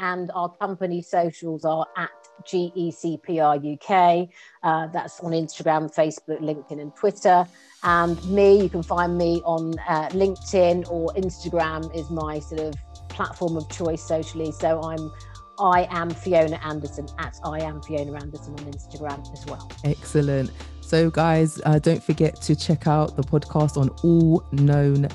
and 0.00 0.30
our 0.34 0.48
company 0.48 1.02
socials 1.02 1.64
are 1.64 1.86
at 1.96 2.10
GECPR 2.44 3.74
UK. 3.74 4.28
Uh, 4.62 4.86
that's 4.88 5.20
on 5.20 5.32
Instagram, 5.32 5.94
Facebook, 5.94 6.40
LinkedIn, 6.40 6.80
and 6.80 6.94
Twitter. 6.96 7.46
And 7.82 8.22
me, 8.28 8.62
you 8.62 8.68
can 8.68 8.82
find 8.82 9.16
me 9.16 9.40
on 9.44 9.78
uh, 9.88 10.08
LinkedIn 10.08 10.90
or 10.90 11.12
Instagram 11.14 11.94
is 11.94 12.10
my 12.10 12.40
sort 12.40 12.60
of 12.60 12.74
platform 13.08 13.56
of 13.56 13.68
choice 13.70 14.02
socially. 14.02 14.52
So 14.52 14.82
I'm 14.82 15.10
I 15.58 15.86
am 15.90 16.08
Fiona 16.08 16.58
Anderson 16.64 17.06
at 17.18 17.38
I 17.44 17.60
am 17.60 17.82
Fiona 17.82 18.14
Anderson 18.14 18.54
on 18.54 18.72
Instagram 18.72 19.30
as 19.32 19.44
well. 19.44 19.70
Excellent. 19.84 20.50
So, 20.80 21.10
guys, 21.10 21.60
uh, 21.66 21.78
don't 21.78 22.02
forget 22.02 22.40
to 22.42 22.56
check 22.56 22.86
out 22.86 23.14
the 23.14 23.22
podcast 23.22 23.76
on 23.76 23.90
all 24.02 24.44
known 24.52 25.06